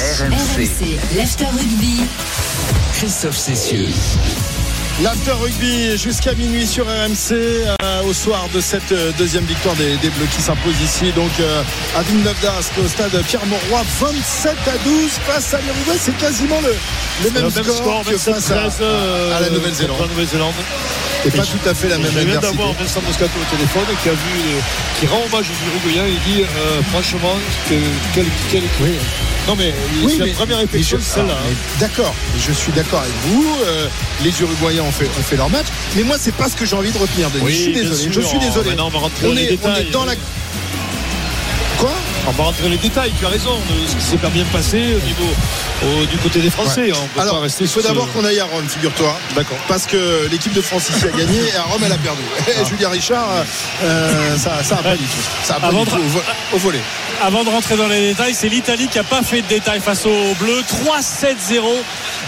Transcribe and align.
RMC, 0.00 0.96
l'After 1.16 1.46
Rugby. 1.46 2.02
Christophe 2.92 3.36
Cessieux. 3.36 3.88
L'after 5.00 5.30
rugby 5.30 5.96
jusqu'à 5.96 6.34
minuit 6.34 6.66
sur 6.66 6.84
RMC 6.84 7.30
euh, 7.32 8.02
au 8.04 8.12
soir 8.12 8.48
de 8.52 8.60
cette 8.60 8.90
euh, 8.90 9.12
deuxième 9.16 9.44
victoire 9.44 9.76
des, 9.76 9.96
des 9.98 10.10
Bleus 10.10 10.26
qui 10.34 10.42
s'impose 10.42 10.74
ici 10.82 11.12
donc 11.12 11.30
euh, 11.38 11.62
à 11.96 12.02
Villeneuve 12.02 12.34
d'Ascq 12.42 12.72
au 12.84 12.88
stade 12.88 13.12
Pierre-Mauroy 13.28 13.84
27 14.00 14.56
à 14.66 14.78
12 14.84 15.10
face 15.24 15.54
à 15.54 15.60
l'Uruguay 15.60 15.96
c'est 16.00 16.16
quasiment 16.16 16.60
le, 16.62 16.74
le 17.24 17.30
même, 17.30 17.44
Le 17.44 17.50
même 17.62 17.72
score, 17.76 18.02
que 18.04 18.18
face 18.18 18.50
à, 18.50 18.66
27-13 18.66 18.72
euh, 18.80 19.36
à 19.36 19.40
la 19.40 19.50
Nouvelle-Zélande 19.50 19.98
la 20.10 21.28
et 21.28 21.30
pas 21.30 21.42
tout 21.44 21.68
à 21.68 21.74
fait 21.74 21.88
la 21.88 21.98
même 21.98 22.10
Je 22.12 22.18
viens 22.18 22.40
d'avoir 22.40 22.72
Vincent 22.72 23.00
Moscato 23.06 23.38
au 23.40 23.56
téléphone 23.56 23.84
qui 24.02 24.08
a 24.08 24.12
vu, 24.12 24.40
qui 24.98 25.06
rend 25.06 25.22
hommage 25.26 25.46
aux 25.46 25.86
Uruguayens 25.88 26.06
et 26.06 26.30
dit 26.30 26.44
franchement 26.90 27.34
que, 27.68 27.74
quel, 28.14 28.26
quel, 28.50 28.62
non 29.48 29.56
mais 29.56 29.74
Oui, 30.02 30.12
c'est 30.12 30.24
mais- 30.24 30.26
la 30.28 30.34
première 30.34 30.58
réflexion 30.58 30.98
celle-là. 31.02 31.34
ah, 31.36 31.42
hein. 31.48 31.54
D'accord, 31.80 32.14
je 32.38 32.52
suis 32.52 32.70
d'accord 32.72 33.00
avec 33.00 33.12
vous. 33.26 33.56
les 34.22 34.40
Uruguayens 34.42 34.87
ont 34.88 35.22
fait, 35.22 35.36
leur 35.36 35.50
match, 35.50 35.66
mais 35.96 36.02
moi 36.02 36.16
c'est 36.18 36.34
pas 36.34 36.48
ce 36.48 36.56
que 36.56 36.64
j'ai 36.64 36.76
envie 36.76 36.92
de 36.92 36.98
retenir. 36.98 37.30
Denis. 37.30 37.44
Oui, 37.44 37.52
je 37.52 37.62
suis 37.62 37.72
désolé. 37.72 38.12
sûr. 38.12 38.12
Je 38.12 38.26
suis 38.26 38.38
désolé. 38.38 38.70
On 38.78 38.90
on, 39.28 39.36
est, 39.36 39.58
on 39.62 39.92
dans 39.92 40.04
la. 40.04 40.14
On 42.28 42.32
va 42.32 42.44
rentrer 42.44 42.62
dans 42.64 42.68
les 42.68 42.76
détails, 42.76 43.10
tu 43.18 43.24
as 43.24 43.30
raison, 43.30 43.54
de 43.56 43.88
ce 43.88 43.96
qui 43.96 44.02
s'est 44.02 44.18
pas 44.18 44.28
bien 44.28 44.44
passé 44.52 44.94
au 44.94 45.06
niveau 45.06 45.24
au- 45.82 46.04
du 46.06 46.18
côté 46.18 46.40
des 46.40 46.50
Français. 46.50 46.90
On 46.92 47.06
peut 47.08 47.20
Alors, 47.20 47.36
pas 47.36 47.40
rester 47.42 47.64
il 47.64 47.70
faut 47.70 47.80
ce- 47.80 47.86
d'abord 47.88 48.12
qu'on 48.12 48.22
aille 48.24 48.38
à 48.38 48.44
Rome, 48.44 48.68
figure-toi. 48.68 49.18
D'accord. 49.34 49.56
Parce 49.66 49.86
que 49.86 50.28
l'équipe 50.30 50.52
de 50.52 50.60
France 50.60 50.90
ici 50.90 51.06
a 51.06 51.16
gagné 51.16 51.38
et 51.52 51.56
à 51.56 51.62
Rome 51.62 51.80
elle 51.86 51.92
a 51.92 51.96
perdu. 51.96 52.20
Ah. 52.38 52.50
Et 52.62 52.64
Julien 52.66 52.90
Richard, 52.90 53.28
euh, 53.82 54.36
ça, 54.36 54.62
ça 54.62 54.74
a 54.76 54.82
pas 54.82 54.96
du 54.96 55.04
tout. 55.04 55.10
Ça 55.42 55.54
a 55.56 55.60
pas 55.60 55.68
Avant 55.68 55.84
du 55.84 55.90
de- 55.90 55.90
tout 55.96 56.02
au, 56.02 56.08
vo- 56.08 56.22
au 56.52 56.58
volet. 56.58 56.80
Avant 57.22 57.42
de 57.44 57.48
rentrer 57.48 57.76
dans 57.76 57.88
les 57.88 58.10
détails, 58.10 58.34
c'est 58.34 58.48
l'Italie 58.48 58.88
qui 58.88 58.98
n'a 58.98 59.04
pas 59.04 59.22
fait 59.22 59.40
de 59.42 59.46
détails 59.48 59.80
face 59.80 60.04
aux 60.06 60.34
Bleus. 60.38 60.62
3-7-0. 60.68 61.66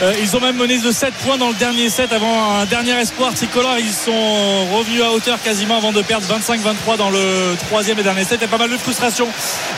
Euh, 0.02 0.14
ils 0.20 0.34
ont 0.36 0.40
même 0.40 0.56
mené 0.56 0.78
de 0.78 0.90
7 0.90 1.12
points 1.14 1.36
dans 1.36 1.48
le 1.48 1.54
dernier 1.54 1.90
set 1.90 2.12
avant 2.12 2.56
un 2.60 2.64
dernier 2.64 2.92
espoir 2.98 3.34
tricolore. 3.34 3.76
Ils 3.78 3.92
sont 3.92 4.66
revenus 4.74 5.02
à 5.02 5.10
hauteur 5.12 5.38
quasiment 5.42 5.76
avant 5.76 5.92
de 5.92 6.00
perdre 6.02 6.26
25-23 6.26 6.96
dans 6.96 7.10
le 7.10 7.54
troisième 7.68 7.98
et 7.98 8.02
dernier 8.02 8.24
set. 8.24 8.38
Il 8.40 8.42
y 8.42 8.44
a 8.44 8.48
pas 8.48 8.58
mal 8.58 8.70
de 8.70 8.78
frustration. 8.78 9.28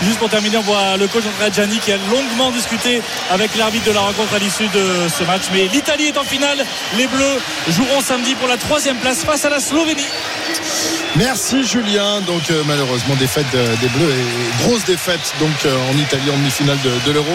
Juste 0.03 0.12
pour 0.19 0.29
terminer, 0.29 0.57
on 0.57 0.63
voit 0.63 0.97
le 0.97 1.07
coach 1.09 1.25
Andrea 1.27 1.51
Gianni 1.53 1.79
qui 1.79 1.93
a 1.93 1.97
longuement 2.11 2.51
discuté 2.51 3.03
avec 3.31 3.55
l'arbitre 3.57 3.87
de 3.87 3.93
la 3.93 4.01
rencontre 4.01 4.35
à 4.35 4.39
l'issue 4.39 4.69
de 4.69 5.09
ce 5.09 5.25
match. 5.25 5.43
Mais 5.53 5.69
l'Italie 5.69 6.07
est 6.07 6.19
en 6.19 6.25
finale. 6.25 6.65
Les 6.97 7.07
Bleus 7.07 7.39
joueront 7.69 8.01
samedi 8.01 8.35
pour 8.35 8.49
la 8.49 8.57
troisième 8.57 8.97
place 8.97 9.25
face 9.25 9.45
à 9.45 9.51
la 9.51 9.61
Slovénie. 9.61 10.03
Merci 11.17 11.65
Julien. 11.65 12.21
Donc 12.23 12.43
euh, 12.51 12.63
malheureusement 12.67 13.15
défaite 13.17 13.47
de- 13.53 13.77
des 13.81 13.89
Bleus 13.89 14.11
et 14.11 14.63
grosse 14.65 14.85
défaite 14.85 15.21
donc 15.41 15.51
euh, 15.67 15.75
en 15.93 15.99
Italie 15.99 16.31
en 16.31 16.39
demi-finale 16.39 16.79
de, 16.83 16.91
de 17.07 17.13
l'Euro 17.13 17.27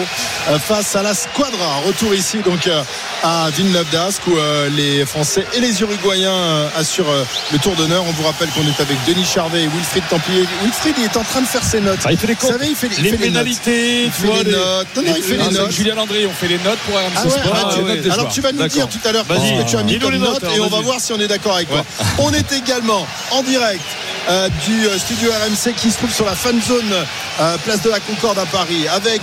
euh, 0.50 0.58
face 0.58 0.96
à 0.96 1.02
la 1.02 1.14
Squadra. 1.14 1.76
Retour 1.86 2.12
ici 2.14 2.38
donc 2.44 2.66
euh, 2.66 2.82
à 3.22 3.50
Villeneuve 3.50 3.88
d'Ascq 3.90 4.26
où 4.26 4.36
euh, 4.36 4.68
les 4.70 5.06
Français 5.06 5.46
et 5.54 5.60
les 5.60 5.80
Uruguayens 5.80 6.32
euh, 6.32 6.68
assurent 6.76 7.08
euh, 7.10 7.24
le 7.52 7.58
tour 7.58 7.74
d'honneur. 7.76 8.02
On 8.04 8.10
vous 8.12 8.24
rappelle 8.24 8.48
qu'on 8.48 8.66
est 8.66 8.80
avec 8.80 8.96
Denis 9.06 9.24
Charvet 9.24 9.62
et 9.62 9.68
Wilfried 9.68 10.08
Templier. 10.08 10.44
Wilfried 10.64 10.94
il 10.98 11.04
est 11.04 11.16
en 11.16 11.22
train 11.24 11.40
de 11.42 11.46
faire 11.46 11.62
ses 11.62 11.80
notes. 11.80 12.00
Ah, 12.04 12.10
il 12.12 12.18
fait 12.18 12.26
les 12.26 12.34
comptes. 12.34 12.50
Savez, 12.58 12.70
il 12.70 12.76
fait, 12.76 12.86
il 12.98 13.02
les 13.04 13.10
fait 13.10 13.16
les 13.16 13.30
notes. 13.30 13.44
pénalités, 13.44 14.04
Il 14.04 14.10
fait 14.10 14.26
les 14.44 14.50
notes. 14.52 14.86
Non, 14.96 15.02
non, 15.02 15.14
il 15.16 15.22
fait 15.22 15.36
les 15.36 15.50
notes. 15.50 15.70
Julien 15.72 15.94
Landry, 15.94 16.26
on 16.26 16.30
fait 16.32 16.48
les 16.48 16.58
notes 16.58 16.78
pour 16.86 16.94
RMC 16.96 17.12
Ah 17.16 17.24
ouais, 17.24 17.30
Sport. 17.30 17.52
ah, 17.54 17.74
tu- 17.74 17.80
ouais, 17.82 17.96
des 17.98 18.10
alors 18.10 18.28
tu 18.28 18.40
vas 18.40 18.52
nous 18.52 18.66
dire 18.68 18.88
tout 18.88 19.08
à 19.08 19.12
l'heure 19.12 19.24
que 19.64 19.70
tu 19.70 19.76
as 19.76 19.82
mis 19.82 19.92
les 19.98 20.18
note 20.18 20.32
notes, 20.34 20.44
alors, 20.44 20.56
et 20.56 20.60
on 20.60 20.68
va 20.68 20.80
voir 20.80 21.00
si 21.00 21.12
on 21.12 21.18
est 21.20 21.28
d'accord 21.28 21.56
avec 21.56 21.68
toi. 21.68 21.84
On 22.18 22.32
est 22.32 22.52
également 22.52 23.06
en 23.30 23.42
direct 23.42 23.80
euh, 24.28 24.48
du 24.66 24.86
euh, 24.86 24.98
studio 24.98 25.30
RMC 25.30 25.74
qui 25.74 25.90
se 25.90 25.98
trouve 25.98 26.12
sur 26.12 26.24
la 26.26 26.34
fan 26.34 26.60
zone 26.60 26.92
euh, 27.40 27.56
place 27.64 27.82
de 27.82 27.90
la 27.90 28.00
Concorde 28.00 28.38
à 28.38 28.46
Paris 28.46 28.86
avec 28.88 29.20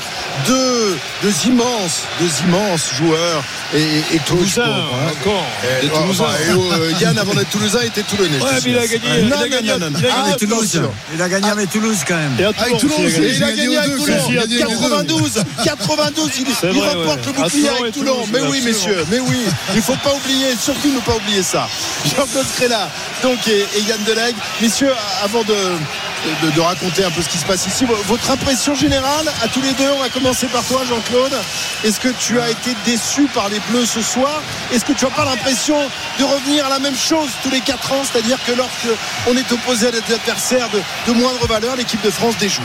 deux, 0.48 0.98
deux 1.22 1.34
immenses, 1.48 2.02
deux 2.20 2.30
immenses 2.48 2.92
joueurs 2.96 3.44
et, 3.74 3.82
et, 3.82 4.16
et 4.16 4.20
Toulousain, 4.20 4.64
hein. 4.64 5.12
encore. 5.22 5.44
Oh, 5.94 5.98
enfin, 6.10 6.34
et, 6.48 6.54
oh, 6.56 6.72
euh, 6.74 6.92
Yann 7.00 7.18
avant 7.18 7.34
d'être 7.34 7.50
Toulousain 7.50 7.82
était 7.82 8.04
Toulonnais. 8.04 8.40
Ouais, 8.40 8.50
mais 8.64 8.72
il 8.72 8.78
a 8.78 8.88
gagné, 8.88 9.10
Non, 9.10 9.16
il 9.28 9.34
a 9.34 9.38
non, 9.38 9.48
gagné, 9.48 9.70
non, 9.72 9.80
non, 9.80 9.90
non. 9.92 10.00
il 10.00 10.06
a 10.06 10.10
Ah, 10.10 10.18
gagné 10.18 10.30
avec 10.32 10.40
Toulouse. 10.40 10.82
Il 11.14 11.22
a 11.22 11.30
gagné 11.30 11.50
avec 11.50 11.70
Toulouse 11.70 11.98
quand 12.08 12.16
même. 12.16 12.36
Et 12.40 12.44
à 12.44 12.50
Avec 12.58 12.78
Toulon, 12.80 12.96
il 13.00 13.06
a 13.06 13.12
gagné. 13.12 13.34
il 13.36 13.44
a 13.44 13.52
gagné 13.52 13.78
avec 13.78 13.96
Toulon. 13.98 14.18
il 14.30 14.40
a 14.40 14.48
gagné 14.48 14.76
aux 14.76 14.80
deux. 14.80 14.90
92, 14.90 15.44
92, 15.64 16.32
il, 16.38 16.46
vrai, 16.46 16.96
ouais. 16.96 17.16
le 17.26 17.32
bouclier 17.32 17.70
avec 17.70 17.94
Toulon. 17.94 18.14
Toulouse, 18.14 18.30
Mais 18.32 18.42
oui, 18.42 18.62
messieurs, 18.62 19.06
mais 19.12 19.20
oui. 19.20 19.38
Il 19.76 19.82
faut 19.82 19.96
pas 19.96 20.14
oublier, 20.14 20.56
surtout 20.60 20.92
ne 20.92 21.00
pas 21.00 21.16
oublier 21.16 21.44
ça. 21.44 21.68
Jean-Claude 22.06 22.46
Créla, 22.56 22.90
donc, 23.24 23.48
et, 23.48 23.66
et 23.78 23.82
Yann 23.88 24.00
Delegue. 24.06 24.36
Messieurs, 24.62 24.94
avant 25.24 25.44
de, 25.44 25.56
de, 26.56 26.60
raconter 26.62 27.04
un 27.04 27.12
peu 27.12 27.22
ce 27.22 27.30
qui 27.30 27.38
se 27.38 27.46
passe 27.46 27.66
ici, 27.68 27.86
vo- 27.86 27.96
votre 28.08 28.30
impression 28.32 28.76
générale 28.76 29.26
à 29.44 29.48
tous 29.48 29.62
les 29.62 29.74
deux, 29.74 29.90
on 29.96 30.00
va 30.00 30.10
commencer 30.10 30.48
par 30.48 30.64
toi, 30.64 30.82
Jean-Claude. 30.88 31.34
Est-ce 31.84 32.00
que 32.00 32.10
tu 32.20 32.40
as 32.40 32.50
été 32.50 32.76
déçu 32.86 33.28
par 33.34 33.50
les 33.50 33.60
Bleus 33.70 33.86
ce 33.86 34.02
soir? 34.02 34.42
Est-ce 34.72 34.86
que 34.86 34.94
tu 34.94 35.06
n'as 35.06 35.12
pas 35.12 35.26
l'impression 35.26 35.78
de 36.20 36.24
revenir 36.24 36.66
à 36.66 36.70
la 36.70 36.80
même 36.80 36.96
chose 36.98 37.30
tous 37.44 37.50
les 37.52 37.62
4 37.62 37.92
ans 37.94 38.02
C'est-à-dire 38.04 38.38
que 38.46 38.52
lorsque 38.54 38.88
on 39.28 39.36
est 39.38 39.52
opposé 39.52 39.88
à 39.88 39.92
des 39.92 40.14
adversaires 40.14 40.70
de, 40.70 40.82
de 41.12 41.18
moindre 41.18 41.46
valeur, 41.48 41.76
l'équipe 41.76 42.02
de 42.02 42.10
France 42.12 42.38
déjoue? 42.38 42.64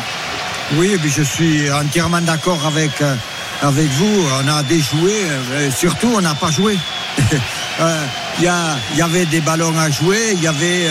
Oui, 0.74 0.96
mais 1.02 1.08
je 1.10 1.22
suis 1.22 1.70
entièrement 1.72 2.20
d'accord 2.20 2.64
avec, 2.64 3.00
euh, 3.02 3.14
avec 3.62 3.88
vous. 3.88 4.26
On 4.42 4.48
a 4.48 4.62
déjoué, 4.62 5.12
euh, 5.52 5.70
surtout 5.70 6.12
on 6.14 6.20
n'a 6.20 6.34
pas 6.34 6.50
joué. 6.50 6.78
Euh, 7.80 8.04
Il 8.38 8.44
y, 8.44 8.98
y 8.98 9.02
avait 9.02 9.24
des 9.24 9.40
ballons 9.40 9.72
à 9.78 9.90
jouer, 9.90 10.32
il 10.34 10.42
y 10.42 10.46
avait 10.46 10.86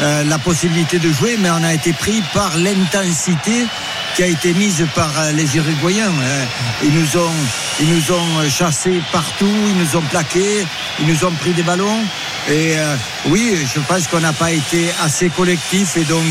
euh, 0.00 0.24
la 0.24 0.38
possibilité 0.38 0.98
de 0.98 1.12
jouer, 1.12 1.36
mais 1.40 1.50
on 1.50 1.62
a 1.64 1.74
été 1.74 1.92
pris 1.92 2.22
par 2.32 2.56
l'intensité 2.58 3.66
qui 4.14 4.22
a 4.22 4.26
été 4.26 4.52
mise 4.54 4.84
par 4.94 5.10
euh, 5.18 5.32
les 5.32 5.56
Uruguayens. 5.56 6.10
Euh, 6.20 6.44
Ils 6.82 6.92
nous 6.92 7.16
ont, 7.20 7.32
ils 7.80 7.88
nous 7.94 8.12
ont 8.12 8.38
euh, 8.40 8.48
chassés 8.48 9.00
partout, 9.12 9.46
ils 9.68 9.76
nous 9.76 9.96
ont 9.96 10.02
plaqués, 10.02 10.64
ils 11.00 11.06
nous 11.06 11.24
ont 11.24 11.32
pris 11.32 11.52
des 11.52 11.62
ballons. 11.62 12.00
Et 12.48 12.78
euh, 12.78 12.96
oui, 13.26 13.56
je 13.74 13.80
pense 13.80 14.06
qu'on 14.08 14.20
n'a 14.20 14.32
pas 14.32 14.50
été 14.52 14.88
assez 15.04 15.28
collectif 15.30 15.96
et 15.96 16.04
donc 16.04 16.24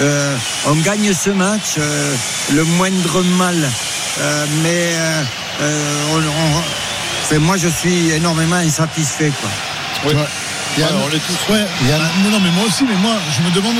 euh, 0.00 0.36
on 0.66 0.74
gagne 0.76 1.12
ce 1.14 1.30
match, 1.30 1.76
euh, 1.78 2.14
le 2.52 2.64
moindre 2.64 3.22
mal. 3.38 3.56
Euh, 4.20 4.46
mais 4.62 4.92
on- 6.12 6.18
on- 6.18 6.62
enfin, 7.24 7.38
moi, 7.38 7.56
je 7.56 7.68
suis 7.68 8.10
énormément 8.10 8.56
insatisfait. 8.56 9.32
Quoi. 9.40 10.12
Yann 10.78 10.88
Alors, 10.90 11.08
on 11.10 11.14
est 11.14 11.18
tous. 11.18 11.52
Ouais, 11.52 11.66
Yann 11.88 12.00
non, 12.24 12.30
non, 12.30 12.40
mais 12.40 12.50
moi 12.50 12.64
aussi, 12.66 12.84
mais 12.84 12.94
moi, 12.96 13.14
je 13.36 13.42
me 13.42 13.50
demande, 13.54 13.76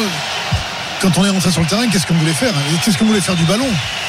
quand 1.00 1.16
on 1.18 1.24
est 1.24 1.30
rentré 1.30 1.50
sur 1.50 1.60
le 1.60 1.66
terrain, 1.66 1.86
qu'est-ce 1.88 2.06
qu'on 2.06 2.14
voulait 2.14 2.32
faire 2.32 2.50
Et 2.50 2.78
Qu'est-ce 2.84 2.98
qu'on 2.98 3.04
voulait 3.04 3.20
faire 3.20 3.36
du 3.36 3.44
ballon? 3.44 3.68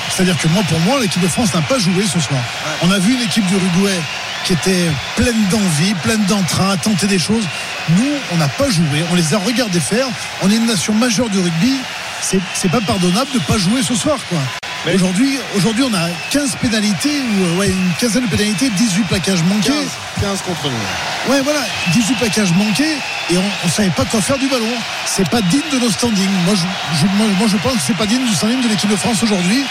C'est-à-dire 0.10 0.38
que 0.38 0.48
moi, 0.48 0.64
pour 0.68 0.80
moi, 0.80 1.00
l'équipe 1.00 1.22
de 1.22 1.28
France 1.28 1.54
n'a 1.54 1.62
pas 1.62 1.78
joué 1.78 2.06
ce 2.06 2.20
soir. 2.20 2.40
On 2.82 2.92
a 2.92 2.98
vu 2.98 3.14
une 3.14 3.22
équipe 3.22 3.46
d'Uruguay 3.46 4.00
qui 4.44 4.54
était 4.54 4.90
pleine 5.16 5.48
d'envie, 5.52 5.94
pleine 5.96 6.24
d'entrain, 6.26 6.72
à 6.72 6.78
tenter 6.78 7.06
des 7.08 7.20
choses. 7.20 7.44
Nous, 7.90 8.12
on 8.32 8.38
n'a 8.38 8.48
pas 8.48 8.70
joué, 8.70 9.04
on 9.12 9.16
les 9.16 9.34
a 9.34 9.38
regardés 9.38 9.80
faire. 9.80 10.08
On 10.42 10.50
est 10.50 10.56
une 10.56 10.66
nation 10.66 10.94
majeure 10.94 11.30
du 11.30 11.40
rugby. 11.40 11.74
C'est 12.22 12.40
c'est 12.54 12.70
pas 12.70 12.82
pardonnable 12.82 13.30
de 13.34 13.38
ne 13.40 13.44
pas 13.44 13.58
jouer 13.58 13.84
ce 13.84 13.96
soir, 13.96 14.18
quoi. 14.30 14.40
Mais- 14.86 14.94
Aujourd'hui, 14.96 15.38
aujourd'hui, 15.56 15.84
on 15.84 15.94
a 15.94 16.08
15 16.32 16.56
pénalités, 16.62 17.10
ou 17.22 17.44
euh, 17.46 17.60
ouais, 17.60 17.68
une 17.70 17.92
quinzaine 18.00 18.24
de 18.26 18.30
pénalités, 18.30 18.70
18 18.70 19.04
plaquages 19.08 19.44
manqués. 19.44 19.70
15, 19.70 19.88
15 20.22 20.42
contre 20.42 20.70
nous. 20.70 21.32
Ouais, 21.34 21.42
voilà, 21.42 21.60
18 21.92 22.16
plaquages 22.16 22.54
manqués 22.54 22.96
et 23.30 23.38
on 23.38 23.44
ne 23.68 23.72
savait 23.72 23.90
pas 23.90 24.06
quoi 24.06 24.22
faire 24.22 24.38
du 24.38 24.48
ballon. 24.48 24.72
C'est 25.06 25.28
pas 25.30 25.42
digne 25.42 25.62
de 25.72 25.80
nos 25.80 25.90
standings. 25.92 26.30
Moi, 26.46 26.56
je, 26.56 26.62
je- 27.02 27.06
moi, 27.18 27.28
moi, 27.38 27.48
je 27.52 27.58
pense 27.58 27.74
que 27.74 27.80
c'est 27.86 27.98
pas 27.98 28.06
digne 28.06 28.26
du 28.26 28.34
standing 28.34 28.62
de 28.62 28.70
l'équipe 28.70 28.90
de 28.90 28.96
France 28.96 29.22
aujourd'hui. 29.22 29.64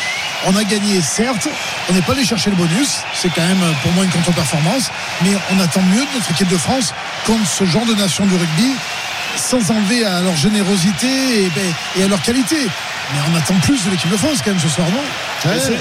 On 0.47 0.55
a 0.57 0.63
gagné, 0.65 1.01
certes, 1.01 1.49
on 1.89 1.95
n'est 1.95 2.03
pas 2.03 2.13
allé 2.13 2.25
chercher 2.25 2.51
le 2.51 2.57
bonus. 2.57 2.99
C'est 3.15 3.31
quand 3.31 3.41
même 3.47 3.65
pour 3.83 3.93
moi 3.93 4.05
une 4.05 4.11
contre-performance. 4.11 4.91
Mais 5.23 5.31
on 5.57 5.61
attend 5.61 5.81
mieux 5.83 6.03
de 6.03 6.15
notre 6.15 6.31
équipe 6.31 6.49
de 6.49 6.59
France 6.59 6.93
contre 7.27 7.47
ce 7.49 7.65
genre 7.65 7.87
de 7.87 7.95
nation 7.95 8.27
du 8.27 8.35
rugby 8.37 8.73
sans 9.37 9.71
enlever 9.71 10.05
à 10.05 10.21
leur 10.21 10.35
générosité 10.37 11.07
et, 11.45 11.51
ben, 11.55 11.73
et 11.97 12.03
à 12.05 12.09
leur 12.09 12.21
qualité. 12.23 12.57
Mais 13.15 13.21
on 13.33 13.39
attend 13.39 13.55
plus 13.61 13.85
de 13.87 13.91
l'équipe 13.91 14.11
de 14.11 14.17
France 14.19 14.39
quand 14.45 14.51
même 14.51 14.61
ce 14.61 14.69
soir, 14.69 14.87
non 14.93 15.01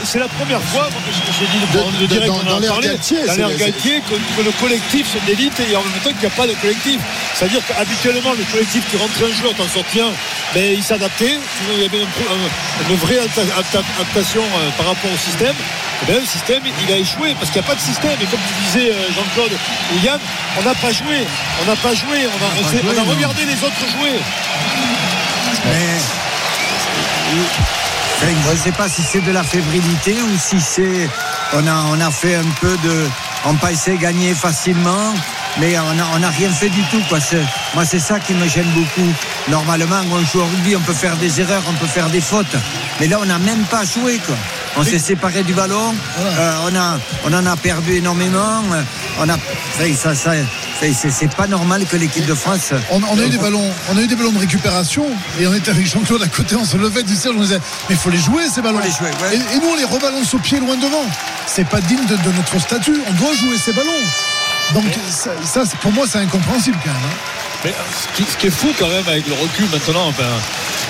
c'est- 0.05 0.19
la 0.19 0.27
première 0.29 0.61
fois, 0.61 0.87
moi, 0.89 1.01
j'ai 1.11 1.45
dit 1.47 1.59
De- 1.73 1.99
de- 1.99 2.05
direct, 2.07 2.27
dans- 2.27 2.39
on 2.39 2.53
en 2.53 2.57
a 2.57 2.59
l'ère 2.61 2.71
parlé, 2.71 2.87
Galtier, 2.87 3.25
dans 3.25 3.33
c'est- 3.33 3.57
Galtier, 3.57 4.01
que, 4.07 4.15
que 4.15 4.41
le 4.45 4.51
collectif 4.61 5.07
c'est 5.11 5.25
d'élite 5.25 5.59
et 5.59 5.75
en 5.75 5.83
même 5.83 5.91
temps 6.03 6.11
qu'il 6.11 6.19
n'y 6.23 6.25
a 6.33 6.37
pas 6.37 6.47
de 6.47 6.53
collectif. 6.53 6.99
C'est-à-dire 7.35 7.59
qu'habituellement, 7.67 8.31
le 8.31 8.45
collectif 8.51 8.87
qui 8.89 8.95
rentrait 8.97 9.25
un 9.25 9.35
joueur, 9.35 9.53
t'en 9.55 9.67
sortais 9.67 10.01
un, 10.01 10.13
mais 10.55 10.73
il 10.75 10.83
s'adaptait. 10.83 11.37
Il 11.75 11.81
y 11.81 11.85
avait 11.85 12.01
un 12.01 12.07
pro- 12.15 12.31
un- 12.31 12.89
une 12.89 12.95
vraie 12.97 13.19
adapta- 13.19 13.43
adapta- 13.59 13.83
adaptation 13.99 14.41
euh, 14.43 14.69
par 14.77 14.87
rapport 14.87 15.11
au 15.11 15.17
système. 15.17 15.55
Et 16.03 16.05
bien, 16.05 16.19
le 16.21 16.25
système, 16.25 16.61
il 16.63 16.93
a 16.93 16.97
échoué 16.97 17.35
parce 17.39 17.51
qu'il 17.51 17.59
n'y 17.59 17.67
a 17.67 17.69
pas 17.69 17.75
de 17.75 17.81
système. 17.81 18.15
Et 18.21 18.25
comme 18.31 18.39
tu 18.39 18.53
disais, 18.71 18.91
euh, 18.93 19.03
Jean-Claude 19.15 19.51
ou 19.51 20.05
Yann, 20.05 20.19
on 20.59 20.63
n'a 20.63 20.75
pas 20.75 20.91
joué. 20.93 21.27
On 21.61 21.65
n'a 21.65 21.75
pas 21.75 21.93
joué. 21.93 22.23
On 22.23 22.39
a, 22.39 22.49
on 22.61 22.69
joué, 22.69 22.79
on 22.95 23.01
a 23.01 23.03
regardé 23.15 23.43
les 23.45 23.57
autres 23.65 23.83
jouer. 23.99 24.15
Mais 25.65 25.99
je 28.21 28.51
ne 28.51 28.57
sais 28.57 28.71
pas 28.71 28.89
si 28.89 29.01
c'est 29.01 29.21
de 29.21 29.31
la 29.31 29.43
fébrilité 29.43 30.13
ou 30.13 30.37
si 30.37 30.59
c'est 30.59 31.09
on 31.53 31.65
a 31.67 31.83
on 31.91 31.99
a 31.99 32.11
fait 32.11 32.35
un 32.35 32.49
peu 32.61 32.75
de 32.83 33.07
on 33.45 33.55
pensait 33.55 33.97
gagner 33.97 34.33
facilement 34.33 35.13
mais 35.59 35.77
on 35.79 35.93
n'a 35.93 36.05
on 36.15 36.23
a 36.23 36.29
rien 36.29 36.49
fait 36.49 36.69
du 36.69 36.81
tout 36.83 37.01
quoi. 37.09 37.19
Moi 37.73 37.85
c'est 37.85 37.99
ça 37.99 38.19
qui 38.19 38.33
me 38.33 38.47
gêne 38.47 38.69
beaucoup. 38.71 39.13
Normalement 39.49 40.01
on 40.11 40.19
joue 40.25 40.39
au 40.39 40.45
rugby, 40.45 40.75
on 40.75 40.81
peut 40.81 40.93
faire 40.93 41.15
des 41.17 41.41
erreurs, 41.41 41.63
on 41.69 41.73
peut 41.73 41.87
faire 41.87 42.09
des 42.09 42.21
fautes, 42.21 42.55
mais 42.99 43.07
là 43.07 43.17
on 43.21 43.25
n'a 43.25 43.39
même 43.39 43.63
pas 43.65 43.83
joué 43.85 44.19
quoi. 44.25 44.35
On 44.79 44.83
s'est 44.83 44.99
séparé 44.99 45.41
du 45.43 45.53
ballon. 45.53 45.95
Euh, 46.19 46.57
on, 46.69 46.75
a, 46.75 46.99
on 47.25 47.33
en 47.33 47.45
a 47.47 47.55
perdu 47.55 47.95
énormément. 47.95 48.61
Euh, 48.71 48.83
On 49.19 49.27
a, 49.27 49.35
ça, 49.95 50.13
ça, 50.13 50.31
c'est- 51.11 51.35
pas 51.35 51.47
normal 51.47 51.85
que 51.85 51.97
l'équipe 51.97 52.25
de 52.25 52.33
France. 52.33 52.71
On, 52.91 53.01
on 53.03 53.17
a 53.19 53.23
eu 53.25 53.29
des 53.29 53.37
ballons, 53.37 53.69
on 53.91 53.97
a 53.97 54.01
eu 54.01 54.07
des 54.07 54.15
ballons 54.15 54.31
de 54.31 54.39
récupération 54.39 55.05
et 55.39 55.47
on 55.47 55.53
était 55.53 55.71
avec 55.71 55.85
Jean-Claude 55.85 56.21
à 56.23 56.27
côté, 56.27 56.55
on 56.55 56.65
se 56.65 56.77
levait 56.77 57.03
du 57.03 57.15
siège, 57.15 57.33
on 57.37 57.41
disait 57.41 57.59
mais 57.89 57.95
il 57.95 57.97
faut 57.97 58.09
les 58.09 58.17
jouer 58.17 58.43
ces 58.53 58.61
ballons. 58.61 58.79
Les 58.79 58.89
jouer, 58.91 59.09
ouais. 59.21 59.35
et, 59.35 59.55
et 59.55 59.59
nous 59.59 59.67
on 59.71 59.75
les 59.75 59.83
rebalance 59.85 60.33
au 60.33 60.39
pied 60.39 60.59
loin 60.59 60.75
devant. 60.77 61.05
C'est 61.47 61.67
pas 61.67 61.81
digne 61.81 62.05
de, 62.05 62.15
de 62.15 62.35
notre 62.35 62.59
statut. 62.59 62.95
On 63.07 63.13
doit 63.13 63.33
jouer 63.35 63.57
ces 63.57 63.73
ballons. 63.73 63.91
Donc 64.73 64.83
ça, 65.45 65.63
pour 65.81 65.91
moi 65.91 66.05
c'est 66.07 66.19
incompréhensible 66.19 66.77
quand 66.83 66.91
même. 66.91 67.01
hein. 67.03 67.15
Mais 67.65 67.73
ce 67.73 68.15
qui, 68.15 68.29
ce 68.31 68.37
qui 68.37 68.47
est 68.47 68.51
fou 68.51 68.67
quand 68.77 68.87
même 68.87 69.07
avec 69.07 69.25
le 69.27 69.33
recul 69.33 69.65
maintenant, 69.71 70.13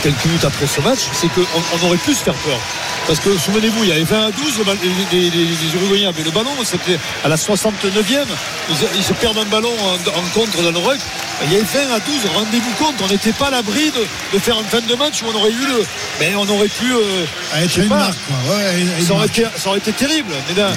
quelques 0.04 0.26
minutes 0.26 0.44
après 0.44 0.68
ce 0.68 0.82
match, 0.82 1.00
c'est 1.14 1.28
qu'on 1.30 1.42
on 1.82 1.86
aurait 1.88 1.98
pu 1.98 2.14
se 2.14 2.24
faire 2.24 2.34
peur. 2.34 2.60
Parce 3.08 3.20
que 3.22 3.38
souvenez-vous, 3.38 3.84
il 3.86 3.90
y 3.90 3.92
avait 3.94 4.04
20 4.04 4.28
à 4.28 4.32
12, 4.32 4.58
le 4.58 4.64
ball- 4.66 4.78
les, 4.84 5.18
les- 5.18 5.30
les- 5.30 5.46
les 5.46 5.76
Uruguayens 5.76 6.10
avaient 6.10 6.24
le 6.24 6.32
ballon, 6.32 6.52
c'était 6.66 7.00
à 7.24 7.30
la 7.30 7.38
69e, 7.38 8.26
ils, 8.70 8.76
ils 8.98 9.04
se 9.04 9.14
perdent 9.14 9.38
un 9.38 9.46
ballon 9.46 9.72
en, 9.82 9.94
en 10.20 10.24
contre 10.34 10.62
dans 10.62 10.72
le 10.72 10.78
ruck. 10.80 11.00
Il 11.46 11.54
y 11.54 11.56
avait 11.56 11.64
20 11.64 11.94
à 11.96 12.00
12, 12.00 12.16
rendez-vous 12.36 12.72
compte, 12.84 12.96
on 13.02 13.08
n'était 13.08 13.32
pas 13.32 13.48
à 13.48 13.52
l'abri 13.52 13.92
de, 13.92 14.06
de 14.34 14.40
faire 14.40 14.60
une 14.60 14.66
fin 14.66 14.82
de 14.82 14.96
match 14.96 15.22
où 15.24 15.28
on 15.34 15.36
aurait 15.40 15.52
eu 15.52 15.68
le. 15.68 15.86
Mais 16.20 16.34
on 16.36 16.50
aurait 16.50 16.68
pu. 16.68 16.92
euh, 16.92 17.26
À 17.54 17.60
je 17.62 17.66
être 17.66 17.72
sais 17.76 17.82
une 17.84 17.90
pas, 17.90 17.96
marque 17.96 18.18
quoi. 18.28 18.56
Ouais, 18.58 18.66
à 18.66 18.74
être 18.78 19.00
une 19.00 19.06
ça 19.06 19.14
aurait, 19.14 19.28
été, 19.28 19.46
ça 19.56 19.70
aurait 19.70 19.78
été 19.78 19.94
terrible. 19.94 20.34
Mais 20.50 20.56
là, 20.62 20.72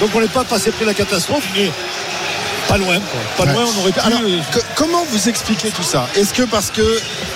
donc 0.00 0.08
on 0.14 0.20
n'est 0.22 0.28
pas 0.28 0.44
passé 0.44 0.70
près 0.70 0.84
de 0.84 0.90
la 0.90 0.94
catastrophe, 0.94 1.44
mais 1.54 1.70
pas 2.68 2.76
loin. 2.78 2.98
quoi. 2.98 3.44
Pas 3.46 3.52
loin, 3.52 3.64
on 3.74 3.80
aurait 3.80 3.92
pu. 3.92 4.00
Alors, 4.00 4.20
euh, 4.22 4.38
que- 4.52 4.60
comment 4.74 5.04
vous 5.10 5.28
expliquez 5.28 5.68
tout 5.70 5.82
ça? 5.82 6.08
Est-ce 6.16 6.32
que 6.34 6.42
parce 6.42 6.70
que 6.70 6.82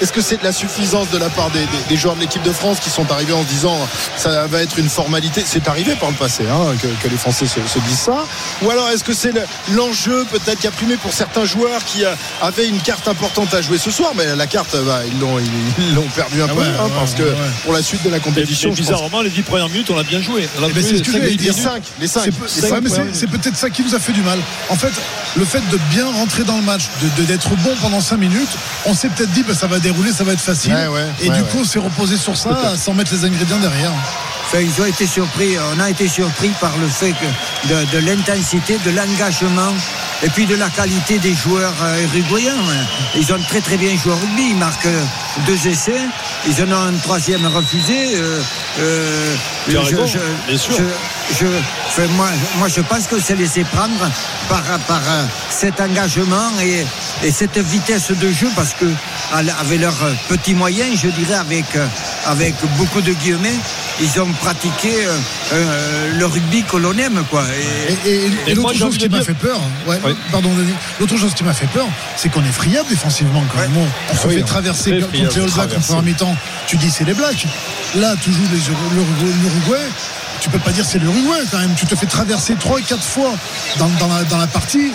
est-ce 0.00 0.12
que 0.12 0.20
c'est 0.20 0.38
de 0.38 0.44
la 0.44 0.52
suffisance 0.52 1.10
de 1.10 1.18
la 1.18 1.28
part 1.28 1.50
des, 1.50 1.60
des- 1.60 1.66
des 1.88 1.96
joueurs 1.96 2.14
de 2.16 2.20
l'équipe 2.20 2.42
de 2.42 2.52
France 2.52 2.78
qui 2.80 2.90
sont 2.90 3.10
arrivés 3.10 3.32
en 3.32 3.42
se 3.42 3.48
disant 3.48 3.76
ça 4.16 4.46
va 4.46 4.62
être 4.62 4.78
une 4.78 4.88
formalité? 4.88 5.42
C'est 5.46 5.68
arrivé 5.68 5.94
par 5.96 6.10
le 6.10 6.16
passé 6.16 6.44
hein, 6.50 6.74
que, 6.80 6.86
que 7.02 7.08
les 7.10 7.16
Français 7.16 7.46
se, 7.46 7.60
se 7.72 7.78
disent 7.80 7.98
ça. 7.98 8.24
Ou 8.62 8.70
alors 8.70 8.88
est-ce 8.90 9.04
que 9.04 9.12
c'est 9.14 9.32
le- 9.32 9.42
l'enjeu 9.72 10.26
peut-être 10.30 10.58
qui 10.60 10.66
a 10.66 10.70
primé 10.70 10.96
pour 10.96 11.12
certains 11.12 11.44
joueurs 11.44 11.84
qui 11.84 12.04
euh, 12.04 12.14
avaient 12.42 12.68
une 12.68 12.80
carte 12.80 13.06
importante 13.08 13.52
à 13.54 13.62
jouer 13.62 13.78
ce 13.78 13.90
soir? 13.90 14.12
Mais 14.16 14.34
la 14.36 14.46
carte, 14.46 14.76
bah, 14.86 15.00
ils 15.06 15.18
l'ont 15.20 15.38
ils, 15.38 15.84
ils 15.88 15.94
l'ont 15.94 16.02
perdu 16.14 16.42
un 16.42 16.46
Ah 16.50 16.54
peu 16.54 16.60
ouais, 16.60 16.66
hein, 16.66 16.84
ouais, 16.84 16.90
parce 16.98 17.14
que 17.14 17.22
ouais. 17.22 17.34
pour 17.64 17.72
la 17.72 17.82
suite 17.82 18.02
de 18.02 18.10
la 18.10 18.18
compétition, 18.20 18.70
et 18.70 18.72
bizarrement, 18.74 19.22
les 19.22 19.30
10 19.30 19.42
premières 19.42 19.68
minutes, 19.68 19.88
on 19.90 19.96
l'a 19.96 20.02
bien 20.02 20.20
joué. 20.20 20.48
On 20.58 20.64
a 20.64 20.68
Eh 20.68 20.72
ben, 20.72 20.82
joué 21.04 21.20
les 21.20 21.36
dire. 21.36 21.52
minutes. 21.54 21.68
5, 21.68 21.82
les 22.00 22.06
5. 22.08 22.22
C'est 22.24 22.30
peu- 22.32 22.48
c'est- 22.48 22.70
ouais, 22.72 22.80
mais 22.82 22.90
c'est- 22.90 23.14
c'est 23.14 23.26
peut-être 23.26 23.56
ça 23.56 23.70
qui 23.70 23.82
nous 23.82 23.94
a 23.94 23.98
fait 23.98 24.12
du 24.12 24.22
mal. 24.22 24.38
En 24.68 24.76
fait, 24.76 24.92
le 25.36 25.44
fait 25.44 25.66
de 25.70 25.78
bien 25.90 26.06
rentrer 26.06 26.44
dans 26.44 26.56
le 26.56 26.62
match, 26.62 26.88
de 27.18 27.24
d'être 27.24 27.50
bon 27.56 27.74
pendant 27.80 28.00
5 28.00 28.16
minutes, 28.16 28.48
on 28.86 28.94
s'est 28.94 29.08
peut-être 29.08 29.30
dit 29.32 29.42
bah, 29.42 29.54
ça 29.54 29.66
va 29.66 29.78
dérouler, 29.78 30.12
ça 30.12 30.24
va 30.24 30.32
être 30.32 30.40
facile. 30.40 30.72
Ouais, 30.72 30.86
ouais, 30.86 31.06
et 31.20 31.28
ouais, 31.28 31.34
du 31.34 31.42
ouais. 31.42 31.48
coup, 31.48 31.58
on 31.60 31.64
s'est 31.64 31.78
reposé 31.78 32.16
sur 32.16 32.36
ça 32.36 32.76
sans 32.76 32.94
mettre 32.94 33.12
les 33.12 33.24
ingrédients 33.24 33.58
derrière. 33.58 33.92
Enfin, 34.46 34.60
ils 34.60 34.80
ont 34.80 34.86
été 34.86 35.06
surpris, 35.06 35.56
on 35.76 35.80
a 35.80 35.90
été 35.90 36.08
surpris 36.08 36.50
par 36.60 36.76
le 36.78 36.88
fait 36.88 37.12
que 37.12 37.68
de, 37.68 38.00
de 38.00 38.06
l'intensité, 38.06 38.78
de 38.84 38.90
l'engagement 38.90 39.74
et 40.22 40.28
puis 40.30 40.46
de 40.46 40.54
la 40.56 40.68
qualité 40.70 41.18
des 41.18 41.34
joueurs 41.34 41.74
euh, 41.82 42.02
uruguayens. 42.04 42.54
Ils 43.16 43.32
ont 43.32 43.38
très 43.48 43.60
très 43.60 43.76
bien 43.76 43.96
joué 43.96 44.12
au 44.12 44.16
rugby, 44.16 44.50
ils 44.50 44.56
marquent 44.56 44.86
euh, 44.86 45.04
deux 45.46 45.66
essais, 45.68 46.00
ils 46.46 46.62
en 46.64 46.72
ont 46.72 46.82
un 46.88 46.98
troisième 47.02 47.46
refusé. 47.46 48.16
euh, 48.16 48.40
euh, 48.80 49.34
je- 49.68 49.76
raison, 49.78 50.06
je- 50.06 50.18
bien 50.48 50.58
sûr. 50.58 50.74
je- 51.38 51.46
enfin, 51.88 52.06
moi, 52.16 52.28
moi, 52.56 52.68
je 52.68 52.80
pense 52.80 53.06
que 53.06 53.20
c'est 53.20 53.36
laissé 53.36 53.64
prendre 53.64 54.10
par, 54.48 54.62
par 54.86 55.00
cet 55.50 55.80
engagement 55.80 56.50
et, 56.62 56.84
et 57.26 57.30
cette 57.30 57.58
vitesse 57.58 58.10
de 58.10 58.30
jeu 58.32 58.48
parce 58.56 58.74
que 58.74 58.86
à 59.32 59.42
la- 59.42 59.56
avec 59.56 59.80
leurs 59.80 59.96
petits 60.28 60.54
moyens, 60.54 60.98
je 61.02 61.08
dirais 61.08 61.34
avec, 61.34 61.66
avec 62.26 62.54
beaucoup 62.76 63.00
de 63.00 63.12
guillemets, 63.12 63.58
ils 64.00 64.20
ont 64.20 64.32
pratiqué 64.32 64.92
euh, 65.06 65.18
euh, 65.52 66.12
le 66.18 66.26
rugby 66.26 66.62
que 66.62 66.76
l'on 66.76 66.92
aime. 66.98 67.22
Quoi. 67.30 67.44
Et- 67.44 68.08
Et, 68.08 68.14
et- 68.14 68.24
et 68.46 68.50
Et 68.52 68.54
moi, 68.54 68.72
l'autre 68.72 68.78
chose 68.86 68.98
qui 68.98 69.08
m'a 69.08 69.22
fait 69.22 69.34
peur, 69.34 69.60
ouais, 69.86 69.98
Oui. 70.04 70.14
pardon 70.30 70.52
Denis, 70.54 70.74
l'autre 71.00 71.16
chose 71.16 71.34
qui 71.34 71.44
m'a 71.44 71.54
fait 71.54 71.66
peur, 71.66 71.86
c'est 72.16 72.28
qu'on 72.28 72.44
est 72.44 72.52
friable 72.52 72.88
défensivement 72.88 73.42
quand 73.52 73.60
même. 73.60 73.76
On, 73.76 73.86
on 74.12 74.16
se 74.16 74.26
oui, 74.28 74.34
fait 74.36 74.42
on- 74.42 74.46
traverser 74.46 74.90
contre 75.00 75.12
les 75.12 75.20
All 75.42 75.50
Blacks 75.50 75.76
en 75.76 75.80
première 75.80 76.02
mi-temps. 76.02 76.36
Tu 76.66 76.76
dis 76.76 76.90
c'est 76.90 77.04
les 77.04 77.14
Blacks. 77.14 77.46
Là, 77.96 78.14
tu 78.22 78.32
joues 78.32 78.46
les 78.52 78.58
Uru- 78.58 79.34
l'Uruguay. 79.42 79.84
Tu 80.40 80.50
peux 80.50 80.58
pas 80.60 80.70
dire 80.70 80.84
c'est 80.84 80.98
l'Uruguay 81.00 81.40
quand 81.50 81.58
même. 81.58 81.74
Tu 81.76 81.84
te 81.86 81.96
fais 81.96 82.06
traverser 82.06 82.54
trois, 82.54 82.80
quatre 82.80 83.02
fois 83.02 83.32
dans, 83.78 83.88
dans 83.98 84.06
la, 84.14 84.22
dans 84.24 84.38
la 84.38 84.46
partie. 84.46 84.92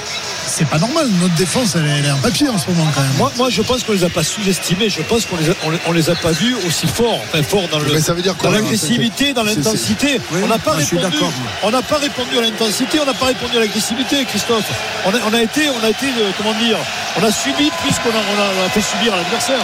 C'est 0.56 0.68
pas 0.68 0.78
normal. 0.78 1.08
Notre 1.20 1.34
défense, 1.34 1.76
elle, 1.76 1.86
est- 1.88 1.98
elle 2.00 2.06
est 2.06 2.12
en 2.12 2.18
papier 2.18 2.48
en 2.48 2.58
ce 2.60 2.70
moment 2.70 2.86
quand 2.94 3.02
même. 3.02 3.14
Moi, 3.18 3.32
moi, 3.38 3.50
je 3.50 3.62
pense 3.64 3.84
qu'on 3.84 3.94
les 3.94 4.04
a 4.04 4.10
pas 4.10 4.24
sous-estimés. 4.24 4.88
Je 4.90 5.02
pense 5.02 5.26
qu'on 5.26 5.38
les, 5.38 5.50
a- 5.50 5.56
on 5.66 5.72
les, 5.72 5.80
on 5.88 5.92
les 5.92 6.10
a 6.12 6.16
pas 6.16 6.32
vus 6.32 6.56
aussi 6.68 6.86
forts, 6.88 7.20
enfin 7.28 7.42
forts 7.42 7.68
dans 7.70 7.80
le, 7.80 7.92
Mais 7.92 8.00
ça 8.02 8.14
veut 8.14 8.22
dire 8.22 8.36
quoi, 8.38 8.50
dans 8.50 8.56
l'agressivité, 8.56 9.34
dans 9.34 9.44
l'intensité. 9.44 10.22
Oui, 10.32 10.42
on 10.44 10.48
n'a 10.48 10.60
pas 10.60 10.74
moi, 10.74 10.82
je 10.82 10.86
suis 10.86 10.98
répondu. 10.98 11.16
d'accord. 11.16 11.32
On 11.64 11.72
n'a 11.72 11.82
pas 11.82 11.98
répondu 11.98 12.38
à 12.38 12.42
l'intensité, 12.42 13.00
on 13.02 13.06
n'a 13.06 13.14
pas 13.16 13.26
répondu 13.28 13.58
à 13.58 13.62
l'agressivité, 13.62 14.26
Christophe. 14.26 14.70
On 15.06 15.10
a, 15.10 15.18
on 15.30 15.34
a 15.34 15.42
été, 15.42 15.70
on 15.70 15.84
a 15.84 15.90
été, 15.90 16.06
euh, 16.06 16.30
comment 16.38 16.54
dire, 16.60 16.78
on 17.20 17.24
a 17.24 17.32
subi 17.32 17.72
plus 17.82 17.96
qu'on 18.04 18.10
a, 18.10 18.22
on 18.22 18.40
a, 18.42 18.46
on 18.62 18.66
a 18.68 18.70
fait 18.70 18.82
subir 18.82 19.14
à 19.14 19.18
l'adversaire. 19.18 19.60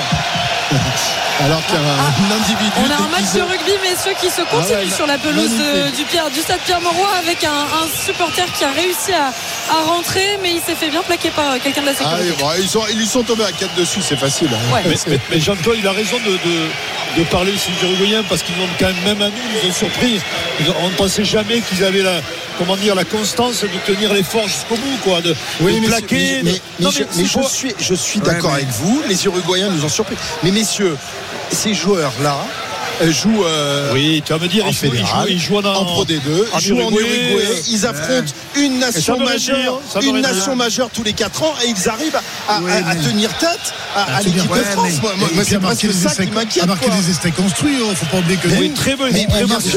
Alors 1.42 1.66
qu'il 1.66 1.76
y 1.76 1.78
a 1.78 1.82
un, 1.82 2.36
individu. 2.36 2.70
On 2.78 2.92
a 2.92 3.06
un 3.06 3.08
match 3.08 3.32
de 3.34 3.42
rugby, 3.42 3.72
messieurs, 3.82 4.12
qui 4.20 4.30
se 4.30 4.42
continue 4.42 4.76
Ah 4.76 4.84
ouais, 4.84 4.90
sur 4.90 5.08
la 5.08 5.18
pelouse 5.18 5.50
de- 5.52 5.80
magnifique. 5.80 5.96
du, 5.96 6.04
Pierre, 6.06 6.30
du 6.30 6.40
stade 6.42 6.60
Pierre-Mauroy 6.66 7.08
avec 7.18 7.44
un, 7.46 7.50
un 7.52 7.88
supporter 8.06 8.46
qui 8.58 8.66
a 8.66 8.72
réussi 8.72 9.14
à, 9.14 9.28
à 9.74 9.82
rentrer, 9.86 10.38
mais 10.44 10.52
il 10.56 10.62
s'est 10.62 10.76
fait 10.76 10.90
bien 10.90 11.02
plaquer 11.02 11.30
par 11.32 11.58
quelqu'un 11.60 11.82
de 11.82 11.86
la 11.88 11.94
Ah 11.94 11.96
sécurité. 11.96 12.30
oui, 12.32 12.36
bon, 12.40 12.50
ils, 12.60 12.68
sont, 12.68 12.84
ils 12.92 12.98
lui 12.98 13.08
sont 13.08 13.24
tombés 13.24 13.46
à 13.46 13.52
4 13.54 13.74
dessus, 13.76 14.02
c'est 14.02 14.18
facile. 14.20 14.50
hein. 14.54 14.74
Ouais. 14.74 14.82
Mais, 14.86 14.96
mais- 15.08 15.20
mais 15.32 15.40
Jean-Claude, 15.40 15.78
il 15.80 15.88
a 15.88 15.92
raison 15.94 16.18
de, 16.18 16.32
de, 16.32 17.20
de 17.20 17.24
parler 17.30 17.54
aussi 17.54 17.72
des 17.72 17.88
Uruguayens 17.88 18.24
parce 18.28 18.44
qu'ils 18.44 18.56
ont 18.56 18.68
quand 18.78 18.88
même, 18.88 19.04
même 19.06 19.22
à 19.22 19.30
nous, 19.30 19.42
ils 19.50 19.64
nous 19.64 19.70
ont 19.70 19.74
surpris. 19.74 20.20
On 20.82 20.90
ne 20.90 20.96
pensait 20.96 21.24
jamais 21.26 21.62
qu'ils 21.62 21.84
avaient 21.86 22.04
la, 22.04 22.20
comment 22.60 22.76
dire, 22.78 22.94
la 22.94 23.06
constance 23.06 23.64
de 23.64 23.70
tenir 23.92 24.14
l'effort 24.14 24.48
jusqu'au 24.48 24.76
bout, 24.76 24.98
quoi, 25.04 25.22
de, 25.22 25.34
Oui, 25.62 25.76
de 25.76 25.80
mais, 25.80 25.88
plaquer. 25.88 26.16
mais- 26.18 26.38
de- 26.44 26.46
mais- 26.46 26.62
Non, 26.82 26.90
mais 26.90 27.06
je, 27.16 27.22
mais 27.40 27.48
suis, 27.50 27.74
je 27.80 27.94
suis 27.96 28.20
d'accord 28.20 28.52
mais- 28.52 28.58
avec 28.58 28.68
vous. 28.70 29.02
Les 29.08 29.26
Uruguayens 29.26 29.70
nous 29.70 29.84
ont 29.86 29.90
surpris. 29.90 30.16
Mais 30.44 30.52
messieurs, 30.52 30.96
ces 31.52 31.74
joueurs-là 31.74 32.38
euh, 33.02 33.12
jouent 33.12 33.44
euh, 33.46 33.92
Oui, 33.94 34.22
tu 34.26 34.34
vas 34.34 34.40
me 34.40 34.48
dire, 34.48 34.66
en 34.66 34.70
ils 34.70 34.74
jouent, 34.74 34.86
ils 34.86 34.90
jouent, 34.90 34.96
fédéral, 34.98 35.28
ils 35.30 35.40
jouent 35.40 35.58
en, 35.58 35.66
en 35.66 35.86
Pro 35.86 36.06
D2, 36.06 36.20
en 36.54 36.60
jouent 36.60 36.82
en 36.82 36.92
Uruguay, 36.92 37.38
Ils 37.72 37.86
affrontent 37.86 38.32
une 38.56 38.80
nation 38.80 39.20
majeure, 39.20 39.82
dire, 40.00 40.16
une 40.16 40.22
nation 40.22 40.56
majeure 40.56 40.90
tous 40.94 41.04
les 41.04 41.14
4 41.14 41.44
ans, 41.44 41.54
et 41.66 41.70
ils 41.70 41.90
arrivent 41.90 42.16
à, 42.48 42.56
à- 42.56 42.62
Oui, 42.62 42.72
à- 42.72 42.90
à 42.90 42.96
tenir 42.96 43.30
tête 43.38 43.60
à, 43.96 44.16
à 44.18 44.22
l'équipe 44.22 44.52
ouais, 44.52 44.60
de 44.60 44.64
France. 44.66 44.88
mais- 45.04 45.36
Moi, 45.36 45.44
c'est 45.46 45.60
presque 45.60 45.92
ça 45.94 46.10
qui 46.10 46.22
essais, 46.24 46.26
m'inquiète. 46.28 46.66
marquer 46.66 46.90
des 46.90 47.10
essais 47.12 47.32
construits. 47.32 47.78
oh, 47.82 47.94
Faut 47.96 48.06
pas 48.08 48.18
oublier 48.18 48.38
que 48.38 48.48
nous, 48.48 48.74
très 48.74 48.96
bon, 48.96 49.06
mais- 49.12 49.28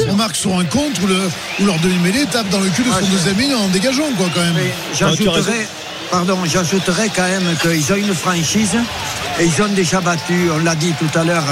on, 0.09 0.15
marque, 0.15 0.37
sur 0.37 0.59
un 0.59 0.65
contre 0.65 1.03
ou, 1.03 1.07
le, 1.07 1.21
ou 1.61 1.67
leur 1.67 1.79
demi-mêlée 1.79 2.27
tape 2.27 2.49
dans 2.51 2.61
le 2.61 2.69
cul 2.71 2.83
de 2.83 2.89
son 2.91 2.97
Ah, 2.99 3.01
je- 3.03 3.11
deuxième 3.31 3.57
en 3.57 3.69
dégageant 3.69 4.05
quoi 4.17 4.27
quand 4.35 4.41
même. 4.41 4.55
Raison. 4.57 4.73
j'ajouterais, 4.99 5.67
pardon, 6.11 6.39
j'ajouterais 6.45 7.11
quand 7.15 7.23
même 7.23 7.55
qu'ils 7.61 7.93
ont 7.93 7.97
une 7.97 8.15
franchise 8.15 8.77
et 9.41 9.45
ils 9.45 9.63
ont 9.63 9.69
déjà 9.69 10.01
battu, 10.01 10.49
on 10.55 10.59
l'a 10.65 10.75
dit 10.75 10.93
tout 10.99 11.19
à 11.19 11.25
l'heure, 11.25 11.45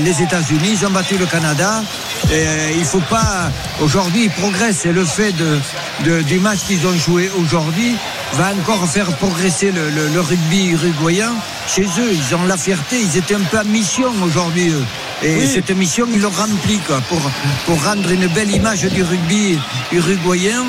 les 0.00 0.22
États-Unis, 0.22 0.76
ils 0.80 0.86
ont 0.86 0.90
battu 0.90 1.16
le 1.16 1.26
Canada. 1.26 1.82
Et, 2.30 2.34
euh, 2.34 2.70
il 2.76 2.84
faut 2.84 3.00
pas. 3.00 3.50
Aujourd'hui, 3.80 4.24
ils 4.24 4.30
progressent 4.30 4.84
et 4.86 4.92
le 4.92 5.04
fait 5.04 5.32
de, 5.32 5.58
de- 6.04 6.22
du 6.22 6.38
match 6.38 6.58
qu'ils 6.66 6.86
ont 6.86 6.96
joué 6.98 7.30
aujourd'hui 7.38 7.96
va 8.34 8.52
encore 8.52 8.86
faire 8.86 9.06
progresser 9.16 9.72
le, 9.72 9.88
le- 9.90 10.08
le 10.08 10.20
rugby 10.20 10.66
uruguayen 10.68 11.32
chez 11.66 11.84
eux. 11.84 12.12
Ils 12.12 12.34
ont 12.34 12.44
la 12.44 12.56
fierté, 12.56 12.96
ils 13.00 13.16
étaient 13.16 13.34
un 13.34 13.40
peu 13.50 13.58
en 13.58 13.64
mission 13.64 14.10
aujourd'hui. 14.22 14.68
eux. 14.70 14.84
Et 15.22 15.36
Oui. 15.36 15.50
cette 15.52 15.70
mission, 15.76 16.06
ils 16.12 16.20
l'ont 16.20 16.30
remplie 16.30 16.78
quoi, 16.86 17.00
pour, 17.08 17.20
pour 17.66 17.82
rendre 17.84 18.10
une 18.10 18.26
belle 18.28 18.50
image 18.50 18.82
du 18.82 19.02
rugby 19.02 19.58
uruguayen. 19.92 20.64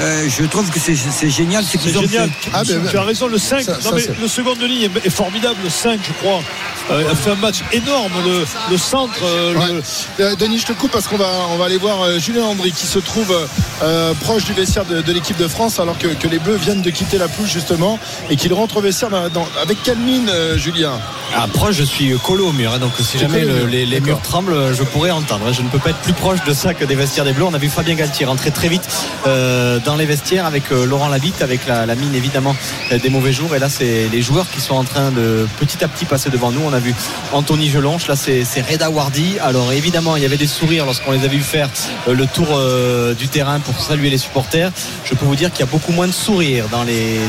Euh, 0.00 0.28
je 0.28 0.44
trouve 0.44 0.68
que 0.70 0.78
c'est 0.78 0.94
c'est 0.96 1.30
génial 1.30 1.64
ce 1.64 1.72
C'est 1.72 1.78
qu'ils 1.78 1.96
ont 1.98 2.02
génial. 2.02 2.28
fait. 2.28 2.50
Ah, 2.52 2.62
ben, 2.66 2.82
tu 2.90 2.98
as 2.98 3.02
raison, 3.02 3.28
le 3.28 3.38
5. 3.38 3.62
ça- 3.62 3.72
non, 3.72 3.80
ça, 3.80 3.90
mais 3.94 4.00
c'est- 4.02 4.20
le 4.20 4.28
second 4.28 4.54
de 4.54 4.66
ligne 4.66 4.82
est, 4.94 5.06
est 5.06 5.10
formidable. 5.10 5.56
Le 5.64 5.70
5, 5.70 5.98
je 6.06 6.12
crois, 6.12 6.40
euh, 6.40 6.40
a 6.90 7.14
fait 7.14 7.30
un 7.30 7.34
match 7.36 7.62
énorme. 7.72 8.12
Le, 8.24 8.44
le 8.70 8.76
centre, 8.78 9.14
euh, 9.24 9.54
Ouais. 9.54 9.72
le- 9.72 9.82
Euh, 10.24 10.34
Denis, 10.36 10.58
je 10.58 10.66
te 10.66 10.72
coupe 10.72 10.90
parce 10.92 11.06
qu'on 11.08 11.16
va, 11.16 11.28
on 11.52 11.56
va 11.56 11.64
aller 11.66 11.78
voir 11.78 12.02
euh, 12.02 12.18
Julien 12.18 12.44
Andry 12.44 12.72
qui 12.72 12.86
se 12.86 12.98
trouve 12.98 13.34
euh, 13.82 14.14
proche 14.20 14.44
du 14.44 14.52
vestiaire 14.52 14.84
de, 14.84 15.00
de 15.02 15.12
l'équipe 15.12 15.36
de 15.36 15.48
France 15.48 15.78
alors 15.80 15.98
que, 15.98 16.08
que 16.08 16.28
les 16.28 16.38
Bleus 16.38 16.56
viennent 16.56 16.82
de 16.82 16.90
quitter 16.90 17.18
la 17.18 17.28
pelouse 17.28 17.50
justement 17.50 17.98
et 18.30 18.36
qu'il 18.36 18.52
rentre 18.54 18.76
au 18.78 18.80
vestiaire 18.80 19.10
dans- 19.10 19.28
dans- 19.28 19.48
avec 19.62 19.82
quelle 19.82 19.98
mine, 19.98 20.28
euh, 20.28 20.56
Julien? 20.58 20.92
Ah, 21.36 21.46
proche, 21.52 21.74
je 21.76 21.82
suis 21.84 22.16
collé 22.18 22.42
au 22.42 22.52
mur, 22.52 22.72
hein, 22.72 22.78
donc 22.78 22.92
si 23.00 23.18
jamais 23.18 23.44
le- 23.44 23.66
les, 23.66 24.00
murs 24.00 24.20
tremblent, 24.22 24.74
je 24.74 24.82
pourrais 24.84 25.10
entendre. 25.10 25.46
hein. 25.48 25.52
Je 25.52 25.62
ne 25.62 25.68
peux 25.68 25.78
pas 25.78 25.90
être 25.90 25.98
plus 25.98 26.12
proche 26.12 26.42
de 26.44 26.52
ça 26.54 26.72
que 26.74 26.84
des 26.84 26.94
vestiaires 26.94 27.24
des 27.24 27.32
Bleus. 27.32 27.44
On 27.44 27.54
a 27.54 27.58
vu 27.58 27.68
Fabien 27.68 27.94
Galtier 27.94 28.26
rentrer 28.26 28.50
très 28.50 28.68
vite 28.68 28.88
euh, 29.26 29.78
dans 29.84 29.96
les 29.96 30.06
vestiaires 30.06 30.46
avec 30.46 30.70
euh, 30.72 30.84
Laurent 30.86 31.08
Labitte, 31.08 31.42
avec 31.42 31.66
la, 31.66 31.84
la 31.86 31.94
mine 31.94 32.14
évidemment 32.14 32.54
euh, 32.92 32.98
des 32.98 33.10
mauvais 33.10 33.32
jours. 33.32 33.54
Et 33.54 33.58
là, 33.58 33.68
c'est 33.68 34.08
les 34.10 34.22
joueurs 34.22 34.46
qui 34.50 34.60
sont 34.60 34.74
en 34.74 34.84
train 34.84 35.10
de 35.10 35.46
petit 35.58 35.82
à 35.84 35.88
petit 35.88 36.04
passer 36.04 36.30
devant 36.30 36.50
nous. 36.52 36.60
On 36.64 36.72
a 36.72 36.75
vu 36.78 36.94
Anthony 37.32 37.68
Gelonche, 37.68 38.08
là 38.08 38.16
c'est 38.16 38.44
Reda 38.68 38.90
Wardi. 38.90 39.38
Alors 39.40 39.72
évidemment, 39.72 40.16
il 40.16 40.22
y 40.22 40.26
avait 40.26 40.36
des 40.36 40.46
sourires 40.46 40.84
lorsqu'on 40.86 41.12
les 41.12 41.24
a 41.24 41.28
vus 41.28 41.40
faire 41.40 41.68
euh, 42.08 42.14
le 42.14 42.26
tour 42.26 42.48
euh, 42.50 43.14
du 43.14 43.28
terrain 43.28 43.60
pour 43.60 43.80
saluer 43.80 44.10
les 44.10 44.18
supporters. 44.18 44.70
Je 45.04 45.14
peux 45.14 45.24
vous 45.24 45.36
dire 45.36 45.50
qu'il 45.50 45.60
y 45.60 45.68
a 45.68 45.70
beaucoup 45.70 45.92
moins 45.92 46.06
de 46.06 46.12
sourires 46.12 46.66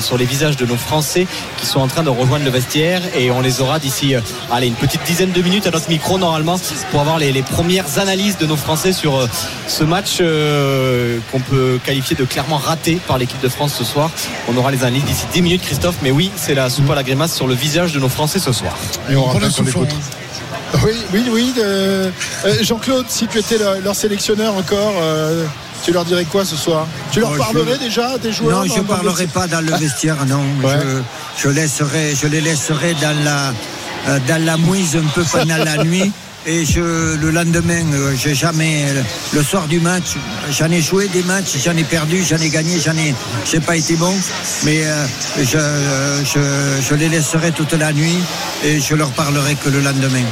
sur 0.01 0.17
les 0.17 0.25
visages 0.25 0.57
de 0.57 0.65
nos 0.65 0.75
Français 0.75 1.27
qui 1.57 1.65
sont 1.65 1.79
en 1.79 1.87
train 1.87 2.03
de 2.03 2.09
rejoindre 2.09 2.45
le 2.45 2.51
vestiaire 2.51 3.01
et 3.15 3.31
on 3.31 3.41
les 3.41 3.61
aura 3.61 3.79
d'ici 3.79 4.15
euh, 4.15 4.21
une 4.61 4.75
petite 4.75 5.03
dizaine 5.03 5.31
de 5.31 5.41
minutes 5.41 5.67
à 5.67 5.71
notre 5.71 5.89
micro 5.89 6.17
normalement 6.17 6.59
pour 6.91 7.01
avoir 7.01 7.19
les, 7.19 7.37
premières 7.41 7.99
analyses 7.99 8.37
de 8.37 8.45
nos 8.45 8.57
Français 8.57 8.91
sur 8.91 9.27
ce 9.67 9.83
match 9.83 10.17
qu'on 11.31 11.39
peut 11.39 11.79
qualifier 11.83 12.15
de 12.15 12.25
clairement 12.25 12.57
raté 12.57 12.99
par 13.07 13.17
l'équipe 13.17 13.39
de 13.41 13.49
France 13.49 13.75
ce 13.77 13.83
soir. 13.83 14.09
On 14.49 14.57
aura 14.57 14.71
les 14.71 14.83
analyses 14.83 15.05
d'ici 15.05 15.25
10 15.31 15.41
minutes 15.41 15.61
Christophe, 15.61 15.97
mais 16.01 16.11
oui, 16.11 16.31
c'est 16.35 16.55
la 16.55 16.69
soupe 16.69 16.89
à 16.89 16.95
la 16.95 17.03
grimace 17.03 17.33
sur 17.33 17.47
le 17.47 17.53
visage 17.53 17.93
de 17.93 17.99
nos 17.99 18.09
Français 18.09 18.39
ce 18.39 18.51
soir. 18.51 18.75
Souffle. 19.49 19.79
Oui, 20.83 20.91
oui, 21.13 21.23
oui. 21.31 21.53
euh, 21.59 22.09
euh, 22.45 22.53
Jean-Claude, 22.61 23.05
si 23.09 23.27
tu 23.27 23.37
étais 23.39 23.57
leur, 23.57 23.79
leur 23.79 23.95
sélectionneur 23.95 24.53
encore, 24.55 24.95
euh, 25.01 25.45
tu 25.83 25.91
leur 25.91 26.03
dirais 26.05 26.25
quoi 26.25 26.43
ce 26.45 26.55
soir? 26.57 26.85
Tu 27.11 27.19
leur 27.21 27.29
Oh, 27.31 27.33
je- 27.35 27.39
parlerais 27.39 27.77
déjà 27.77 28.17
des 28.17 28.31
joueurs 28.33 28.65
Non, 28.65 28.73
je 28.73 28.79
ne 28.79 28.83
parlerai 28.85 29.27
pas 29.27 29.47
dans 29.47 29.61
le 29.61 29.73
vestiaire, 29.77 30.17
non. 30.25 30.41
Ouais. 30.63 30.75
Je, 31.37 31.43
je, 31.43 31.49
laisserai, 31.49 32.15
je 32.21 32.27
les 32.27 32.41
laisserai 32.41 32.95
dans 33.01 33.15
la, 33.23 33.53
dans 34.27 34.43
la 34.45 34.57
mouise 34.57 34.95
un 34.97 35.07
peu 35.13 35.23
pendant 35.23 35.57
la 35.63 35.83
nuit. 35.83 36.11
Et 36.45 36.63
je, 36.63 37.15
le 37.17 37.29
lendemain, 37.31 37.83
euh, 37.93 38.13
j'ai 38.17 38.33
jamais, 38.33 38.85
le 39.33 39.43
soir 39.43 39.67
du 39.67 39.81
match, 39.81 40.15
j'en 40.49 40.71
ai 40.71 40.79
joué 40.79 41.09
des 41.09 41.23
matchs, 41.23 41.57
j'en 41.61 41.75
ai 41.75 41.83
perdu, 41.83 42.23
j'en 42.23 42.37
ai 42.37 42.47
gagné, 42.49 42.79
j'en 42.79 42.93
ai, 42.95 43.13
j'ai 43.51 43.59
pas 43.59 43.75
été 43.75 43.95
bon. 43.97 44.13
Mais 44.63 44.85
euh, 44.85 45.05
je, 45.43 45.57
euh, 45.57 46.23
je, 46.23 46.81
je 46.89 46.95
les 46.95 47.09
laisserai 47.09 47.51
toute 47.51 47.73
la 47.73 47.91
nuit 47.91 48.15
et 48.63 48.79
je 48.79 48.95
leur 48.95 49.09
parlerai 49.09 49.55
que 49.55 49.67
le 49.69 49.81
lendemain. 49.81 50.23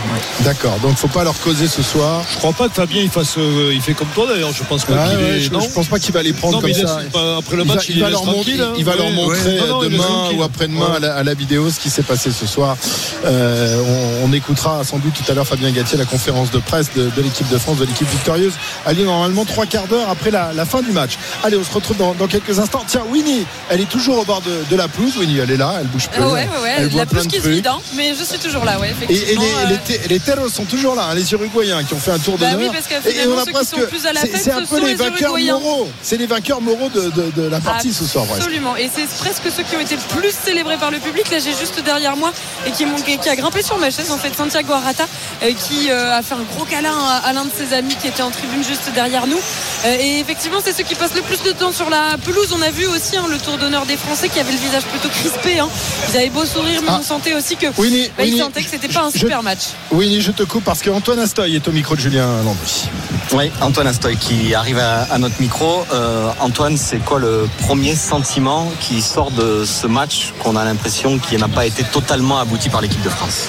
D'accord, 0.45 0.79
donc 0.79 0.95
faut 0.95 1.09
pas 1.09 1.25
leur 1.25 1.38
causer 1.41 1.67
ce 1.67 1.83
soir. 1.83 2.24
Je 2.31 2.38
crois 2.38 2.53
pas 2.53 2.69
que 2.69 2.75
Fabien 2.75 3.01
il 3.01 3.09
fasse, 3.09 3.38
euh, 3.38 3.71
il 3.74 3.81
fait 3.81 3.93
comme 3.93 4.07
toi 4.15 4.25
d'ailleurs. 4.29 4.53
Je 4.53 4.63
pense 4.63 4.85
pas 4.85 4.93
Ah 4.97 5.09
qu'il 5.09 5.17
ouais, 5.19 5.31
est. 5.31 5.41
je, 5.41 5.51
non 5.51 5.59
je 5.59 5.67
pense 5.69 5.88
pas 5.88 6.00
qu'il 6.00 6.13
va 6.13 6.24
les 6.24 6.31
prendre 6.31 6.55
Non, 6.55 6.62
comme 6.62 6.74
ça. 6.74 7.00
pas- 7.12 7.38
après 7.39 7.57
le 7.57 7.63
Il 7.63 7.67
va, 7.67 7.75
match, 7.75 7.85
il 7.89 8.00
va 8.00 8.09
leur 8.09 8.24
montrer, 8.25 8.53
hein. 8.62 8.74
il 8.77 8.85
va 8.85 8.95
leur 8.95 9.07
Ouais. 9.07 9.12
montrer 9.12 9.57
Non, 9.57 9.67
non, 9.67 9.79
demain 9.83 10.29
ou 10.33 10.43
après-demain 10.43 10.91
Ouais. 10.91 10.95
à, 10.95 11.00
la, 11.00 11.15
à 11.15 11.24
la 11.24 11.33
vidéo 11.33 11.69
ce 11.69 11.79
qui 11.81 11.89
s'est 11.89 12.03
passé 12.03 12.31
ce 12.31 12.47
soir. 12.47 12.77
Euh, 13.25 13.81
on, 14.24 14.29
on 14.29 14.33
écoutera 14.33 14.81
sans 14.85 14.97
doute 15.00 15.13
tout 15.13 15.29
à 15.29 15.35
l'heure 15.35 15.45
Fabien 15.45 15.71
La 15.97 16.03
conférence 16.05 16.51
de 16.51 16.59
presse 16.59 16.91
de, 16.93 17.09
de 17.09 17.21
l'équipe 17.21 17.47
de 17.49 17.57
France, 17.57 17.77
de 17.77 17.85
l'équipe 17.85 18.09
victorieuse. 18.09 18.53
Elle 18.85 18.99
est 18.99 19.03
normalement 19.03 19.45
trois 19.45 19.65
quarts 19.65 19.87
d'heure 19.87 20.09
après 20.09 20.29
la, 20.29 20.51
la 20.53 20.65
fin 20.65 20.81
du 20.81 20.91
match. 20.91 21.17
Allez, 21.43 21.55
on 21.57 21.63
se 21.63 21.71
retrouve 21.71 21.95
dans, 21.95 22.13
dans 22.13 22.27
quelques 22.27 22.59
instants. 22.59 22.83
Tiens, 22.85 23.03
Winnie, 23.09 23.45
elle 23.69 23.79
est 23.81 23.89
toujours 23.89 24.19
au 24.19 24.25
bord 24.25 24.41
de, 24.41 24.63
de 24.69 24.75
la 24.75 24.87
pelouse. 24.89 25.15
Winnie, 25.17 25.37
elle 25.39 25.51
est 25.51 25.57
là, 25.57 25.75
elle 25.79 25.87
bouge 25.87 26.09
plus. 26.09 26.21
Ah 26.21 26.27
ouais, 26.27 26.33
ouais, 26.33 26.63
ouais. 26.63 26.73
Elle 26.79 26.95
La 26.95 27.05
de 27.05 27.19
qui 27.27 27.39
se 27.39 27.47
vide, 27.47 27.69
mais 27.95 28.13
je 28.13 28.23
suis 28.23 28.37
toujours 28.39 28.65
là, 28.65 28.77
ouais, 28.79 28.93
Et, 29.09 29.13
et 29.13 29.15
effectivement. 29.15 29.43
les, 29.69 29.75
euh, 29.75 29.77
les, 29.87 29.97
Te- 29.97 30.09
les 30.09 30.19
Teros 30.19 30.49
sont 30.49 30.65
toujours 30.65 30.95
là, 30.95 31.07
hein, 31.11 31.15
les 31.15 31.31
Uruguayens 31.31 31.83
qui 31.85 31.93
ont 31.93 31.99
fait 31.99 32.11
un 32.11 32.19
tour 32.19 32.37
Bah 32.37 32.51
d'honneur. 32.51 32.71
oui, 32.71 32.77
parce 32.77 32.87
que 33.03 33.07
Et- 33.09 33.21
et 33.23 33.27
on 33.27 33.37
a 33.39 33.45
presque- 33.45 33.75
sont 33.75 33.87
plus 33.87 34.05
à 34.05 34.13
la 34.13 34.21
c'est- 34.21 34.51
un 34.51 34.63
peu 34.65 34.79
les 34.85 34.95
vainqueurs 34.95 35.37
moraux. 35.37 35.87
C'est 36.01 36.17
les 36.17 36.27
vainqueurs 36.27 36.61
moraux 36.61 36.89
de, 36.89 37.09
de- 37.09 37.31
de 37.35 37.47
la 37.47 37.59
partie 37.61 37.93
ce 37.93 38.05
soir. 38.05 38.25
Absolument. 38.35 38.75
Et 38.75 38.89
c'est 38.93 39.07
presque 39.17 39.43
ceux 39.55 39.63
qui 39.63 39.75
ont 39.75 39.79
été 39.79 39.95
le 39.95 40.19
plus 40.19 40.33
célébrés 40.33 40.77
par 40.77 40.91
le 40.91 40.99
public. 40.99 41.29
Là, 41.31 41.37
j'ai 41.39 41.53
juste 41.53 41.81
derrière 41.83 42.15
moi 42.17 42.31
et 42.67 42.71
qui, 42.71 42.85
qui 43.21 43.29
a 43.29 43.35
grimpé 43.35 43.63
sur 43.63 43.77
ma 43.77 43.89
chaise, 43.89 44.11
en 44.11 44.17
fait, 44.17 44.35
Santiago 44.35 44.73
Arata, 44.73 45.05
euh, 45.43 45.51
qui 45.53 45.84
euh, 45.89 46.17
a 46.17 46.21
fait 46.21 46.33
un 46.35 46.43
gros 46.55 46.65
câlin 46.65 46.93
à, 46.93 47.27
à 47.27 47.33
l'un 47.33 47.45
de 47.45 47.51
ses 47.55 47.73
amis 47.75 47.95
qui 47.95 48.07
était 48.07 48.23
en 48.23 48.31
tribune 48.31 48.63
juste 48.63 48.91
derrière 48.93 49.27
nous. 49.27 49.37
Euh, 49.85 49.97
et 49.99 50.19
effectivement, 50.19 50.57
c'est 50.63 50.73
ceux 50.73 50.83
qui 50.83 50.95
passent 50.95 51.15
le 51.15 51.21
plus 51.21 51.41
de 51.43 51.51
temps 51.51 51.71
sur 51.71 51.89
la 51.89 52.17
pelouse. 52.23 52.53
On 52.57 52.61
a 52.61 52.69
vu 52.71 52.85
aussi 52.87 53.17
hein, 53.17 53.25
le 53.29 53.37
tour 53.37 53.57
d'honneur 53.57 53.85
des 53.85 53.97
Français 53.97 54.29
qui 54.29 54.39
avaient 54.39 54.51
le 54.51 54.57
visage 54.57 54.83
plutôt 54.83 55.09
crispé. 55.09 55.59
hein. 55.59 55.67
Ils 56.11 56.17
avaient 56.17 56.29
beau 56.29 56.45
sourire, 56.45 56.81
mais 56.81 56.89
Ah. 56.91 56.97
on 56.99 57.03
sentait 57.03 57.33
aussi 57.33 57.55
que 57.55 57.67
Winnie, 57.77 58.09
bah, 58.17 58.23
ils 58.23 58.31
Winnie, 58.31 58.39
sentaient 58.39 58.63
que 58.63 58.69
c'était 58.69 58.87
pas 58.87 59.03
un 59.03 59.09
je- 59.11 59.19
super 59.19 59.43
match. 59.43 59.61
Winnie, 59.91 60.21
je 60.21 60.31
te 60.31 60.43
coupe 60.43 60.63
parce 60.63 60.81
qu'Antoine 60.81 61.19
Astoy 61.19 61.55
est 61.55 61.67
au 61.67 61.71
micro 61.71 61.95
de 61.95 62.01
Julien 62.01 62.27
Landry. 62.43 62.89
Oui, 63.33 63.51
Antoine 63.61 63.87
Astoy 63.87 64.17
qui 64.17 64.53
arrive 64.53 64.79
à, 64.79 65.03
à 65.11 65.17
notre 65.17 65.39
micro. 65.41 65.85
Euh, 65.93 66.29
Antoine, 66.39 66.77
c'est 66.77 66.99
quoi 66.99 67.19
le 67.19 67.47
premier 67.61 67.95
sentiment 67.95 68.71
qui 68.79 69.01
sort 69.01 69.31
de 69.31 69.65
ce 69.65 69.87
match 69.87 70.33
qu'on 70.43 70.55
a 70.55 70.63
l'impression 70.63 71.17
qu'il 71.19 71.39
n'a 71.39 71.47
pas 71.47 71.65
été 71.65 71.83
totalement 71.83 72.39
abouti 72.39 72.69
par 72.69 72.81
l'équipe 72.81 73.01
de 73.01 73.09
France? 73.09 73.47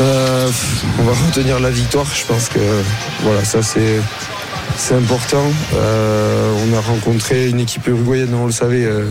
Euh, 0.00 0.50
on 0.98 1.02
va 1.02 1.12
retenir 1.26 1.60
la 1.60 1.70
victoire. 1.70 2.06
Je 2.14 2.24
pense 2.26 2.48
que 2.48 2.58
voilà, 3.22 3.44
ça 3.44 3.60
c'est 3.62 4.94
important. 4.94 5.44
Euh, 5.74 6.52
on 6.66 6.76
a 6.76 6.80
rencontré 6.80 7.48
une 7.48 7.60
équipe 7.60 7.86
uruguayenne, 7.86 8.34
on 8.34 8.46
le 8.46 8.52
savait, 8.52 8.84
euh, 8.84 9.06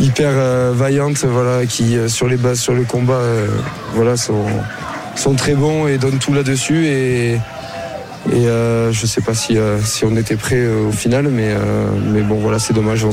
hyper 0.00 0.32
vaillante, 0.72 1.24
voilà, 1.24 1.66
qui 1.66 1.96
sur 2.08 2.28
les 2.28 2.36
bases, 2.36 2.60
sur 2.60 2.74
le 2.74 2.84
combat, 2.84 3.22
voilà, 3.94 4.16
sont, 4.16 4.44
très 5.36 5.54
bons 5.54 5.86
et 5.86 5.98
donnent 5.98 6.18
tout 6.18 6.34
là-dessus. 6.34 6.86
Et, 6.86 7.38
je 8.32 9.06
sais 9.06 9.20
pas 9.20 9.34
si, 9.34 9.56
si 9.84 10.04
on 10.04 10.16
était 10.16 10.36
prêt 10.36 10.66
au 10.66 10.92
final, 10.92 11.28
mais, 11.28 11.54
bon, 12.22 12.36
voilà, 12.40 12.58
c'est 12.58 12.74
dommage. 12.74 13.04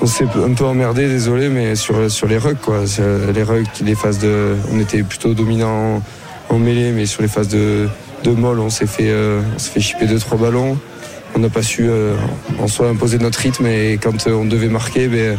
On 0.00 0.06
s'est 0.06 0.24
un 0.24 0.52
peu 0.54 0.64
emmerdé, 0.64 1.08
désolé, 1.08 1.48
mais 1.48 1.74
sur, 1.74 2.10
sur 2.10 2.26
les 2.26 2.38
rugs, 2.38 2.58
quoi. 2.60 2.86
Sur 2.86 3.04
Les 3.34 3.42
rugs, 3.42 3.66
les 3.84 3.94
phases 3.94 4.18
de. 4.18 4.54
On 4.72 4.80
était 4.80 5.02
plutôt 5.02 5.34
dominant 5.34 6.02
en, 6.48 6.58
mêlée, 6.58 6.92
mais 6.92 7.06
sur 7.06 7.22
les 7.22 7.28
phases 7.28 7.48
de, 7.48 7.88
de 8.24 8.30
molle, 8.30 8.60
on 8.60 8.70
s'est 8.70 8.86
fait, 8.86 9.10
euh, 9.10 9.40
fait 9.58 9.80
chipper 9.80 10.06
deux, 10.06 10.18
trois 10.18 10.38
ballons. 10.38 10.78
On 11.34 11.40
n'a 11.40 11.48
pas 11.48 11.62
su 11.62 11.86
euh, 11.88 12.14
en 12.58 12.68
soi 12.68 12.88
imposer 12.88 13.18
notre 13.18 13.38
rythme 13.38 13.66
et 13.66 13.98
quand 14.02 14.26
euh, 14.26 14.32
on 14.32 14.44
devait 14.44 14.68
marquer, 14.68 15.08
ben, 15.08 15.38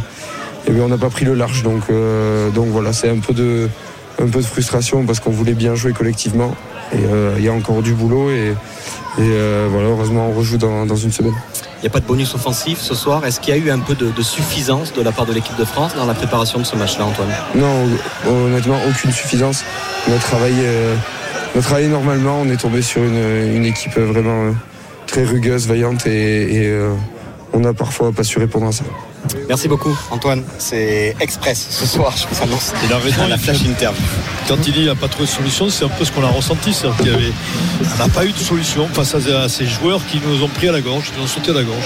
eh 0.67 0.71
ben, 0.71 0.81
on 0.81 0.87
n'a 0.87 0.97
pas 0.97 1.09
pris 1.09 1.25
le 1.25 1.33
large. 1.33 1.63
Donc, 1.63 1.83
euh, 1.89 2.49
donc 2.51 2.67
voilà, 2.67 2.93
c'est 2.93 3.09
un 3.09 3.19
peu 3.19 3.33
de, 3.33 3.69
un 4.21 4.27
peu 4.27 4.39
de 4.39 4.45
frustration 4.45 5.05
parce 5.05 5.19
qu'on 5.19 5.31
voulait 5.31 5.53
bien 5.53 5.75
jouer 5.75 5.93
collectivement. 5.93 6.55
Et 6.93 6.97
euh, 7.05 7.35
il 7.37 7.43
y 7.43 7.49
a 7.49 7.53
encore 7.53 7.81
du 7.81 7.93
boulot 7.93 8.29
et 8.29 8.53
euh, 9.23 9.67
voilà, 9.69 9.89
heureusement 9.89 10.29
on 10.29 10.33
rejoue 10.33 10.57
dans, 10.57 10.85
dans 10.85 10.95
une 10.95 11.11
semaine. 11.11 11.33
Il 11.77 11.83
n'y 11.83 11.87
a 11.87 11.91
pas 11.91 11.99
de 11.99 12.05
bonus 12.05 12.35
offensif 12.35 12.79
ce 12.79 12.93
soir. 12.93 13.25
Est-ce 13.25 13.39
qu'il 13.39 13.55
y 13.55 13.57
a 13.57 13.59
eu 13.59 13.71
un 13.71 13.79
peu 13.79 13.95
de, 13.95 14.11
de 14.11 14.21
suffisance 14.21 14.91
de 14.93 15.01
la 15.01 15.11
part 15.11 15.25
de 15.25 15.33
l'équipe 15.33 15.55
de 15.57 15.63
France 15.63 15.95
dans 15.95 16.05
la 16.05 16.13
préparation 16.13 16.59
de 16.59 16.65
ce 16.65 16.75
match-là, 16.75 17.05
Antoine? 17.05 17.29
Non, 17.55 17.87
honnêtement, 18.27 18.77
aucune 18.89 19.11
suffisance. 19.11 19.63
On 20.09 20.13
a 20.13 20.19
travaillé, 20.19 20.61
euh, 20.63 20.95
on 21.55 21.59
a 21.59 21.61
travaillé 21.61 21.87
normalement. 21.87 22.41
On 22.41 22.49
est 22.49 22.57
tombé 22.57 22.81
sur 22.81 23.01
une, 23.01 23.55
une 23.55 23.65
équipe 23.65 23.97
vraiment 23.97 24.47
euh, 24.47 24.51
très 25.07 25.23
rugueuse, 25.23 25.67
vaillante 25.67 26.05
et, 26.05 26.63
et, 26.63 26.67
euh, 26.67 26.93
on 27.53 27.61
n'a 27.61 27.73
parfois 27.73 28.11
pas 28.11 28.23
su 28.23 28.39
répondre 28.39 28.67
à 28.67 28.71
ça. 28.71 28.83
Merci 29.47 29.67
beaucoup, 29.67 29.97
Antoine. 30.11 30.43
C'est 30.57 31.15
express 31.19 31.67
ce 31.69 31.85
soir, 31.85 32.13
je 32.17 32.25
vous 32.33 32.43
annonce. 32.43 32.73
Il 32.85 32.93
a 32.93 32.97
raison, 32.97 33.27
la 33.27 33.35
il 33.35 33.41
flash 33.41 33.61
interview. 33.63 34.01
Quand 34.47 34.55
il 34.55 34.61
dit 34.63 34.71
qu'il 34.73 34.85
n'a 34.85 34.95
pas 34.95 35.07
trouvé 35.07 35.25
de 35.25 35.31
solution, 35.31 35.69
c'est 35.69 35.85
un 35.85 35.89
peu 35.89 36.05
ce 36.05 36.11
qu'on 36.11 36.23
a 36.23 36.27
ressenti. 36.29 36.73
C'est-à-dire 36.73 36.97
qu'il 36.97 37.07
y 37.07 37.13
avait- 37.13 37.33
on 37.95 37.97
n'a 37.97 38.09
pas 38.09 38.25
eu 38.25 38.31
de 38.31 38.37
solution 38.37 38.87
face 38.93 39.15
à, 39.15 39.49
ces 39.49 39.65
joueurs 39.67 40.01
qui 40.11 40.19
nous 40.25 40.43
ont 40.43 40.47
pris 40.47 40.69
à 40.69 40.71
la 40.71 40.81
gorge, 40.81 41.05
qui 41.05 41.17
nous 41.17 41.23
ont 41.23 41.27
sauté 41.27 41.51
à 41.51 41.53
la 41.55 41.63
gorge. 41.63 41.83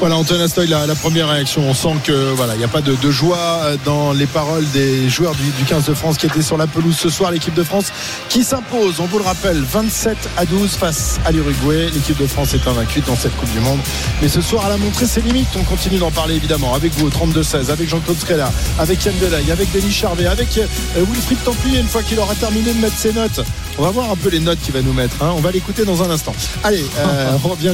Voilà, 0.00 0.16
Antoine 0.16 0.40
Astoy, 0.40 0.66
la, 0.66 0.86
la 0.86 0.94
première 0.94 1.28
réaction. 1.28 1.62
On 1.68 1.74
sent 1.74 1.94
que 2.04 2.32
voilà, 2.32 2.54
il 2.54 2.58
n'y 2.58 2.64
a 2.64 2.68
pas 2.68 2.80
de, 2.80 2.94
de 2.94 3.10
joie 3.10 3.60
euh, 3.64 3.76
dans 3.84 4.12
les 4.12 4.26
paroles 4.26 4.68
des 4.72 5.08
joueurs 5.08 5.34
du, 5.34 5.44
du 5.44 5.64
15 5.64 5.86
de 5.86 5.94
France 5.94 6.18
qui 6.18 6.26
étaient 6.26 6.42
sur 6.42 6.56
la 6.56 6.66
pelouse 6.66 6.96
ce 6.96 7.08
soir. 7.08 7.30
L'équipe 7.30 7.54
de 7.54 7.62
France 7.62 7.92
qui 8.28 8.42
s'impose, 8.44 9.00
on 9.00 9.06
vous 9.06 9.18
le 9.18 9.24
rappelle, 9.24 9.58
27 9.62 10.16
à 10.36 10.44
12 10.44 10.70
face 10.76 11.20
à 11.24 11.30
l'Uruguay. 11.32 11.88
L'équipe 11.94 12.20
de 12.20 12.26
France 12.26 12.54
est 12.54 12.66
invaincue 12.66 13.00
dans 13.06 13.16
cette 13.16 13.36
Coupe 13.36 13.52
du 13.52 13.60
Monde. 13.60 13.78
Mais 14.20 14.28
ce 14.28 14.40
soir, 14.42 14.64
elle 14.66 14.72
a 14.72 14.76
montré 14.76 15.06
ses 15.06 15.20
limites. 15.20 15.48
On 15.58 15.62
continue 15.64 15.98
d'en 15.98 16.10
parler 16.10 16.40
évidemment 16.42 16.74
avec 16.74 16.92
vous 16.94 17.06
au 17.06 17.10
32-16, 17.10 17.70
avec 17.70 17.88
Jean-Claude 17.88 18.18
Scrella, 18.18 18.50
avec 18.78 19.04
Yann 19.04 19.14
Delay, 19.20 19.50
avec 19.52 19.70
Denis 19.72 19.92
Charvet, 19.92 20.26
avec 20.26 20.58
euh, 20.58 20.66
Wilfried 21.08 21.42
Templier 21.44 21.78
une 21.78 21.86
fois 21.86 22.02
qu'il 22.02 22.18
aura 22.18 22.34
terminé 22.34 22.72
de 22.72 22.78
mettre 22.80 22.96
ses 22.98 23.12
notes. 23.12 23.40
On 23.78 23.82
va 23.82 23.90
voir 23.90 24.10
un 24.10 24.16
peu 24.16 24.28
les 24.28 24.40
notes 24.40 24.58
qu'il 24.60 24.74
va 24.74 24.82
nous 24.82 24.92
mettre. 24.92 25.14
hein. 25.22 25.32
On 25.36 25.40
va 25.40 25.50
l'écouter 25.52 25.84
dans 25.84 26.02
un 26.02 26.10
instant. 26.10 26.34
Allez, 26.64 26.84
euh, 26.98 27.30
on 27.44 27.48
revient. 27.48 27.72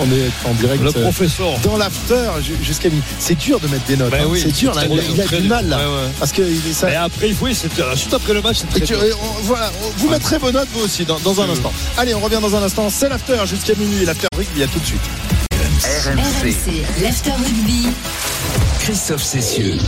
On 0.00 0.04
est 0.04 0.30
en 0.48 0.54
direct. 0.54 0.82
Le 0.82 0.88
euh, 0.88 1.02
professeur. 1.02 1.58
dans 1.64 1.76
l'after 1.76 2.30
ju- 2.42 2.56
jusqu'à 2.62 2.88
minuit. 2.88 3.02
C'est 3.18 3.36
dur 3.36 3.58
de 3.60 3.66
mettre 3.68 3.84
des 3.86 3.96
notes. 3.96 4.10
Ben 4.10 4.22
hein. 4.22 4.26
oui, 4.28 4.40
c'est 4.42 4.52
dur. 4.56 4.72
là. 4.74 4.82
Il, 4.88 4.98
a- 4.98 5.02
il 5.02 5.20
a 5.20 5.26
du 5.26 5.36
dur. 5.40 5.48
mal 5.48 5.68
là. 5.68 5.76
Ouais, 5.78 5.84
ouais. 5.84 6.08
Parce 6.20 6.32
que 6.32 6.42
il 6.42 6.72
ça. 6.74 6.90
Et 6.90 6.94
après, 6.94 7.34
oui, 7.40 7.54
c'est 7.54 7.68
juste 7.94 8.14
après 8.14 8.32
le 8.32 8.40
match, 8.42 8.58
très 8.70 8.80
dur. 8.80 9.02
et 9.04 9.12
on- 9.12 9.42
voilà, 9.42 9.70
vous 9.98 10.08
mettrez 10.08 10.38
vos 10.38 10.52
notes 10.52 10.68
vous 10.72 10.84
aussi 10.84 11.04
dans, 11.04 11.18
dans 11.18 11.40
un 11.42 11.50
instant. 11.50 11.72
Allez, 11.98 12.14
on 12.14 12.20
revient 12.20 12.38
dans 12.40 12.54
un 12.54 12.62
instant. 12.62 12.88
C'est 12.90 13.08
l'after 13.08 13.36
jusqu'à 13.46 13.74
minuit. 13.74 14.04
L'after 14.06 14.28
rugby, 14.36 14.62
à 14.62 14.66
tout 14.68 14.78
de 14.78 14.86
suite. 14.86 15.47
RMC. 15.98 16.20
RMC, 16.20 17.02
l'after 17.02 17.32
rugby. 17.32 17.88
Christophe 18.78 19.24
Cessieux. 19.24 19.78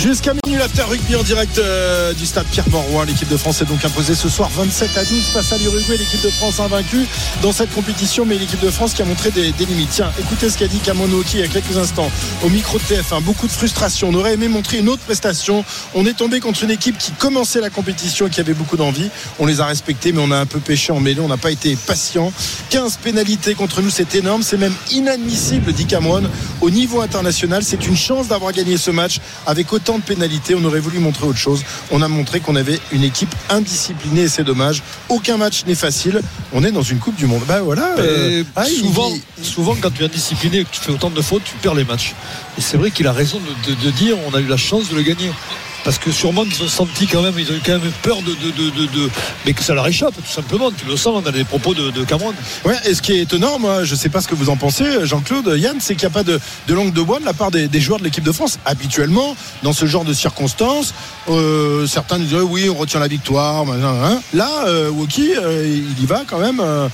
Jusqu'à 0.00 0.32
minuit, 0.32 0.58
l'after 0.58 0.84
rugby 0.84 1.14
en 1.14 1.22
direct 1.22 1.58
euh, 1.58 2.14
du 2.14 2.24
stade 2.24 2.46
Pierre-Mauroy. 2.46 3.04
L'équipe 3.04 3.28
de 3.28 3.36
France 3.36 3.60
est 3.60 3.66
donc 3.66 3.84
imposée 3.84 4.14
ce 4.14 4.30
soir 4.30 4.48
27 4.48 4.96
à 4.96 5.04
12 5.04 5.24
face 5.24 5.52
à 5.52 5.58
l'Uruguay. 5.58 5.98
L'équipe 5.98 6.22
de 6.22 6.30
France 6.30 6.58
invaincue 6.58 7.04
dans 7.42 7.52
cette 7.52 7.70
compétition, 7.74 8.24
mais 8.24 8.38
l'équipe 8.38 8.60
de 8.60 8.70
France 8.70 8.94
qui 8.94 9.02
a 9.02 9.04
montré 9.04 9.30
des, 9.30 9.52
limites. 9.58 9.90
Tiens, 9.90 10.10
écoutez 10.18 10.48
ce 10.48 10.56
qu'a 10.56 10.68
dit 10.68 10.78
Kamonoki 10.78 11.36
il 11.36 11.40
y 11.40 11.42
a 11.42 11.48
quelques 11.48 11.76
instants 11.76 12.10
au 12.42 12.48
micro 12.48 12.78
de 12.78 12.84
TF1. 12.84 13.22
Beaucoup 13.22 13.46
de 13.46 13.52
frustration. 13.52 14.08
On 14.08 14.14
aurait 14.14 14.32
aimé 14.32 14.48
montrer 14.48 14.78
une 14.78 14.88
autre 14.88 15.02
prestation. 15.02 15.66
On 15.94 16.06
est 16.06 16.14
tombé 16.14 16.40
contre 16.40 16.64
une 16.64 16.70
équipe 16.70 16.96
qui 16.96 17.12
commençait 17.12 17.60
la 17.60 17.68
compétition 17.68 18.26
et 18.26 18.30
qui 18.30 18.40
avait 18.40 18.54
beaucoup 18.54 18.78
d'envie. 18.78 19.10
On 19.38 19.44
les 19.44 19.60
a 19.60 19.66
respectés, 19.66 20.12
mais 20.12 20.22
on 20.22 20.30
a 20.30 20.38
un 20.38 20.46
peu 20.46 20.60
pêché 20.60 20.92
en 20.92 21.00
mêlée. 21.00 21.20
On 21.20 21.28
n'a 21.28 21.36
pas 21.36 21.50
été 21.50 21.76
patient. 21.76 22.32
15 22.70 23.00
pénalités 23.02 23.54
contre 23.54 23.82
nous, 23.82 23.90
c'est 23.90 24.14
énorme. 24.14 24.42
C'est 24.42 24.56
même 24.56 24.74
inadmissible, 24.92 25.74
dit 25.74 25.84
Cameron. 25.84 26.22
Au 26.62 26.70
niveau 26.70 27.02
international, 27.02 27.62
c'est 27.64 27.86
une 27.86 27.98
chance 27.98 28.28
d'avoir 28.28 28.52
gagné 28.52 28.78
ce 28.78 28.90
match 28.90 29.20
avec 29.46 29.70
autant 29.74 29.89
de 29.98 30.04
pénalités. 30.04 30.54
On 30.54 30.64
aurait 30.64 30.80
voulu 30.80 30.98
montrer 30.98 31.26
autre 31.26 31.38
chose. 31.38 31.62
On 31.90 32.02
a 32.02 32.08
montré 32.08 32.40
qu'on 32.40 32.56
avait 32.56 32.78
une 32.92 33.04
équipe 33.04 33.34
indisciplinée 33.48 34.22
et 34.22 34.28
c'est 34.28 34.44
dommage. 34.44 34.82
Aucun 35.08 35.36
match 35.36 35.64
n'est 35.66 35.74
facile. 35.74 36.20
On 36.52 36.64
est 36.64 36.72
dans 36.72 36.82
une 36.82 36.98
Coupe 36.98 37.16
du 37.16 37.26
Monde. 37.26 37.42
Bah 37.46 37.60
voilà. 37.62 37.94
euh, 37.98 38.44
ah, 38.56 38.64
souvent, 38.66 39.10
il- 39.38 39.44
souvent, 39.44 39.76
quand 39.80 39.90
tu 39.90 40.02
es 40.02 40.06
indiscipliné 40.06 40.58
et 40.60 40.64
que 40.64 40.70
tu 40.70 40.80
fais 40.80 40.92
autant 40.92 41.10
de 41.10 41.20
fautes, 41.22 41.42
tu 41.44 41.54
perds 41.62 41.74
les 41.74 41.84
matchs. 41.84 42.14
Et 42.58 42.60
c'est 42.60 42.76
vrai 42.76 42.90
qu'il 42.90 43.06
a 43.06 43.12
raison 43.12 43.38
de, 43.40 43.74
de- 43.74 43.80
de 43.84 43.90
dire 43.90 44.16
on 44.30 44.34
a 44.36 44.40
eu 44.40 44.46
la 44.46 44.56
chance 44.56 44.88
de 44.88 44.96
le 44.96 45.02
gagner. 45.02 45.30
Parce 45.84 45.98
que 45.98 46.10
sûrement 46.12 46.44
qu'ils 46.44 46.62
ont 46.64 46.68
senti 46.68 47.06
quand 47.06 47.22
même, 47.22 47.34
ils 47.38 47.50
ont 47.50 47.54
eu 47.54 47.60
quand 47.64 47.78
même 47.78 47.90
peur 48.02 48.18
de, 48.22 48.32
de, 48.32 48.50
de, 48.50 48.70
de- 48.70 48.86
de- 48.86 49.10
mais 49.46 49.52
que 49.52 49.62
ça 49.62 49.74
leur 49.74 49.86
échappe 49.86 50.14
tout 50.14 50.30
simplement. 50.32 50.70
Tu 50.70 50.84
le 50.86 50.96
sens 50.96 51.22
dans 51.22 51.30
les 51.30 51.44
propos 51.44 51.74
de, 51.74 51.90
de 51.90 52.04
Cameron. 52.04 52.32
Ouais, 52.64 52.76
et 52.86 52.94
ce 52.94 53.02
qui 53.02 53.12
est 53.12 53.20
étonnant, 53.20 53.58
moi, 53.58 53.84
je 53.84 53.94
sais 53.94 54.08
pas 54.08 54.20
ce 54.20 54.28
que 54.28 54.34
vous 54.34 54.50
en 54.50 54.56
pensez, 54.56 55.06
Jean-Claude, 55.06 55.54
Yann, 55.56 55.76
c'est 55.80 55.94
qu'il 55.94 56.06
n'y 56.08 56.12
a 56.12 56.14
pas 56.14 56.22
de, 56.24 56.38
de 56.68 56.74
langue 56.74 56.92
de 56.92 57.02
bois 57.02 57.18
de 57.20 57.24
la 57.24 57.32
part 57.32 57.50
des, 57.50 57.68
des 57.68 57.80
joueurs 57.80 57.98
de 57.98 58.04
l'équipe 58.04 58.24
de 58.24 58.32
France. 58.32 58.58
Habituellement, 58.64 59.34
dans 59.62 59.72
ce 59.72 59.86
genre 59.86 60.04
de 60.04 60.12
circonstances, 60.12 60.92
euh, 61.28 61.86
certains 61.86 62.18
disent 62.18 62.34
oui, 62.34 62.68
on 62.68 62.74
retient 62.74 63.00
la 63.00 63.08
victoire. 63.08 63.64
machin, 63.66 63.94
hein. 64.04 64.20
Là, 64.34 64.48
euh, 64.66 64.90
Woki, 64.90 65.32
euh, 65.36 65.66
il 65.66 66.02
y 66.02 66.06
va 66.06 66.22
quand 66.26 66.38
même, 66.38 66.60
euh, 66.60 66.88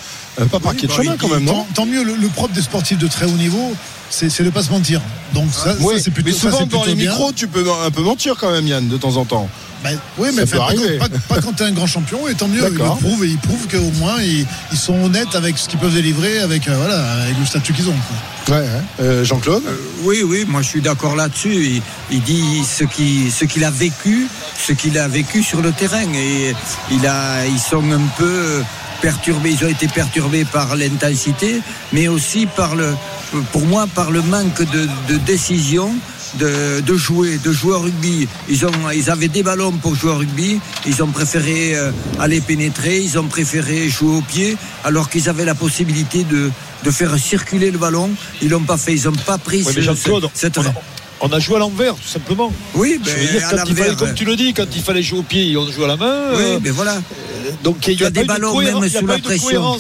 pas 0.51 0.61
par 0.61 0.75
pied 0.75 0.83
de 0.87 0.93
Bah, 0.93 0.99
chemin 1.03 1.15
il- 1.15 1.19
quand 1.19 1.29
même, 1.29 1.45
non 1.45 1.53
tant, 1.55 1.67
tant 1.75 1.87
mieux, 1.87 2.05
le, 2.05 2.15
le 2.15 2.29
propre 2.29 2.53
des 2.55 2.63
sportifs 2.63 2.99
de 2.99 3.07
très 3.09 3.27
haut 3.27 3.31
niveau, 3.37 3.75
c'est 4.11 4.43
de 4.43 4.51
pas 4.51 4.63
se 4.63 4.71
mentir. 4.71 5.01
Donc 5.35 5.49
ça, 5.53 5.73
ça, 5.73 5.77
Oui, 5.81 5.95
c'est 6.03 6.11
plutôt 6.11 6.29
mais 6.31 6.35
ça, 6.35 6.41
souvent 6.51 6.59
c'est 6.61 6.67
dans 6.71 6.85
les 6.85 6.95
bien. 6.95 7.11
micros, 7.11 7.33
tu 7.33 7.47
peux 7.49 7.65
un 7.85 7.91
peu 7.91 8.03
mentir 8.03 8.35
quand 8.39 8.51
même, 8.51 8.67
Yann, 8.67 8.89
de 8.89 8.97
temps 8.97 9.17
en 9.17 9.25
temps. 9.25 9.49
Ben, 9.85 9.99
oui, 10.17 10.29
Ça 10.29 10.35
mais 10.37 10.43
enfin, 10.43 10.75
pas, 10.99 11.09
pas- 11.09 11.35
pas 11.35 11.41
quand 11.43 11.53
tu 11.53 11.63
es 11.63 11.67
un 11.67 11.71
grand 11.73 11.87
champion, 11.87 12.27
et 12.27 12.35
tant 12.35 12.49
mieux, 12.49 12.63
ils 12.67 12.73
le 12.77 12.79
prouvent, 12.79 13.25
et 13.25 13.29
ils 13.29 13.39
prouvent 13.39 13.69
qu'au 13.69 13.91
moins 13.99 14.21
ils, 14.23 14.47
ils 14.73 14.79
sont 14.79 14.95
honnêtes 15.05 15.35
avec 15.35 15.59
ce 15.59 15.69
qu'ils 15.69 15.79
peuvent 15.79 15.93
délivrer, 15.95 16.39
avec, 16.39 16.67
euh, 16.67 16.75
voilà, 16.77 17.23
avec 17.23 17.39
le 17.39 17.45
statut 17.45 17.73
qu'ils 17.75 17.89
ont. 17.89 17.95
quoi. 18.47 18.57
Ouais, 18.57 18.67
hein. 18.67 18.83
Euh, 19.01 19.23
Jean-Claude 19.25 19.63
Oui, 20.03 20.23
oui, 20.25 20.45
moi 20.49 20.63
je 20.63 20.69
suis 20.69 20.81
d'accord 20.81 21.15
là-dessus. 21.15 21.55
Il, 21.55 21.83
il 22.11 22.23
dit 22.23 22.65
ce 22.65 22.85
qui- 22.85 23.31
ce 23.31 23.45
qu'il 23.45 23.65
a 23.65 23.71
vécu, 23.71 24.29
ce 24.67 24.73
qu'il 24.73 24.97
a 24.99 25.09
vécu 25.09 25.43
sur 25.43 25.61
le 25.61 25.73
terrain. 25.73 26.11
Et 26.15 26.55
il 26.91 27.07
a, 27.07 27.45
ils 27.47 27.59
sont 27.61 27.85
un 27.93 28.01
peu 28.17 28.63
perturbés, 29.03 29.51
ils 29.61 29.65
ont 29.65 29.69
été 29.69 29.89
perturbés 29.89 30.45
par 30.47 30.75
l'intensité, 30.75 31.61
mais 31.93 32.09
aussi 32.09 32.47
par 32.47 32.75
le, 32.77 32.95
pour 33.53 33.67
moi, 33.67 33.87
par 33.95 34.11
le 34.11 34.23
manque 34.23 34.63
de, 34.73 34.89
de 35.13 35.19
décision. 35.19 35.95
De, 36.39 36.81
de 36.81 36.97
jouer, 36.97 37.39
de 37.39 37.51
jouer 37.51 37.73
au 37.73 37.79
rugby. 37.81 38.29
Ils, 38.51 38.67
ont, 38.67 38.91
ils 38.95 39.09
avaient 39.11 39.29
des 39.29 39.43
ballons 39.43 39.73
pour 39.73 39.95
jouer 39.95 40.11
au 40.11 40.17
rugby. 40.17 40.61
Ils 40.87 41.03
ont 41.03 41.07
préféré 41.07 41.75
euh, 41.77 41.93
aller 42.19 42.43
pénétrer. 42.43 43.01
Ils 43.01 43.19
ont 43.19 43.25
préféré 43.29 43.89
jouer 43.89 44.17
au 44.19 44.21
pied, 44.21 44.59
alors 44.85 45.09
qu'ils 45.09 45.31
avaient 45.31 45.47
la 45.47 45.55
possibilité 45.55 46.25
de, 46.25 46.51
de 46.85 46.91
faire 46.91 47.17
circuler 47.17 47.71
le 47.71 47.79
ballon. 47.79 48.11
Ils 48.43 48.51
l'ont 48.51 48.61
pas 48.65 48.77
fait. 48.77 48.93
Ils 48.95 49.05
n'ont 49.05 49.13
pas 49.25 49.39
pris 49.39 49.63
ce- 49.73 49.81
cette- 50.35 50.59
on 50.59 50.63
a, 50.63 50.75
on 51.21 51.33
a 51.33 51.39
joué 51.39 51.57
à 51.57 51.59
l'envers, 51.61 51.95
tout 51.95 52.09
simplement. 52.09 52.53
Oui, 52.75 53.01
Je 53.03 53.11
ben, 53.11 53.21
veux 53.21 53.27
dire, 53.27 53.47
à 53.47 53.51
quand 53.51 53.65
il 53.67 53.77
fallait, 53.77 53.91
l'envers, 53.91 53.97
comme 53.97 54.15
tu 54.15 54.25
le 54.25 54.37
dis, 54.37 54.53
quand 54.53 54.67
il 54.75 54.83
fallait 54.83 55.03
jouer 55.03 55.19
au 55.21 55.23
pied, 55.23 55.57
on 55.57 55.71
joue 55.71 55.85
à 55.85 55.89
la 55.89 55.97
main. 55.97 56.23
Oui, 56.35 56.43
euh, 56.43 56.59
mais 56.63 56.71
voilà. 56.71 57.01
donc 57.63 57.87
il 57.87 58.01
y 58.01 58.05
a, 58.05 58.11
des 58.11 58.25
ballons, 58.25 58.59
même 58.59 58.77
il 58.83 58.93
y 58.93 58.97
a 58.97 59.01
sous 59.01 59.07
la 59.07 59.19
pression. 59.19 59.79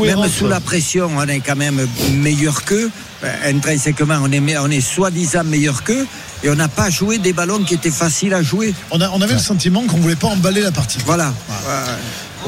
Même 0.00 0.28
sous 0.28 0.46
la 0.46 0.60
pression, 0.60 1.10
on 1.16 1.26
est 1.26 1.40
quand 1.40 1.56
même 1.56 1.86
meilleur 2.12 2.64
qu'eux. 2.64 2.90
Euh, 3.22 3.50
Intrinsèquement, 3.50 4.18
on 4.22 4.30
est, 4.30 4.58
on 4.58 4.70
est 4.70 4.80
soi-disant 4.80 5.44
meilleur 5.44 5.82
qu'eux. 5.82 6.06
Et 6.42 6.50
on 6.50 6.56
n'a 6.56 6.68
pas 6.68 6.90
joué 6.90 7.16
des 7.16 7.32
ballons 7.32 7.60
qui 7.60 7.72
étaient 7.72 7.90
faciles 7.90 8.34
à 8.34 8.42
jouer. 8.42 8.74
On, 8.90 9.00
a, 9.00 9.08
on 9.10 9.22
avait 9.22 9.32
le 9.32 9.38
sentiment 9.38 9.82
qu'on 9.86 9.96
voulait 9.96 10.14
pas 10.14 10.28
emballer 10.28 10.60
la 10.60 10.72
partie. 10.72 10.98
Voilà. 11.06 11.28
Ouais, 11.48 11.64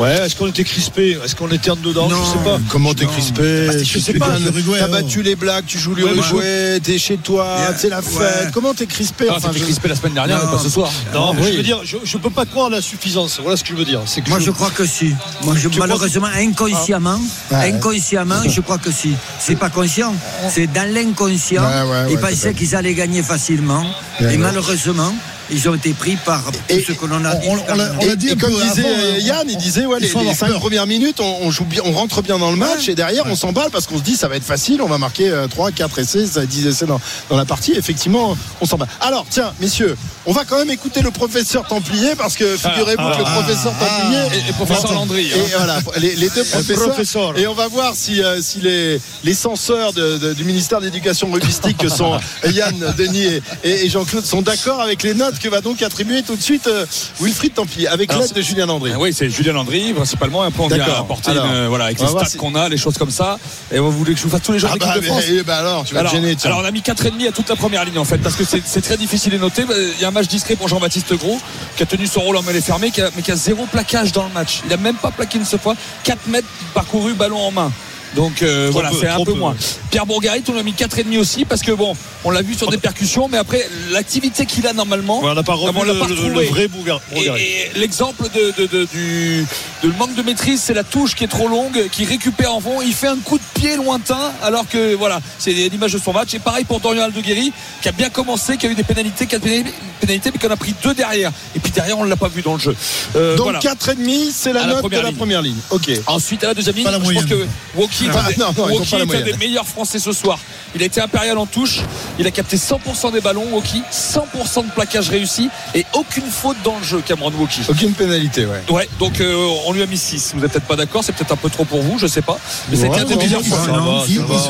est-ce 0.04 0.36
qu'on 0.36 0.46
était 0.48 0.64
crispé? 0.64 1.18
Est-ce 1.24 1.34
qu'on 1.34 1.50
était 1.50 1.70
en 1.70 1.76
dedans? 1.76 2.08
Non. 2.08 2.16
Je 2.24 2.30
sais 2.38 2.44
pas. 2.44 2.58
Comment 2.70 2.94
t'es 2.94 3.06
crispé? 3.06 3.68
Tu 3.84 3.84
je 3.84 3.98
sais 3.98 4.14
pas, 4.14 4.28
T'as 4.28 4.86
oh. 4.88 4.90
battu 4.92 5.22
les 5.22 5.36
Blacks, 5.36 5.66
tu 5.66 5.78
joues 5.78 5.94
Ouais, 5.94 6.02
l'Uruguay, 6.12 6.80
t'es 6.82 6.98
chez 6.98 7.16
toi, 7.16 7.56
Yeah, 7.58 7.74
c'est 7.78 7.88
la 7.88 8.00
ouais. 8.00 8.04
fête. 8.04 8.50
Comment 8.52 8.74
t'es 8.74 8.86
crispé? 8.86 9.26
Ah, 9.30 9.34
Enfin, 9.36 9.50
je- 9.54 9.62
crispé 9.62 9.88
la 9.88 9.94
semaine 9.96 10.12
dernière, 10.14 10.40
mais 10.44 10.50
pas 10.56 10.62
ce 10.62 10.68
soir. 10.68 10.90
Non, 11.14 11.32
mais 11.34 11.42
oui. 11.42 11.48
je 11.52 11.56
veux 11.58 11.62
dire, 11.62 11.80
je, 11.84 11.96
je 12.04 12.18
peux 12.18 12.30
pas 12.30 12.44
croire 12.44 12.66
à 12.66 12.70
la 12.70 12.80
suffisance. 12.82 13.38
Voilà 13.40 13.56
ce 13.56 13.62
que 13.64 13.70
je 13.70 13.74
veux 13.74 13.84
dire. 13.84 14.00
C'est 14.06 14.20
que 14.22 14.28
Moi, 14.30 14.38
je 14.40 14.50
crois 14.50 14.70
que 14.70 14.84
si. 14.86 15.14
Moi, 15.42 15.54
malheureusement, 15.78 16.26
inconsciemment, 16.36 17.20
Ouais. 17.50 17.72
inconsciemment, 17.72 18.42
je 18.48 18.60
crois 18.60 18.78
que 18.78 18.90
si. 18.92 19.14
C'est 19.38 19.56
pas 19.56 19.70
conscient. 19.70 20.14
C'est 20.50 20.66
dans 20.66 20.92
l'inconscient. 20.92 21.62
Ouais, 21.62 21.82
ouais, 21.90 22.06
Ils 22.10 22.16
ouais, 22.16 22.20
pensaient 22.20 22.54
qu'ils 22.54 22.74
allaient 22.74 22.94
gagner 22.94 23.22
facilement. 23.22 23.80
Ouais, 24.20 24.24
et 24.24 24.26
ouais. 24.26 24.36
malheureusement, 24.36 25.14
ils 25.50 25.68
ont 25.68 25.74
été 25.74 25.92
pris 25.92 26.16
par 26.16 26.42
Et- 26.68 26.82
ce 26.82 26.92
que 26.92 27.06
l'on 27.06 27.24
a 27.24 27.34
dit. 27.34 27.46
on- 27.48 27.52
on 27.72 27.74
l'a- 27.76 27.92
on 27.98 28.00
Et, 28.00 28.06
l'a 28.08 28.16
dit 28.16 28.28
et 28.28 28.32
un 28.32 28.36
comme 28.36 28.52
disait 28.52 28.84
avant, 28.84 28.88
euh, 28.88 29.12
hein. 29.14 29.18
Yann, 29.20 29.46
il 29.48 29.56
disait 29.56 29.86
ouais, 29.86 29.98
Il 30.00 30.06
les, 30.06 30.24
les 30.24 30.34
cinq 30.34 30.52
premières 30.54 30.86
minutes, 30.86 31.20
on, 31.20 31.38
on 31.42 31.50
joue 31.50 31.64
bien, 31.64 31.82
on 31.84 31.92
rentre 31.92 32.22
bien 32.22 32.38
dans 32.38 32.50
le 32.50 32.56
match 32.56 32.88
et 32.88 32.94
derrière 32.94 33.24
on 33.26 33.36
s'emballe 33.36 33.70
parce 33.70 33.86
qu'on 33.86 33.98
se 33.98 34.02
dit 34.02 34.16
ça 34.16 34.28
va 34.28 34.36
être 34.36 34.44
facile, 34.44 34.82
on 34.82 34.86
va 34.88 34.98
marquer 34.98 35.28
euh, 35.30 35.46
3, 35.46 35.70
4 35.72 35.98
essais, 35.98 36.26
ça 36.26 36.44
10 36.46 36.66
essais 36.66 36.86
dans, 36.86 37.00
dans 37.30 37.36
la 37.36 37.44
partie. 37.44 37.72
Effectivement, 37.72 38.36
on 38.60 38.66
s'emballe. 38.66 38.88
Alors 39.00 39.26
tiens, 39.30 39.52
messieurs, 39.60 39.96
on 40.26 40.32
va 40.32 40.44
quand 40.44 40.58
même 40.58 40.70
écouter 40.70 41.02
le 41.02 41.10
professeur 41.10 41.66
Templier 41.66 42.14
parce 42.16 42.34
que 42.36 42.56
figurez-vous 42.56 43.10
que 43.12 43.18
le 43.18 43.24
professeur 43.24 43.72
Templier 43.78 44.40
Et, 44.46 44.50
et 44.50 44.52
professeur 44.52 44.92
Landry. 44.92 45.30
hein. 45.34 45.38
et 45.46 45.56
voilà, 45.56 45.78
les, 45.98 46.16
les 46.16 46.28
deux 46.30 46.44
professeurs. 46.50 46.88
professeur. 46.88 47.38
Et 47.38 47.46
on 47.46 47.54
va 47.54 47.68
voir 47.68 47.92
si, 47.94 48.22
euh, 48.22 48.40
si 48.42 48.60
les, 48.60 49.00
les 49.24 49.34
censeurs 49.34 49.92
de- 49.92 50.18
de- 50.18 50.32
du 50.34 50.44
ministère 50.44 50.80
de 50.80 50.86
l'Éducation 50.86 51.30
rugbyistique, 51.30 51.78
que 51.78 51.88
sont 51.88 52.18
Yann, 52.52 52.94
Denis 52.96 53.40
et 53.64 53.88
Jean-Claude, 53.88 54.24
sont 54.24 54.42
d'accord 54.42 54.80
avec 54.80 55.02
les 55.02 55.14
notes 55.14 55.35
que 55.38 55.48
va 55.48 55.60
donc 55.60 55.82
attribuer 55.82 56.22
tout 56.22 56.36
de 56.36 56.42
suite 56.42 56.66
euh, 56.66 56.86
Wilfried 57.20 57.54
Templier, 57.54 57.88
avec 57.88 58.12
l'aide 58.12 58.32
de 58.32 58.40
Julien 58.40 58.66
Landry. 58.66 58.92
Ah 58.94 58.98
oui, 58.98 59.12
c'est 59.12 59.28
Julien 59.30 59.52
Landry, 59.52 59.92
principalement. 59.92 60.42
Un 60.42 60.50
peu 60.50 60.62
on 60.62 60.68
vient 60.68 60.84
apporter 60.84 61.30
Alors, 61.30 61.46
une, 61.46 61.66
voilà, 61.66 61.86
avec 61.86 62.00
les 62.00 62.06
stats 62.06 62.38
qu'on 62.38 62.54
a, 62.54 62.68
les 62.68 62.76
choses 62.76 62.98
comme 62.98 63.10
ça. 63.10 63.38
Et 63.72 63.78
vous 63.78 63.90
voulez 63.90 64.12
que 64.14 64.18
je 64.18 64.24
vous 64.24 64.30
fasse 64.30 64.42
tous 64.42 64.52
les 64.52 64.58
jours 64.58 64.70
Ah 64.72 64.76
bah, 64.78 64.96
de 64.96 65.00
France 65.02 65.24
mais- 65.28 65.42
bah 65.42 65.58
alors, 65.58 65.84
tu 65.84 65.94
vas 65.94 66.00
alors, 66.00 66.12
te 66.12 66.16
gêner. 66.16 66.36
tiens. 66.36 66.50
alors, 66.50 66.62
on 66.62 66.66
a 66.66 66.70
mis 66.70 66.80
4,5 66.82 67.28
à 67.28 67.32
toute 67.32 67.48
la 67.48 67.56
première 67.56 67.84
ligne 67.84 67.98
en 67.98 68.04
fait 68.04 68.18
parce 68.18 68.36
que 68.36 68.44
c'est 68.44 68.80
très 68.80 68.96
difficile 68.96 69.32
de 69.32 69.38
noter. 69.38 69.64
Il 69.96 70.00
y 70.00 70.04
a 70.04 70.08
un 70.08 70.12
match 70.12 70.28
discret 70.28 70.56
pour 70.56 70.68
Jean-Baptiste 70.68 71.14
Gros 71.14 71.38
qui 71.76 71.82
a 71.82 71.86
tenu 71.86 72.06
son 72.06 72.20
rôle 72.20 72.36
en 72.36 72.42
mêlée 72.42 72.60
fermée 72.60 72.92
mais 73.16 73.22
qui 73.22 73.30
a 73.32 73.36
zéro 73.36 73.66
plaquage 73.66 74.12
dans 74.12 74.24
le 74.24 74.30
match. 74.32 74.60
Il 74.66 74.72
a 74.72 74.76
même 74.76 74.96
pas 74.96 75.10
plaqué 75.10 75.38
une 75.38 75.44
seule 75.44 75.60
fois. 75.60 75.74
4 76.04 76.26
mètres 76.28 76.48
parcouru 76.74 77.14
ballon 77.14 77.38
en 77.40 77.50
main. 77.50 77.72
Donc 78.14 78.42
euh, 78.42 78.68
voilà, 78.72 78.90
c'est 78.98 79.08
un 79.08 79.18
peu 79.18 79.32
peu, 79.32 79.38
moins. 79.38 79.54
Pierre 79.90 80.06
Bourgarit, 80.06 80.42
on 80.48 80.56
a 80.58 80.62
mis 80.62 80.72
4,5 80.72 81.18
aussi 81.18 81.44
parce 81.44 81.62
que 81.62 81.72
bon, 81.72 81.94
on 82.24 82.30
l'a 82.30 82.42
vu 82.42 82.54
sur 82.54 82.70
des 82.70 82.78
percussions, 82.78 83.28
mais 83.28 83.36
après 83.38 83.66
l'activité 83.90 84.46
qu'il 84.46 84.66
a 84.66 84.72
normalement, 84.72 85.20
on 85.22 85.34
n'a 85.34 85.42
pas 85.42 85.56
on 85.56 85.84
l'a 85.84 85.92
le, 85.92 85.98
pas 85.98 86.06
le- 86.08 86.14
retrouvé. 86.14 86.44
le 86.44 86.50
vrai 86.50 86.68
Bougar. 86.68 87.00
Et, 87.14 87.24
et 87.26 87.70
l'exemple 87.78 88.24
de, 88.34 88.54
de- 88.62 88.66
de- 88.66 88.84
du, 88.86 89.44
de 89.82 89.88
manque 89.98 90.14
de 90.14 90.22
maîtrise, 90.22 90.60
c'est 90.62 90.74
la 90.74 90.84
touche 90.84 91.14
qui 91.14 91.24
est 91.24 91.28
trop 91.28 91.48
longue, 91.48 91.88
qui 91.92 92.04
récupère 92.04 92.54
en 92.54 92.60
fond. 92.60 92.80
Il 92.82 92.94
fait 92.94 93.08
un 93.08 93.16
coup 93.18 93.38
de 93.38 93.60
pied 93.60 93.76
lointain, 93.76 94.32
alors 94.42 94.66
que 94.68 94.94
voilà, 94.94 95.20
c'est 95.38 95.52
l'image 95.52 95.92
de 95.92 95.98
son 95.98 96.12
match. 96.12 96.32
Et 96.34 96.38
pareil 96.38 96.64
pour 96.64 96.80
Dorian 96.80 97.04
Aldeguerri, 97.04 97.52
qui 97.82 97.88
a 97.88 97.92
bien 97.92 98.08
commencé, 98.08 98.56
qui 98.56 98.66
a 98.66 98.70
eu 98.70 98.74
des 98.74 98.84
pénalités, 98.84 99.26
quatre 99.26 99.42
pénalités, 99.42 99.72
pénalités, 99.96 100.30
mais 100.32 100.38
qu'on 100.38 100.52
a 100.52 100.56
pris 100.56 100.74
deux 100.82 100.94
derrière. 100.94 101.32
Et 101.54 101.58
puis 101.60 101.72
derrière, 101.72 101.98
on 101.98 102.04
ne 102.04 102.10
l'a 102.10 102.16
pas 102.16 102.28
vu 102.28 102.42
dans 102.42 102.54
le 102.54 102.60
jeu. 102.60 102.76
Euh, 103.16 103.36
Donc 103.36 103.44
voilà. 103.44 103.58
4,5, 103.60 104.30
c'est 104.32 104.52
la 104.52 104.62
À 104.62 104.66
la 104.66 104.74
note 104.74 104.90
de 104.90 104.96
la 104.98 105.12
première 105.12 105.42
ligne. 105.42 105.56
Ok. 105.70 105.90
Ensuite, 106.06 106.44
à 106.44 106.48
la 106.48 106.54
deuxième 106.54 106.76
ligne, 106.76 106.86
je 106.90 107.12
pense 107.14 107.24
que 107.24 107.46
Woki 107.76 108.06
est, 108.06 108.10
Ah, 108.14 108.24
un 108.26 109.22
des- 109.22 109.32
meilleurs 109.38 109.66
Français 109.66 109.98
ce 109.98 110.12
soir. 110.12 110.38
Il 110.74 110.82
a 110.82 110.86
été 110.86 111.00
impérial 111.00 111.38
en 111.38 111.46
touche. 111.46 111.80
Il 112.18 112.26
a 112.26 112.30
capté 112.30 112.56
100% 112.56 113.10
des 113.12 113.20
ballons, 113.20 113.46
Woki. 113.52 113.82
100% 113.90 114.62
de 114.66 114.70
plaquage 114.72 115.08
réussi. 115.08 115.48
Et 115.74 115.84
aucune 115.94 116.26
faute 116.30 116.56
dans 116.64 116.76
le 116.78 116.84
jeu, 116.84 117.02
Cameron 117.06 117.32
Woki. 117.38 117.60
Aucune 117.68 117.92
pénalité, 117.92 118.46
ouais. 118.46 118.62
Ouais, 118.70 118.88
donc 118.98 119.20
euh, 119.20 119.48
on 119.66 119.72
lui 119.72 119.82
a 119.82 119.86
mis 119.86 119.96
6. 119.98 120.32
Vous 120.34 120.40
n'êtes 120.40 120.52
peut-être 120.52 120.66
pas 120.66 120.76
d'accord, 120.76 121.02
c'est 121.04 121.12
peut-être 121.12 121.32
un 121.32 121.36
peu 121.36 121.50
trop 121.50 121.64
pour 121.64 121.82
vous, 121.82 121.98
je 121.98 122.06
sais 122.06 122.22
pas. 122.22 122.38
Mais 122.70 122.76
Ouais, 122.78 122.88
c'était 122.88 123.00
un 123.00 123.04
des 123.04 123.16
meilleurs 123.16 123.42
Français. 123.42 123.70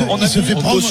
On 0.09 0.27
se 0.27 0.39
fait 0.41 0.53
prendre, 0.55 0.81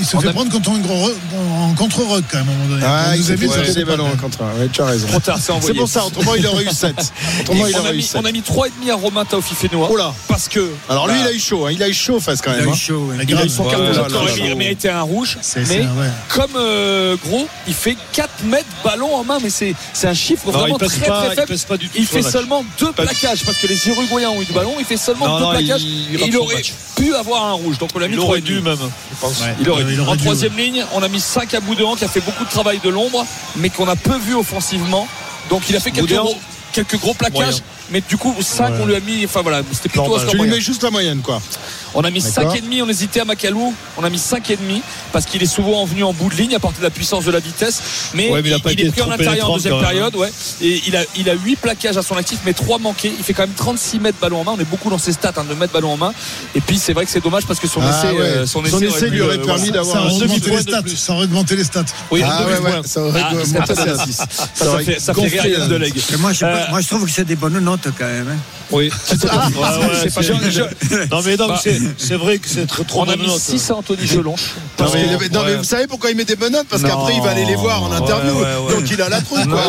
il 0.00 0.06
se 0.06 0.16
On 0.16 0.20
fait 0.20 0.28
a- 0.28 0.32
prendre 0.32 0.50
quand 0.50 0.66
on 0.68 0.72
en, 0.74 1.70
en 1.70 1.74
contre-rock 1.74 2.24
quand 2.30 2.38
même 2.38 2.48
à 2.48 2.52
un 2.52 2.54
moment 2.54 2.68
donné. 2.70 2.82
Ah, 2.86 3.10
il 3.14 3.18
nous 3.20 3.26
s'est 3.26 3.32
a 3.32 3.62
mis 3.62 3.74
des 3.74 3.84
ballons 3.84 4.06
en 4.08 4.16
contre. 4.16 4.40
Ouais, 4.40 4.68
tu 4.72 4.80
as 4.80 4.86
raison. 4.86 5.06
Trop 5.06 5.20
tard, 5.20 5.36
c'est 5.36 5.44
C'est 5.44 5.52
envoyé. 5.52 5.78
pour 5.78 5.88
ça, 5.88 6.04
autrement 6.06 6.34
il 6.34 6.46
aurait 6.46 6.64
eu 6.64 6.68
7. 6.70 6.94
Autrement 7.42 7.66
il 7.66 7.74
on, 7.74 7.78
a 7.78 7.80
aurait 7.82 7.92
eu 7.92 7.96
mis, 7.98 8.02
7. 8.02 8.20
on 8.20 8.24
a 8.24 8.32
mis 8.32 8.40
3,5 8.40 8.90
à 8.90 8.94
Romain 8.94 9.24
Taofi-Fénois. 9.24 9.88
Oh 9.90 9.96
là 9.96 10.12
Parce 10.28 10.48
que. 10.48 10.70
Alors 10.88 11.06
lui 11.06 11.14
bah, 11.14 11.20
il 11.24 11.28
a 11.28 11.32
eu 11.32 11.38
chaud, 11.40 11.66
hein. 11.66 11.70
il 11.72 11.82
a 11.82 11.88
eu 11.88 11.94
chaud 11.94 12.18
face 12.20 12.40
quand 12.40 12.50
Il 12.52 12.54
a 12.54 12.58
même. 12.60 12.68
eu 12.68 12.72
hein. 12.72 12.74
chaud, 12.74 13.10
ouais. 13.10 13.24
il 13.28 13.36
a 13.36 13.44
eu 13.44 13.48
son 13.48 13.64
carton 13.64 13.90
mis- 14.34 14.40
ouais. 14.42 14.54
mérité 14.54 14.88
un 14.88 15.02
rouge. 15.02 15.38
Mais 15.68 15.84
comme 16.28 16.50
euh, 16.56 17.16
gros, 17.24 17.46
il 17.68 17.74
fait 17.74 17.96
4 18.12 18.44
mètres 18.44 18.64
ballon 18.82 19.14
en 19.14 19.24
main, 19.24 19.38
mais 19.42 19.50
c'est 19.50 19.74
c'est 19.92 20.08
un 20.08 20.14
chiffre 20.14 20.50
vraiment 20.50 20.78
il 20.80 20.86
très 20.88 21.00
très 21.00 21.28
il 21.30 21.34
faible. 21.36 21.80
Il 21.96 22.06
fait 22.06 22.22
seulement 22.22 22.64
deux 22.78 22.92
Pas 22.92 23.04
du- 23.04 23.08
plaquages 23.14 23.44
parce 23.44 23.58
que 23.58 23.66
les 23.66 23.88
Uruguayens 23.88 24.30
ont 24.30 24.40
eu 24.40 24.44
du 24.46 24.52
ballon. 24.52 24.74
Il 24.78 24.84
fait 24.84 24.96
seulement 24.96 25.26
Non, 25.28 25.38
deux 25.38 25.44
non, 25.44 25.52
il- 25.58 25.66
plaquages. 25.66 25.82
il 25.82 26.20
il 26.30 26.36
aurait 26.36 26.62
pu 26.96 27.14
avoir 27.14 27.44
un 27.46 27.52
rouge. 27.52 27.78
Donc 27.78 27.90
on 27.94 27.98
l'a 27.98 28.06
mis 28.08 28.14
Il 28.14 28.18
3 28.18 28.28
aurait 28.30 28.40
dû 28.40 28.60
même. 28.60 28.76
Il 29.60 29.68
aurait 29.68 29.82
Il 29.82 29.86
dû. 29.88 29.89
En 29.98 30.16
dû, 30.16 30.24
troisième 30.24 30.56
ligne, 30.56 30.84
on 30.92 31.02
a 31.02 31.08
mis 31.08 31.20
5 31.20 31.52
à 31.54 31.60
Boudéan 31.60 31.96
qui 31.96 32.04
a 32.04 32.08
fait 32.08 32.20
beaucoup 32.20 32.44
de 32.44 32.50
travail 32.50 32.80
de 32.82 32.88
l'ombre, 32.88 33.26
mais 33.56 33.70
qu'on 33.70 33.88
a 33.88 33.96
peu 33.96 34.16
vu 34.18 34.34
offensivement. 34.34 35.08
Donc 35.48 35.62
il 35.68 35.76
a 35.76 35.80
fait 35.80 35.90
quelques 35.90 36.12
gros, 36.14 36.36
quelques 36.72 36.98
gros 36.98 37.14
plaquages, 37.14 37.38
moyen. 37.38 37.62
mais 37.90 38.02
du 38.08 38.16
coup 38.16 38.34
5 38.40 38.74
on 38.80 38.86
lui 38.86 38.94
a 38.94 39.00
mis. 39.00 39.24
Enfin 39.24 39.42
voilà, 39.42 39.62
c'était 39.72 39.88
plutôt 39.88 40.18
Tu 40.28 40.36
lui 40.36 40.48
mets 40.48 40.60
juste 40.60 40.82
la 40.82 40.90
moyenne 40.90 41.20
quoi. 41.22 41.40
On 41.94 42.02
a 42.04 42.10
mis 42.10 42.20
D'accord. 42.22 42.54
5,5, 42.54 42.82
on 42.84 42.88
hésitait 42.88 43.20
à 43.20 43.24
Macalou, 43.24 43.74
on 43.96 44.04
a 44.04 44.10
mis 44.10 44.18
5,5 44.18 44.80
parce 45.12 45.26
qu'il 45.26 45.42
est 45.42 45.46
souvent 45.46 45.84
venu 45.84 46.04
en 46.04 46.12
bout 46.12 46.28
de 46.28 46.34
ligne, 46.36 46.54
apporter 46.54 46.78
de 46.78 46.84
la 46.84 46.90
puissance 46.90 47.24
de 47.24 47.30
la 47.32 47.40
vitesse. 47.40 47.80
Mais, 48.14 48.30
Ouais, 48.30 48.42
mais 48.42 48.50
il 48.50 48.54
a 48.54 48.58
pas 48.60 48.70
est 48.72 48.90
pris 48.90 49.02
en 49.02 49.10
intérieur 49.10 49.50
en 49.50 49.54
deuxième 49.54 49.74
même, 49.74 49.82
période. 49.82 50.14
Ouais. 50.16 50.30
Et 50.60 50.80
il 50.86 50.96
a, 50.96 51.02
il 51.16 51.28
a 51.28 51.34
8 51.34 51.56
plaquages 51.56 51.96
à 51.96 52.02
son 52.02 52.16
actif, 52.16 52.38
mais 52.46 52.52
3 52.52 52.78
manqués. 52.78 53.12
Il 53.18 53.24
fait 53.24 53.32
quand 53.34 53.42
même 53.42 53.54
36 53.56 53.98
mètres 54.00 54.18
ballon 54.20 54.40
en 54.40 54.44
main. 54.44 54.52
On 54.56 54.60
est 54.60 54.64
beaucoup 54.64 54.90
dans 54.90 54.98
ses 54.98 55.12
stats 55.12 55.32
hein, 55.36 55.44
de 55.48 55.54
mettre 55.54 55.72
ballon 55.72 55.92
en 55.92 55.96
main. 55.96 56.12
Et 56.54 56.60
puis 56.60 56.78
c'est 56.78 56.92
vrai 56.92 57.04
que 57.04 57.10
c'est 57.10 57.22
dommage 57.22 57.44
parce 57.46 57.58
que 57.60 57.66
son 57.66 57.80
Ah 57.82 57.90
essai, 57.90 58.12
ouais. 58.14 58.20
euh, 58.20 58.46
son 58.46 58.64
Son 58.64 58.78
essai, 58.80 58.86
essai 58.86 59.08
lui 59.10 59.20
aurait 59.22 59.38
pu, 59.38 59.46
permis 59.46 59.70
d'avoir 59.70 59.96
un 59.96 60.06
augmenté 60.10 60.26
demi-point 60.28 60.58
les 60.58 60.64
de 60.64 60.70
stats. 60.70 60.96
Ça 60.96 61.12
aurait 61.14 61.24
augmenté 61.24 61.56
les 61.56 61.64
stats. 61.64 61.84
Oui, 62.10 62.22
un 62.22 62.28
Ah 62.30 62.44
ouais, 62.46 62.52
demi-point. 62.54 62.70
ouais, 62.80 62.86
ça 62.86 63.02
aurait 63.02 63.20
Ah, 63.24 63.30
à 63.30 63.66
pas 63.66 64.04
6. 64.06 64.12
Ça, 64.12 64.26
ça 64.54 64.78
fait, 64.78 65.00
ça 65.00 65.12
fait 65.14 65.20
gonflé, 65.20 65.40
rire 65.40 65.60
hein. 65.62 65.78
Et 66.12 66.16
moi, 66.16 66.32
je, 66.32 66.44
Euh, 66.44 66.64
moi, 66.70 66.80
je 66.80 66.86
trouve 66.86 67.04
que 67.04 67.10
c'est 67.10 67.24
des 67.24 67.36
bonnes 67.36 67.58
notes 67.58 67.88
quand 67.98 68.04
même. 68.06 68.38
Oui. 68.72 68.90
Ah, 69.30 69.48
Ouais, 69.48 69.86
ouais, 69.86 69.86
c'est 70.02 70.14
pas 70.14 70.22
c'est- 70.22 70.50
je- 70.50 70.50
je- 70.90 70.96
Non, 71.10 71.20
mais 71.24 71.36
non, 71.36 71.48
Bah, 71.48 71.60
c'est- 71.62 71.80
c'est 71.98 72.14
vrai 72.16 72.38
que 72.38 72.48
c'est 72.48 72.66
trop 72.66 72.84
trop 72.84 73.00
On 73.02 73.04
a 73.08 73.16
mis 73.16 73.26
note. 73.26 73.38
6 73.40 73.70
à 73.70 73.76
Anthony 73.76 74.06
Gelonche. 74.06 74.40
Non, 74.78 74.86
mais, 74.92 75.28
non, 75.28 75.42
mais 75.44 75.56
vous 75.56 75.64
savez 75.64 75.86
pourquoi 75.86 76.10
il 76.10 76.16
met 76.16 76.24
des 76.24 76.36
bonnes 76.36 76.52
notes 76.52 76.66
Parce 76.68 76.82
qu'après 76.82 77.14
il 77.14 77.22
va 77.22 77.30
aller 77.30 77.44
les 77.44 77.54
voir 77.56 77.82
en 77.82 77.92
interview. 77.92 78.34
Donc 78.70 78.90
il 78.90 79.00
a 79.02 79.08
la 79.08 79.20
quoi. 79.20 79.40
Ah 79.40 79.68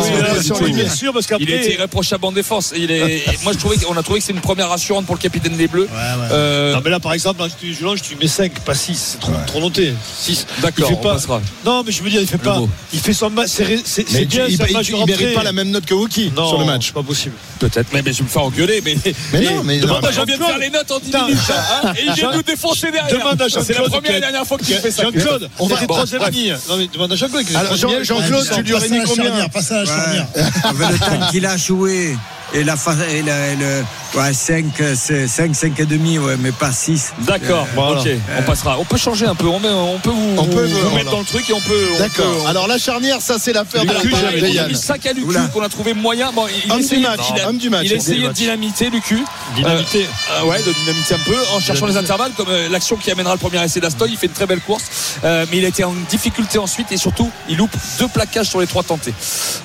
les- 0.64 0.72
bien 0.72 0.88
sûr, 0.88 1.12
parce 1.12 1.26
qu'après. 1.26 1.44
Il 1.44 1.50
était 1.50 1.74
irréprochable 1.74 2.24
en 2.26 2.32
défense. 2.32 2.72
Il 2.76 2.90
est... 2.90 3.24
Moi, 3.42 3.52
je 3.52 3.58
trouvais 3.58 3.76
qu'on 3.76 3.96
a 3.96 4.02
trouvé 4.02 4.20
que 4.20 4.24
c'est 4.26 4.32
une 4.32 4.40
première 4.40 4.68
rassurante 4.68 5.06
pour 5.06 5.14
le 5.16 5.20
capitaine 5.20 5.56
des 5.56 5.68
Bleus. 5.68 5.88
Euh, 6.30 6.74
Non, 6.74 6.80
mais 6.84 6.90
là, 6.90 7.00
par 7.00 7.12
exemple, 7.12 7.42
Anthony 7.42 7.74
Gelonge, 7.74 8.02
tu 8.02 8.16
mets 8.16 8.26
5, 8.28 8.60
pas 8.60 8.74
6. 8.74 9.12
C'est 9.12 9.20
trop, 9.20 9.32
trop 9.46 9.60
noté. 9.60 9.92
6. 10.18 10.46
D'accord, 10.60 10.90
on 10.92 10.96
passera. 10.96 11.40
Non, 11.64 11.82
mais 11.84 11.92
je 11.92 12.02
veux 12.02 12.10
dire, 12.10 12.20
il 12.20 12.26
fait 12.26 12.38
pas. 12.38 12.60
Il 12.92 13.00
fait 13.00 13.12
son 13.12 13.30
match. 13.30 13.48
C'est 13.84 14.24
bien, 14.26 14.46
il, 14.48 14.58
mérite 15.06 15.34
pas 15.34 15.42
la 15.42 15.52
même 15.52 15.70
note 15.70 15.84
que 15.84 15.94
Wookie 15.94 16.32
Non, 16.36 16.48
sur 16.48 16.58
le 16.58 16.64
match. 16.64 16.92
pas 16.92 17.02
possible. 17.02 17.34
Peut-être, 17.58 17.88
mais, 17.92 18.02
mais 18.04 18.12
je 18.12 18.18
vais 18.18 18.24
me 18.24 18.28
faire 18.28 18.42
engueuler. 18.42 18.80
Mais, 18.84 18.91
Mais 19.32 19.40
non, 19.44 19.62
mais- 19.64 19.78
Demande 19.78 20.02
non, 20.02 20.08
à 20.08 20.10
mais- 20.10 20.16
Jean-Claude 20.16 20.38
de 20.38 20.44
faire 20.44 20.58
les 20.58 20.70
notes 20.70 20.90
en 20.90 20.98
10 20.98 21.04
Putain. 21.06 21.24
minutes. 21.26 21.38
hein, 21.84 21.92
et 21.96 22.02
il 22.06 22.12
vient 22.12 22.32
nous 22.32 22.42
défoncer 22.42 22.90
derrière. 22.90 23.18
Demande 23.18 23.42
à 23.42 23.48
C'est 23.48 23.56
la 23.58 23.62
Jean-Claude 23.64 23.90
première 23.92 24.16
et 24.16 24.20
dernière 24.20 24.46
fois 24.46 24.58
qu'il 24.58 24.76
fait 24.76 24.90
ça. 24.90 25.02
Jean-Claude, 25.04 25.50
on 25.58 25.66
va 25.66 25.76
troisième 25.86 26.28
ligne. 26.30 26.56
Non, 26.68 26.76
mais 26.76 26.88
demande 26.92 27.12
à 27.12 27.16
Jean-Claude. 27.16 27.44
Alors. 27.54 27.76
Jean-Claude, 27.76 28.50
tu 28.54 28.62
lui 28.62 28.72
aurais 28.74 28.88
mis 28.88 29.02
combien 29.04 29.24
charnière, 29.24 29.50
Passe 29.50 29.72
à 29.72 29.78
la 29.80 29.84
charnière. 29.86 30.26
Avec 30.64 30.88
le 30.90 30.98
temps 30.98 31.30
qu'il 31.30 31.46
a 31.46 31.56
joué 31.56 32.16
et 32.54 32.64
la 32.64 32.76
fa- 32.76 32.94
et 33.10 33.22
le, 33.22 33.32
le- 33.58 34.20
ouais, 34.20 34.32
5, 34.32 34.64
5, 34.94 35.54
5 35.54 35.80
et 35.80 35.86
demi, 35.86 36.18
ouais, 36.18 36.36
mais 36.38 36.52
pas 36.52 36.70
6. 36.72 37.12
D'accord, 37.20 37.66
Voilà. 37.74 38.00
ok, 38.00 38.08
on 38.38 38.42
passera. 38.42 38.78
On 38.78 38.84
peut 38.84 38.96
changer 38.96 39.26
un 39.26 39.34
peu, 39.34 39.46
on, 39.46 39.58
met- 39.60 39.68
on 39.68 39.98
peut 39.98 40.10
vous, 40.10 40.34
On 40.38 40.44
peut, 40.44 40.64
vous 40.66 40.78
voilà. 40.80 40.96
mettre 40.96 41.10
dans 41.10 41.20
le 41.20 41.24
truc 41.24 41.48
et 41.48 41.52
on 41.52 41.60
peut. 41.60 41.86
D'accord. 41.98 42.46
Alors 42.48 42.66
la 42.66 42.78
charnière, 42.78 43.20
ça 43.20 43.36
c'est 43.38 43.52
l'affaire 43.52 43.82
de 43.84 43.88
la 43.92 44.00
on 44.00 44.64
a 44.64 44.68
mis 44.68 44.74
5 44.76 45.06
à 45.06 45.12
Lucu 45.12 45.34
qu'on 45.52 45.62
a 45.62 45.68
trouvé 45.68 45.94
moyen. 45.94 46.30
Bon, 46.32 46.46
il, 46.66 46.70
Homme 46.72 46.80
du 46.82 46.98
match, 46.98 47.20
il 47.34 47.40
a, 47.40 47.48
homme 47.48 47.58
du 47.58 47.70
match. 47.70 47.82
il 47.86 47.92
a 47.92 47.96
essayé 47.96 48.26
de 48.28 48.32
dynamiter 48.32 48.90
Lucu. 48.90 49.18
Dynamité. 49.56 50.06
Euh, 50.32 50.44
ouais, 50.46 50.58
de 50.58 50.72
dynamiter 50.72 51.14
un 51.14 51.18
peu 51.24 51.36
en 51.54 51.60
cherchant 51.60 51.86
les 51.86 51.96
intervalles, 51.96 52.32
comme 52.36 52.48
euh, 52.50 52.68
l'action 52.68 52.96
qui 52.96 53.10
amènera 53.10 53.34
le 53.34 53.38
premier 53.40 53.62
essai 53.64 53.80
d'Astoy. 53.80 54.10
Il 54.12 54.16
fait 54.18 54.26
une 54.26 54.32
très 54.32 54.46
belle 54.46 54.60
course, 54.60 54.82
Euh, 55.24 55.46
mais 55.50 55.58
il 55.58 55.64
a 55.64 55.68
été 55.68 55.84
en 55.84 55.94
difficulté 56.10 56.58
ensuite 56.58 56.90
et 56.92 56.96
surtout, 56.96 57.30
il 57.48 57.56
loupe 57.56 57.74
deux 57.98 58.08
plaquages 58.08 58.48
sur 58.48 58.60
les 58.60 58.66
trois 58.66 58.82
tentés. 58.82 59.14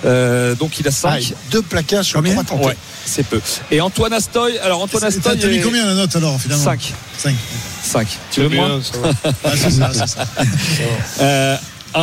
Euh, 0.05 0.55
donc 0.55 0.79
il 0.79 0.87
a 0.87 0.91
5. 0.91 1.09
Ah, 1.31 1.35
deux 1.51 1.61
plaquages 1.61 2.05
sur 2.05 2.17
Combien 2.19 2.33
trois 2.43 2.57
tentés. 2.57 2.65
Ouais, 2.67 2.76
c'est 3.05 3.23
peu. 3.25 3.41
Et 3.71 3.79
Antoine 3.81 4.13
Astoy, 4.13 4.57
alors 4.59 4.81
Antoine 4.81 5.03
Astoy. 5.05 5.37
t'as 5.39 5.47
mis 5.47 5.61
combien 5.61 5.85
la 5.85 5.93
note 5.93 6.15
alors 6.15 6.39
finalement 6.39 6.63
5. 6.63 6.93
5. 7.17 7.35
5. 7.83 8.07
Tu 8.31 8.41
veux 8.41 8.49
moins. 8.49 8.79
Ah, 9.43 9.49
c'est 9.55 9.71
ça, 9.71 9.89
c'est 9.93 10.07
ça. 10.07 10.25
Euh, 11.21 11.55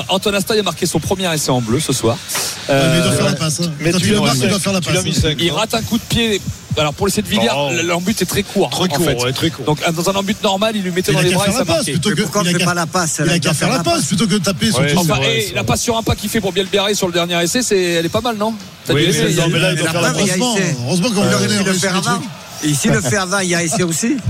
Antoine 0.08 0.34
Astoy 0.34 0.58
a 0.58 0.62
marqué 0.62 0.86
son 0.86 0.98
premier 0.98 1.32
essai 1.34 1.50
en 1.50 1.60
bleu 1.60 1.78
ce 1.78 1.92
soir. 1.92 2.16
Ouais, 2.68 2.74
mais 2.74 2.96
il 2.98 3.02
doit 3.02 3.12
Euh, 3.12 3.16
faire 3.16 3.26
la 3.26 3.32
passe. 3.34 3.60
hein. 3.60 3.70
mais 3.80 3.92
tu 3.92 3.98
tu 4.00 4.06
le 4.08 4.14
l'as 4.14 4.20
marques, 4.22 4.34
mis 4.36 4.42
il 4.44 4.48
doit 4.48 4.58
cinq. 4.58 4.62
faire 4.64 4.72
la 4.72 4.80
Tu 4.80 4.88
l'as 4.88 4.94
passe. 4.96 5.04
mis 5.04 5.14
5. 5.14 5.36
il 5.38 5.50
rate 5.52 5.74
un 5.74 5.82
coup 5.82 5.98
de 5.98 6.02
pied. 6.02 6.40
Alors 6.76 6.92
pour 6.94 7.06
l'essai 7.06 7.22
de 7.22 7.28
Villiers, 7.28 7.48
Oh. 7.56 7.70
l'embut 7.84 8.20
est 8.20 8.24
très 8.26 8.42
court. 8.42 8.68
Très 8.70 8.84
en 8.84 8.86
court, 8.88 9.04
fait. 9.04 9.22
ouais, 9.22 9.32
très 9.32 9.50
court. 9.50 9.64
Donc 9.64 9.78
dans 9.92 10.10
un 10.10 10.14
embut 10.14 10.36
normal, 10.42 10.74
il 10.74 10.82
lui 10.82 10.90
mettait 10.90 11.12
Il 11.12 11.14
dans 11.14 11.20
les 11.20 11.30
bras 11.32 11.46
et 11.48 11.52
ça 11.52 11.64
marquait. 11.64 11.92
plutôt 11.92 12.10
que. 12.10 12.22
pourquoi 12.22 12.42
il 12.44 12.52
fait 12.52 12.58
qu'à- 12.58 12.64
pas 12.64 12.74
la 12.74 12.86
passe 12.86 13.20
Il 13.24 13.30
a 13.30 13.38
qu'à 13.38 13.54
faire 13.54 13.68
la 13.70 13.82
passe 13.82 14.04
plutôt 14.06 14.26
que 14.26 14.32
de 14.34 14.38
taper 14.38 14.70
sur 14.70 14.80
Ouais, 14.80 14.92
tout 14.92 14.98
Enfin, 14.98 15.16
ça. 15.22 15.30
et 15.30 15.52
la 15.54 15.64
passe 15.64 15.82
sur 15.82 15.96
un 15.96 16.02
pas 16.02 16.14
qu'il 16.16 16.28
fait 16.28 16.40
pour 16.40 16.52
Bielbiarré 16.52 16.94
sur 16.94 17.06
le 17.06 17.12
dernier 17.12 17.42
essai, 17.42 17.62
c'est, 17.62 17.80
elle 17.80 18.06
est 18.06 18.08
pas 18.08 18.20
mal, 18.20 18.36
non? 18.36 18.54
T'as 18.86 18.94
Oui, 18.94 19.06
mais 19.06 19.30
il 19.30 19.36
non, 19.36 19.44
mais 19.50 19.58
là, 19.60 19.70
il 19.72 19.76
doit 19.76 19.86
la 19.86 19.92
faire 19.92 20.00
la 20.02 20.08
il 20.10 20.30
Heureusement, 20.84 21.10
qu'on 21.10 21.22
Il 21.24 21.48
lui 21.48 21.78
ici, 22.68 22.88
le 22.88 23.00
fait 23.00 23.16
avant, 23.16 23.38
il 23.40 23.50
y 23.50 23.54
a 23.54 23.62
essai 23.62 23.82
aussi. 23.82 24.16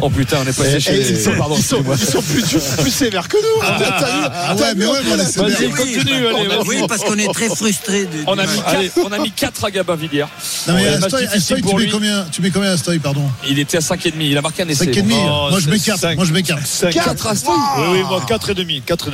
Oh 0.00 0.08
putain, 0.08 0.38
on 0.42 0.48
est 0.48 0.56
passé 0.56 0.80
chez 0.80 0.94
et 0.96 1.10
ils 1.10 1.20
sont, 1.20 1.32
Pardon, 1.36 1.54
ils 1.58 1.62
sont- 1.62 1.84
ils 1.92 1.98
sont 2.06 2.22
plus, 2.22 2.42
plus 2.80 2.90
sévères 2.90 3.28
que 3.28 3.36
nous. 3.36 3.62
hein. 3.62 3.76
Vu- 3.78 3.84
Ah 3.86 4.54
t'as 4.56 4.64
ouais, 4.64 4.74
mais 4.74 4.86
ouais, 4.86 5.02
laisse 5.14 5.32
sévère 5.32 5.58
bien. 5.58 5.68
continue, 5.68 6.26
allez, 6.26 6.48
Oui, 6.66 6.76
parce 6.88 7.02
qu'on 7.04 7.16
est 7.18 7.30
très 7.34 7.48
frustrés. 7.54 8.06
du- 8.06 8.22
On 8.26 8.38
a, 8.38 8.46
mis 8.46 8.56
quatre, 8.62 8.98
on 9.06 9.12
a 9.12 9.18
mis 9.18 9.30
4 9.30 9.64
à 9.66 9.70
Gabin 9.70 9.94
Villiers. 9.96 10.24
Non 10.68 10.74
mais 10.74 10.86
Astoy, 10.88 11.26
Astoy, 11.26 11.60
tu 11.60 11.74
mets 11.76 11.86
combien 11.88 12.24
Tu 12.32 12.40
mets 12.40 12.50
combien 12.50 12.70
à 12.70 12.74
Astoy, 12.74 12.98
pardon 12.98 13.24
Il 13.46 13.58
était 13.58 13.76
à 13.76 13.80
5,5. 13.80 14.14
Il 14.30 14.38
a 14.38 14.40
marqué 14.40 14.62
un 14.62 14.68
essai. 14.68 14.86
5 14.86 14.96
et 14.96 15.02
demi. 15.02 15.16
Oh, 15.18 15.48
Moi 15.50 15.58
je 15.58 15.64
c'est 15.66 15.70
m'écarte. 15.70 16.00
cinq. 16.00 16.16
Moi 16.16 16.24
je. 16.24 16.32
5. 16.64 16.90
4 16.94 17.26
à 17.26 17.30
Astoy 17.32 17.52
Oui, 17.78 17.84
oui, 17.92 18.02
moi 18.08 18.22
4 18.26 18.48
et 18.50 18.54
demi. 18.54 18.80
4 18.86 19.08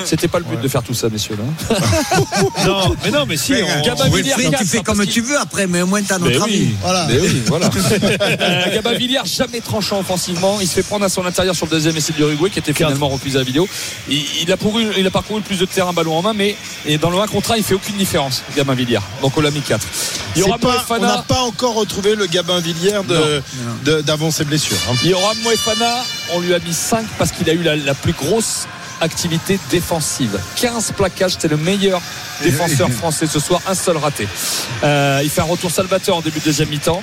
Mais. 0.00 0.06
C'était 0.06 0.28
pas 0.28 0.38
le 0.38 0.44
but 0.44 0.60
de 0.60 0.68
faire 0.68 0.82
tout 0.82 0.94
ça, 0.94 1.08
messieurs. 1.08 1.36
Là. 1.38 1.76
Non, 2.66 2.94
mais 3.04 3.10
non, 3.10 3.24
mais 3.26 3.36
si. 3.36 3.52
Mais, 3.52 3.62
on- 3.62 4.10
Villiers, 4.10 4.30
quatre, 4.50 4.58
tu 4.58 4.66
fais 4.66 4.82
comme 4.82 5.04
tu 5.06 5.20
veux 5.20 5.38
après, 5.38 5.66
mais 5.66 5.82
au 5.82 5.86
moins 5.86 6.02
tu 6.02 6.12
as 6.12 6.18
Mais 6.18 6.32
notre 6.32 6.46
oui. 6.46 6.54
avis. 6.54 6.74
Voilà. 6.82 7.06
Mais 7.08 7.18
oui, 7.20 7.42
voilà. 7.46 7.70
Euh, 8.40 8.74
Gabin 8.74 8.92
Villiers, 8.94 9.20
jamais 9.24 9.60
tranchant 9.60 10.00
offensivement. 10.00 10.58
Il 10.60 10.66
se 10.68 10.74
fait 10.74 10.82
prendre 10.82 11.04
à 11.04 11.08
son 11.08 11.24
intérieur 11.26 11.54
sur 11.54 11.66
le 11.66 11.70
deuxième 11.70 11.96
essai 11.96 12.12
de 12.12 12.18
l'Uruguay, 12.18 12.50
qui 12.50 12.58
était 12.58 12.72
finalement 12.72 13.08
refusé 13.08 13.36
à 13.36 13.40
la 13.40 13.44
vidéo. 13.44 13.68
Il, 14.08 14.22
il 14.42 14.52
a 14.52 14.56
parcouru, 14.56 14.86
il 14.98 15.06
a 15.06 15.10
parcouru 15.10 15.40
le 15.40 15.44
plus 15.44 15.58
de 15.58 15.64
terrain 15.66 15.92
ballon 15.92 16.16
en 16.16 16.22
main, 16.22 16.32
mais 16.34 16.56
et 16.86 16.98
dans 16.98 17.10
le 17.10 17.18
1 17.18 17.26
contre 17.26 17.52
1, 17.52 17.56
il 17.56 17.62
fait 17.64 17.74
aucune 17.74 17.96
différence, 17.96 18.42
Gabin 18.56 18.74
Villiers. 18.74 18.98
Donc 19.22 19.36
on 19.36 19.40
l'a 19.40 19.50
mis 19.50 19.60
4. 19.60 19.84
Il 20.36 20.40
y 20.40 20.44
aura 20.44 20.58
pas- 20.58 20.84
on 20.90 20.98
n'a 20.98 21.22
pas 21.26 21.40
encore 21.42 21.74
retrouvé 21.74 22.14
le 22.14 22.26
Gabin 22.26 22.60
Villiers 22.60 23.00
de- 23.08 23.42
de- 23.84 24.00
d'avant 24.00 24.30
ses 24.30 24.44
blessures. 24.44 24.76
hein. 24.90 24.94
Il 25.04 25.10
y 25.10 25.14
aura 25.14 25.32
Moefana, 25.42 25.96
on 26.34 26.40
lui 26.40 26.54
a 26.54 26.58
mis 26.58 26.72
5 26.74 27.06
parce 27.18 27.32
qu'il 27.32 27.48
a 27.50 27.52
eu 27.52 27.62
la, 27.62 27.76
la 27.76 27.94
plus 27.94 28.12
grosse 28.12 28.66
activité 29.00 29.58
défensive. 29.70 30.38
15 30.56 30.92
plaquages, 30.92 31.36
c'est 31.38 31.48
le 31.48 31.56
meilleur 31.56 32.00
défenseur 32.42 32.90
français 32.90 33.26
ce 33.26 33.38
soir, 33.40 33.60
un 33.66 33.74
seul 33.74 33.96
raté. 33.96 34.26
Euh, 34.84 35.20
il 35.22 35.30
fait 35.30 35.40
un 35.40 35.44
retour 35.44 35.70
salvateur 35.70 36.16
en 36.16 36.20
début 36.20 36.38
de 36.40 36.44
deuxième 36.44 36.68
mi-temps, 36.68 37.02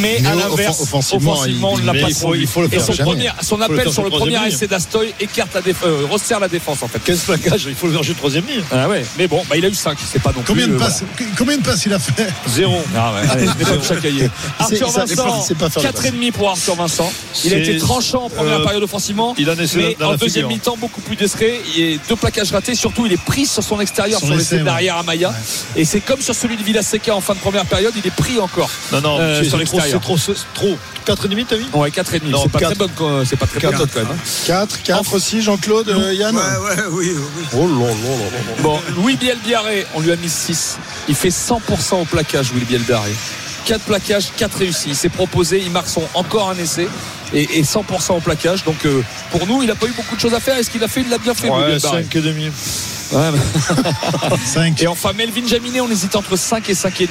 mais, 0.00 0.18
Mais 0.20 0.28
à 0.28 0.34
l'inverse, 0.34 0.80
offensivement, 0.80 1.32
offensivement, 1.32 1.72
on 1.72 1.78
il- 1.78 1.82
ne 1.82 1.86
l'a 1.86 1.92
pas 1.92 2.08
il 2.08 2.14
faut- 2.14 2.20
trouvé. 2.20 2.38
il 2.40 2.46
faut 2.46 2.60
le 2.62 2.66
Et 2.68 2.70
faire 2.70 2.84
son, 2.84 3.02
premier, 3.02 3.28
son 3.42 3.56
le 3.56 3.64
appel 3.64 3.80
faire 3.82 3.92
sur 3.92 4.02
le 4.04 4.10
premier 4.10 4.46
essai 4.46 4.66
d'Astoy 4.66 5.14
écarte 5.20 5.54
la 5.54 5.60
déf- 5.60 5.84
euh, 5.84 6.06
resserre 6.10 6.40
la 6.40 6.48
défense 6.48 6.82
en 6.82 6.88
fait. 6.88 6.98
15 7.04 7.20
plaquages, 7.20 7.64
il 7.68 7.74
faut 7.74 7.86
le 7.86 7.92
verger 7.92 8.14
troisième 8.14 8.46
ligne. 8.46 8.62
Ah 8.72 8.88
ouais, 8.88 9.04
mais 9.18 9.26
bon, 9.28 9.42
bah, 9.48 9.56
il 9.56 9.64
a 9.64 9.68
eu 9.68 9.74
5, 9.74 9.98
c'est 10.10 10.22
pas 10.22 10.32
non 10.32 10.42
Combien 10.46 10.64
plus. 10.66 10.72
de 10.74 10.76
euh, 10.76 10.80
passes 10.84 11.02
Combien 11.36 11.56
de 11.58 11.62
passes 11.62 11.84
il 11.86 11.92
a 11.92 11.98
fait 11.98 12.28
Zéro. 12.48 12.82
Ah 12.96 13.12
ouais. 13.14 13.22
C'est- 13.82 14.30
Arthur 14.58 14.90
ça, 14.90 15.04
c'est 15.06 15.16
pas- 15.16 15.22
Vincent, 15.24 15.42
c'est 15.46 15.56
pas 15.58 15.70
faire 15.70 15.82
le 15.82 15.88
4,5 15.88 16.32
pour 16.32 16.50
Arthur 16.50 16.74
Vincent. 16.76 17.12
Il 17.44 17.54
a 17.54 17.58
été 17.58 17.76
tranchant 17.78 18.24
en 18.24 18.30
première 18.30 18.60
euh, 18.60 18.64
période 18.64 18.82
offensivement. 18.82 19.34
Il 19.38 19.48
en 19.50 19.54
est 19.54 19.74
Mais 19.76 19.96
dans 19.98 20.12
en 20.12 20.16
deuxième 20.16 20.46
mi-temps, 20.46 20.76
beaucoup 20.76 21.00
plus 21.00 21.16
discret. 21.16 21.60
Il 21.76 21.90
y 21.90 21.94
a 21.94 21.98
deux 22.08 22.16
plaquages 22.16 22.52
ratés. 22.52 22.74
Surtout, 22.74 23.06
il 23.06 23.12
est 23.12 23.22
pris 23.22 23.46
sur 23.46 23.62
son 23.62 23.80
extérieur, 23.80 24.18
Sur 24.18 24.28
sur 24.28 24.36
l'arrière 24.70 24.96
à 24.96 25.02
Maya. 25.02 25.32
Et 25.76 25.84
c'est 25.84 26.00
comme 26.00 26.20
sur 26.20 26.34
celui 26.34 26.56
de 26.56 26.62
Villaseca 26.62 27.14
en 27.14 27.20
fin 27.20 27.34
de 27.34 27.38
première 27.38 27.66
période, 27.66 27.92
il 27.96 28.06
est 28.06 28.14
pris 28.14 28.38
encore. 28.38 28.70
Non, 28.92 29.00
non, 29.00 29.16
euh. 29.20 29.42
Trop, 30.00 30.16
trop, 30.16 30.24
trop. 30.54 30.78
4,5 31.06 31.46
t'as 31.48 31.56
vu? 31.56 31.64
Ouais, 31.72 31.90
4,5. 31.90 32.20
C'est 32.42 32.50
pas, 32.50 32.58
très 32.60 32.74
bonne, 32.74 32.90
c'est 33.24 33.38
4, 33.38 33.78
bonne 33.78 33.88
quand 33.92 34.00
même. 34.00 34.08
Hein. 34.12 34.46
4, 34.46 34.82
4 34.82 35.14
aussi, 35.14 35.42
Jean-Claude, 35.42 35.88
euh, 35.88 36.14
Yann 36.14 36.34
Ouais, 36.36 36.42
ouais, 36.42 36.82
oui. 36.90 37.10
oui. 37.16 37.44
Oh 37.54 37.66
là 37.66 37.88
là 37.88 38.62
Bon, 38.62 38.80
Louis 38.96 39.16
Bielbiaré, 39.16 39.86
on 39.94 40.00
lui 40.00 40.12
a 40.12 40.16
mis 40.16 40.28
6. 40.28 40.78
Il 41.08 41.14
fait 41.14 41.30
100% 41.30 42.02
au 42.02 42.04
plaquage, 42.04 42.52
Louis 42.52 42.64
Bielbiaré. 42.64 43.12
4 43.66 43.80
plaquages, 43.82 44.32
4 44.36 44.58
réussis. 44.58 44.88
Il 44.88 44.96
s'est 44.96 45.08
proposé, 45.08 45.60
il 45.64 45.70
marque 45.70 45.88
son 45.88 46.02
encore 46.14 46.50
un 46.50 46.56
essai 46.56 46.88
et, 47.32 47.62
100% 47.62 48.16
au 48.16 48.20
plaquage. 48.20 48.64
Donc 48.64 48.84
euh, 48.84 49.02
pour 49.30 49.46
nous, 49.46 49.62
il 49.62 49.68
n'a 49.68 49.74
pas 49.74 49.86
eu 49.86 49.92
beaucoup 49.92 50.16
de 50.16 50.20
choses 50.20 50.34
à 50.34 50.40
faire. 50.40 50.56
Est-ce 50.56 50.70
qu'il 50.70 50.82
a 50.82 50.88
fait 50.88 51.02
Il 51.02 51.08
l'a 51.08 51.18
bien 51.18 51.34
fait. 51.34 51.48
Ouais, 51.48 51.76
5,5. 51.76 52.50
Ouais, 53.12 53.30
mais- 53.32 54.36
5. 54.44 54.82
Et 54.82 54.86
enfin, 54.86 55.12
Melvin 55.16 55.46
Jaminet, 55.46 55.80
on 55.80 55.90
hésite 55.90 56.14
entre 56.16 56.36
5 56.36 56.68
et 56.68 56.74
5,5. 56.74 57.08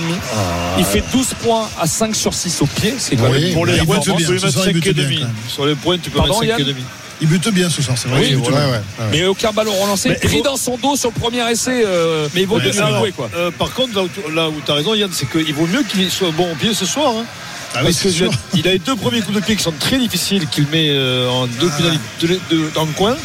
Il 0.78 0.86
fait 0.86 1.04
12 1.12 1.28
points 1.44 1.68
à 1.80 1.88
5 1.88 2.16
sur 2.16 2.34
6 2.34 2.62
au 2.62 2.66
pied. 2.66 2.94
C'est 2.98 3.16
quand 3.16 3.30
Oui, 3.30 3.42
même 3.46 3.54
Pour 3.54 3.66
les 3.66 3.78
il 3.78 3.86
points, 3.86 3.96
bute 3.98 4.04
tu 4.06 4.14
bien, 4.16 4.28
peux 4.28 4.34
mettre 4.34 4.50
soir, 4.50 4.66
il 4.68 4.68
5 4.68 4.70
et 4.70 4.74
bute 4.74 4.96
bien, 4.96 5.04
demi. 5.04 5.16
quand 5.20 5.26
même. 5.26 5.36
Sur 5.48 5.66
les 5.66 5.76
points, 5.76 5.98
tu 5.98 6.10
peux 6.10 6.18
Pardon, 6.18 6.40
mettre 6.40 6.52
5 6.54 6.60
et 6.60 6.64
Yann 6.64 6.68
demi. 6.74 6.84
Il 7.22 7.28
bute 7.28 7.50
bien 7.50 7.70
ce 7.70 7.82
soir, 7.82 7.98
c'est 7.98 8.08
vrai. 8.08 8.22
Oui, 8.22 8.36
Ouais, 8.36 8.48
ouais, 8.48 8.54
ouais. 8.54 8.82
Mais 9.12 9.26
aucun 9.26 9.52
ballon 9.52 9.74
relancé. 9.74 10.08
Mais 10.10 10.20
il 10.24 10.28
pris 10.30 10.38
faut- 10.38 10.44
dans 10.44 10.56
son 10.56 10.78
dos 10.78 10.96
sur 10.96 11.12
le 11.14 11.20
premier 11.20 11.50
essai. 11.52 11.84
Euh, 11.86 12.30
mais 12.34 12.42
il 12.44 12.48
vaut 12.48 12.58
Ouais, 12.60 12.66
mieux 12.66 12.72
jouer, 12.72 13.12
quoi. 13.12 13.30
euh, 13.36 13.52
par 13.52 13.74
contre, 13.74 13.94
là 13.96 14.04
où, 14.04 14.08
tu- 14.08 14.32
là 14.34 14.48
où 14.48 14.56
tu 14.66 14.72
as 14.72 14.76
raison, 14.76 14.94
Yann, 14.94 15.10
c'est 15.14 15.30
qu'il 15.30 15.54
vaut 15.54 15.68
mieux 15.68 15.84
qu'il 15.84 16.10
soit 16.10 16.32
bon 16.32 16.50
au 16.50 16.56
pied 16.56 16.74
ce 16.74 16.86
soir. 16.86 17.12
hein. 17.18 17.26
Ah 17.76 17.80
oui, 17.80 17.84
Parce 17.88 17.98
c'est 17.98 18.04
que 18.08 18.14
sûr. 18.14 18.32
il 18.56 18.68
a 18.68 18.72
les 18.72 18.80
deux 18.80 18.96
premiers 18.96 19.20
coups 19.22 19.36
de 19.36 19.42
pied 19.42 19.56
qui 19.58 19.62
sont 19.62 19.74
très 19.78 20.00
difficiles 20.00 20.48
qu'il 20.48 20.66
met 20.68 20.88
euh, 20.90 21.30
en 21.30 21.46
deux 21.46 21.70
pénalités 21.70 22.02
de- 22.22 22.40
de- 22.56 22.70
dans 22.74 22.86
le 22.86 22.92
coin. 22.94 23.16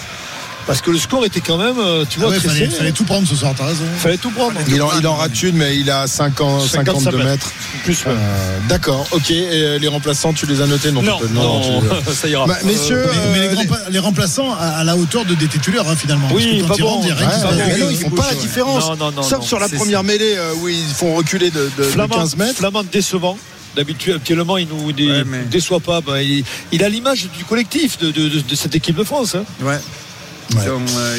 Parce 0.66 0.80
que 0.80 0.90
le 0.90 0.98
score 0.98 1.26
était 1.26 1.40
quand 1.42 1.58
même, 1.58 1.78
euh, 1.78 2.04
tu 2.08 2.18
Ah 2.18 2.24
vois, 2.24 2.30
ouais, 2.32 2.38
très 2.38 2.48
fallait, 2.48 2.92
tout 2.92 3.04
prendre 3.04 3.28
ce 3.28 3.36
soir, 3.36 3.52
t'as 3.56 3.66
raison. 3.66 3.84
Fallait 3.98 4.16
tout 4.16 4.30
prendre. 4.30 4.54
Il 4.68 4.80
en, 4.80 4.88
il 4.98 5.06
en 5.06 5.14
rate 5.16 5.42
une, 5.42 5.56
mais 5.56 5.76
il 5.76 5.90
a 5.90 6.06
50, 6.06 6.62
55 6.62 7.02
52 7.02 7.24
mètres. 7.24 7.52
Plus, 7.84 8.04
ouais. 8.06 8.12
Euh, 8.12 8.58
D'accord, 8.68 9.06
ok. 9.10 9.30
Et 9.30 9.46
euh, 9.52 9.78
les 9.78 9.88
remplaçants, 9.88 10.32
tu 10.32 10.46
les 10.46 10.62
as 10.62 10.66
notés? 10.66 10.90
Non, 10.90 11.02
Non, 11.02 11.18
tu 11.18 11.26
peux- 11.26 11.34
non, 11.34 11.60
tu- 12.06 12.12
ça 12.14 12.28
ira. 12.28 12.46
Bah, 12.46 12.56
messieurs, 12.64 13.04
Mais, 13.34 13.38
mais 13.40 13.48
les, 13.48 13.66
grands- 13.66 13.76
les 13.90 13.98
remplaçants 13.98 14.54
à, 14.54 14.68
à 14.68 14.84
la 14.84 14.96
hauteur 14.96 15.26
de, 15.26 15.34
des 15.34 15.48
titulaires, 15.48 15.86
hein, 15.86 15.96
finalement. 15.96 16.28
Oui, 16.32 16.62
Parce 16.66 16.78
que 16.78 16.82
pas 16.82 16.88
quand 16.88 17.02
ils 17.04 17.12
rentrent, 17.12 17.90
ils 17.90 17.96
font 17.98 18.10
pas 18.10 18.28
la 18.30 18.34
différence. 18.34 18.84
Non, 18.88 18.96
non, 18.96 19.12
non, 19.12 19.22
Sauf 19.22 19.44
sur 19.44 19.58
la 19.58 19.68
première 19.68 20.02
mêlée 20.02 20.34
où 20.62 20.68
ils 20.68 20.82
font 20.94 21.14
reculer 21.14 21.50
de, 21.50 21.70
de- 21.76 21.82
de 21.82 21.88
Flamand, 21.90 22.16
15 22.16 22.36
mètres. 22.36 22.56
Flamand 22.58 22.84
décevant. 22.90 23.36
D'habitude, 23.76 24.14
actuellement, 24.16 24.56
il 24.56 24.68
nous 24.68 24.92
dé- 24.92 25.10
Ouais, 25.10 25.24
mais- 25.26 25.42
déçoit 25.44 25.80
pas. 25.80 26.00
Ben, 26.00 26.18
il, 26.20 26.44
il 26.70 26.84
a 26.84 26.88
l'image 26.88 27.26
du 27.36 27.44
collectif 27.44 27.98
de, 27.98 28.12
de- 28.12 28.28
de- 28.28 28.40
de 28.40 28.54
cette 28.54 28.74
équipe 28.76 28.96
de 28.96 29.02
France. 29.02 29.34
hein. 29.34 29.42
Ouais. 29.60 29.78
Ils 30.50 30.70
ont, 30.70 30.84
euh, 30.98 31.16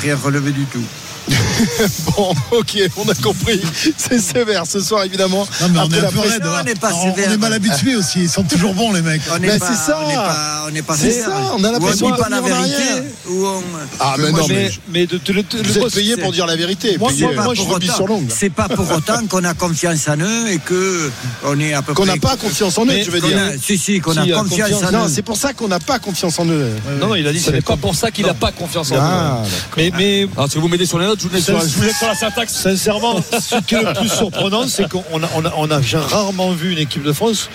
rien 0.00 0.16
relevé 0.16 0.52
du 0.52 0.64
tout. 0.64 0.82
Bon, 2.16 2.34
ok, 2.52 2.78
on 2.96 3.08
a 3.08 3.14
compris. 3.14 3.60
C'est 3.96 4.18
sévère 4.20 4.64
ce 4.66 4.80
soir, 4.80 5.04
évidemment. 5.04 5.46
Non, 5.60 5.68
mais 5.70 5.78
on 5.78 5.82
Après 5.84 5.98
est 5.98 6.00
la 6.02 6.08
un 6.08 6.10
peu 6.10 6.18
presse- 6.18 6.32
raide. 6.32 6.42
Non, 6.44 6.52
là. 6.52 6.58
on 6.60 6.64
n'est 6.64 6.74
pas 6.74 6.86
Alors, 6.88 7.02
sévère. 7.02 7.26
On 7.28 7.32
est 7.32 7.36
mal 7.38 7.52
habitués 7.52 7.96
aussi. 7.96 8.20
Ils 8.22 8.28
sont 8.28 8.42
toujours 8.44 8.74
bons, 8.74 8.92
les 8.92 9.02
mecs. 9.02 9.22
On 9.30 9.38
Mais 9.38 9.46
n'est 9.48 9.52
c'est 9.54 9.58
pas, 9.60 9.74
ça. 9.74 9.98
On 10.04 10.08
n'est 10.08 10.14
pas, 10.14 10.64
on 10.68 10.70
n'est 10.70 10.82
pas 10.82 10.96
C'est 10.96 11.10
ça, 11.22 11.30
on 11.56 11.64
a 11.64 11.68
Ou 11.68 11.72
l'impression 11.72 12.10
pas 12.10 12.28
la 12.28 12.40
vérité. 12.40 12.82
où 13.28 13.46
on. 13.46 13.62
Ah, 14.00 14.14
mais 14.18 14.30
Moi, 14.30 14.40
non, 14.40 14.46
je- 14.46 14.52
mais, 14.52 14.70
mais 14.92 15.06
de, 15.06 15.18
de- 15.18 15.32
de- 15.32 15.40
de- 15.62 15.68
vous 15.68 15.78
êtes 15.78 15.94
payé 15.94 16.16
pour 16.16 16.32
dire 16.32 16.46
la 16.46 16.56
vérité. 16.56 16.98
Moi, 16.98 17.10
payé 17.10 17.22
moi, 17.24 17.34
pour 17.34 17.44
moi, 17.44 17.54
pour 17.54 17.68
rugby 17.72 17.86
autant- 17.88 17.96
sur 17.96 18.06
l'ongle. 18.06 18.26
C'est 18.30 18.50
pas 18.50 18.68
pour 18.68 18.90
autant 18.96 19.26
qu'on 19.28 19.44
a 19.44 19.54
confiance 19.54 20.06
en 20.08 20.18
eux 20.18 20.48
et 20.50 20.58
que 20.58 21.10
on 21.44 21.58
est 21.60 21.72
à 21.74 21.82
peu 21.82 21.94
Qu'on 21.94 22.04
près. 22.04 22.14
n'a 22.14 22.20
pas 22.20 22.36
confiance 22.36 22.76
en 22.78 22.84
eux, 22.86 23.00
tu 23.02 23.10
veux 23.10 23.20
qu'on 23.20 23.28
dire. 23.28 23.38
si, 23.62 23.78
si, 23.78 24.00
qu'on 24.00 24.16
a 24.16 24.26
confiance, 24.26 24.82
en 24.84 24.92
Non, 24.92 25.06
eux. 25.06 25.10
c'est 25.12 25.22
pour 25.22 25.36
ça 25.36 25.52
qu'on 25.52 25.68
n'a 25.68 25.80
pas 25.80 25.98
confiance 25.98 26.38
en 26.38 26.46
eux. 26.46 26.70
Non, 27.00 27.08
non, 27.08 27.14
il 27.14 27.26
a 27.26 27.32
dit 27.32 27.38
Ce 27.38 27.46
c'est 27.46 27.52
n'est 27.52 27.60
pas 27.60 27.76
pour 27.76 27.94
ça 27.94 28.10
qu'il 28.10 28.26
n'a 28.26 28.34
pas 28.34 28.52
confiance 28.52 28.92
en 28.92 28.96
Ah, 29.00 29.42
nous. 29.76 29.82
Mais, 29.96 30.26
si 30.50 30.58
vous 30.58 30.68
m'aidez 30.68 30.86
sur 30.86 30.98
les 30.98 31.06
je 31.18 31.28
vous 31.28 31.34
laisse 31.34 31.46
je 31.46 31.52
vous 31.52 31.82
laisse 31.82 31.98
sur 31.98 32.08
la 32.08 32.14
syntaxe. 32.14 32.52
sincèrement, 32.54 33.20
ce 33.40 33.56
qui 33.60 33.74
est 33.74 33.82
le 33.82 33.92
plus 33.92 34.08
surprenant, 34.08 34.66
c'est 34.68 34.88
qu'on 34.88 35.22
a, 35.22 35.28
on 35.34 35.44
a, 35.44 35.52
on 35.56 35.70
a 35.70 35.80
rarement 35.98 36.52
vu 36.52 36.72
une 36.72 36.78
équipe 36.78 37.02
de 37.02 37.12
France 37.12 37.48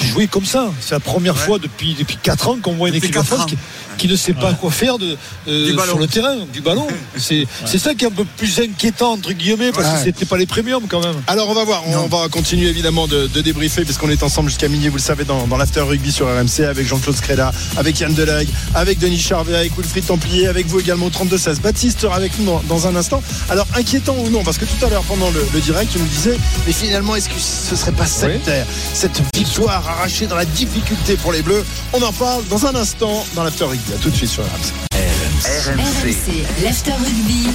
jouer 0.00 0.26
comme 0.26 0.44
ça. 0.44 0.70
C'est 0.80 0.94
la 0.94 1.00
première 1.00 1.36
fois 1.36 1.58
depuis, 1.58 1.94
depuis 1.94 2.16
4 2.22 2.48
ans 2.48 2.56
qu'on 2.60 2.72
voit 2.74 2.88
une 2.88 2.94
Depuis 2.94 3.08
équipe 3.08 3.20
de 3.20 3.26
France 3.26 3.46
qui, 3.46 3.56
qui 3.96 4.08
ne 4.08 4.16
sait 4.16 4.32
pas 4.32 4.52
quoi 4.54 4.70
faire 4.70 4.98
de, 4.98 5.16
euh, 5.48 5.66
Du 5.66 5.72
ballon. 5.74 5.88
sur 5.92 5.98
le 5.98 6.06
terrain, 6.06 6.36
du 6.52 6.60
ballon. 6.60 6.86
C'est 7.16 7.46
c'est 7.64 7.78
ça 7.78 7.94
qui 7.94 8.04
est 8.04 8.08
un 8.08 8.10
peu 8.10 8.24
plus 8.36 8.58
inquiétant, 8.60 9.12
entre 9.12 9.32
guillemets, 9.32 9.72
parce 9.72 9.86
Ouais. 9.86 9.92
que 9.98 10.04
c'était 10.04 10.24
pas 10.26 10.36
les 10.36 10.46
premiums 10.46 10.86
quand 10.88 11.00
même. 11.00 11.16
Alors 11.26 11.48
on 11.48 11.54
va 11.54 11.64
voir, 11.64 11.82
on 11.86 12.06
va 12.08 12.28
continuer 12.28 12.68
évidemment 12.68 13.06
de, 13.06 13.26
de 13.26 13.40
débriefer 13.40 13.84
parce 13.84 13.98
qu'on 13.98 14.10
est 14.10 14.22
ensemble 14.22 14.48
jusqu'à 14.48 14.68
minuit, 14.68 14.88
vous 14.88 14.96
le 14.96 15.02
savez, 15.02 15.24
dans, 15.24 15.46
dans 15.46 15.56
l'after 15.56 15.80
rugby 15.80 16.12
sur 16.12 16.26
RMC 16.26 16.60
avec 16.68 16.86
Jean-Claude 16.86 17.16
Scrella, 17.16 17.52
avec 17.76 17.98
Yann 18.00 18.12
Delague, 18.14 18.48
avec 18.74 18.98
Denis 18.98 19.18
Charvet, 19.18 19.54
avec 19.56 19.72
Wilfried 19.76 20.06
Templier, 20.06 20.46
avec 20.48 20.66
vous 20.66 20.80
également 20.80 21.06
au 21.06 21.10
32-16. 21.10 21.60
Baptiste 21.60 22.00
sera 22.00 22.16
avec 22.16 22.38
nous 22.38 22.44
dans, 22.46 22.62
dans 22.68 22.86
un 22.86 22.96
instant. 22.96 23.22
Alors 23.48 23.66
inquiétant 23.74 24.16
ou 24.18 24.28
non, 24.30 24.42
parce 24.44 24.58
que 24.58 24.64
tout 24.64 24.84
à 24.84 24.88
l'heure 24.90 25.02
pendant 25.04 25.30
le, 25.30 25.44
le 25.54 25.60
direct, 25.60 25.92
tu 25.92 25.98
nous 25.98 26.06
disais, 26.06 26.36
mais 26.66 26.72
finalement 26.72 27.16
est-ce 27.16 27.28
que 27.28 27.34
ce 27.40 27.76
serait 27.76 27.92
pas 27.92 28.06
sectaire 28.06 28.66
cette 28.92 29.20
victoire 29.34 29.86
arrachée 29.88 30.26
dans 30.26 30.36
la 30.36 30.44
difficulté 30.44 31.16
pour 31.16 31.32
les 31.32 31.42
Bleus? 31.42 31.64
On 31.92 32.02
en 32.02 32.12
parle 32.12 32.44
dans 32.48 32.66
un 32.66 32.74
instant 32.74 33.24
dans 33.34 33.44
l'after 33.44 33.64
rugby. 33.64 33.85
À 33.94 33.98
tout 33.98 34.10
de 34.10 34.16
suite 34.16 34.28
sur 34.30 34.42
RMC. 34.42 34.72
RMC. 34.92 36.02
RMC, 36.02 36.64
l'after 36.64 36.92
rugby. 36.92 37.48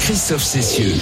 Christophe 0.00 0.42
Cessieux. 0.44 0.94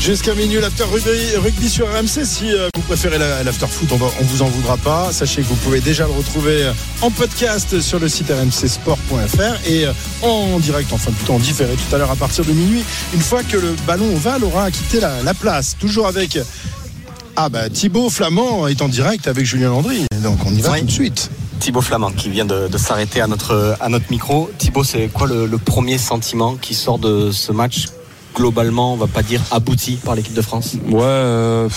Jusqu'à 0.00 0.34
minuit, 0.34 0.60
l'after 0.60 0.84
rugby, 0.84 1.36
rugby 1.36 1.68
sur 1.68 1.86
RMC. 1.88 2.24
Si 2.24 2.52
euh, 2.52 2.68
vous 2.74 2.82
préférez 2.82 3.18
la- 3.18 3.42
l'after 3.42 3.66
foot, 3.66 3.88
on, 3.92 3.96
va, 3.96 4.06
on 4.20 4.24
vous 4.24 4.42
en 4.42 4.46
voudra 4.46 4.76
pas. 4.76 5.10
Sachez 5.12 5.42
que 5.42 5.46
vous 5.48 5.56
pouvez 5.56 5.80
déjà 5.80 6.06
le 6.06 6.12
retrouver 6.12 6.64
euh, 6.64 6.72
en 7.02 7.10
podcast 7.10 7.80
sur 7.80 7.98
le 7.98 8.08
site 8.08 8.30
rmcsport.fr 8.30 9.68
et 9.68 9.86
euh, 9.86 9.92
en 10.22 10.58
direct, 10.60 10.92
enfin 10.92 11.10
plutôt 11.12 11.34
en 11.34 11.38
différé 11.38 11.74
tout 11.74 11.94
à 11.94 11.98
l'heure 11.98 12.10
à 12.10 12.16
partir 12.16 12.44
de 12.44 12.52
minuit, 12.52 12.84
une 13.14 13.20
fois 13.20 13.42
que 13.42 13.56
le 13.56 13.74
ballon 13.86 14.14
ovale 14.14 14.44
aura 14.44 14.70
quitté 14.70 15.00
la, 15.00 15.22
la 15.22 15.34
place. 15.34 15.76
Toujours 15.78 16.06
avec 16.06 16.38
ah 17.36 17.48
bah 17.48 17.68
Thibaut 17.70 18.10
Flamand 18.10 18.66
est 18.66 18.82
en 18.82 18.88
direct 18.88 19.28
avec 19.28 19.44
Julien 19.46 19.68
Landry. 19.70 20.04
Donc 20.22 20.38
on 20.46 20.52
y 20.54 20.60
va 20.60 20.72
Oui. 20.72 20.80
tout 20.80 20.86
de 20.86 20.90
suite. 20.90 21.30
Thibaut 21.58 21.80
Flamand 21.80 22.12
qui 22.12 22.30
vient 22.30 22.44
de, 22.44 22.68
s'arrêter 22.76 23.20
à 23.20 23.26
notre, 23.26 23.76
à 23.80 23.88
notre 23.88 24.10
micro. 24.10 24.50
Thibaut, 24.58 24.84
c'est 24.84 25.08
quoi 25.08 25.26
le, 25.26 25.58
premier 25.58 25.98
sentiment 25.98 26.56
qui 26.56 26.74
sort 26.74 26.98
de 26.98 27.30
ce 27.30 27.52
match 27.52 27.86
globalement, 28.34 28.92
on 28.94 28.96
va 28.96 29.08
pas 29.08 29.22
dire 29.22 29.40
abouti 29.50 29.98
par 30.04 30.14
l'équipe 30.14 30.34
de 30.34 30.42
France? 30.42 30.76
Ouais, 30.88 31.00
euh, 31.02 31.68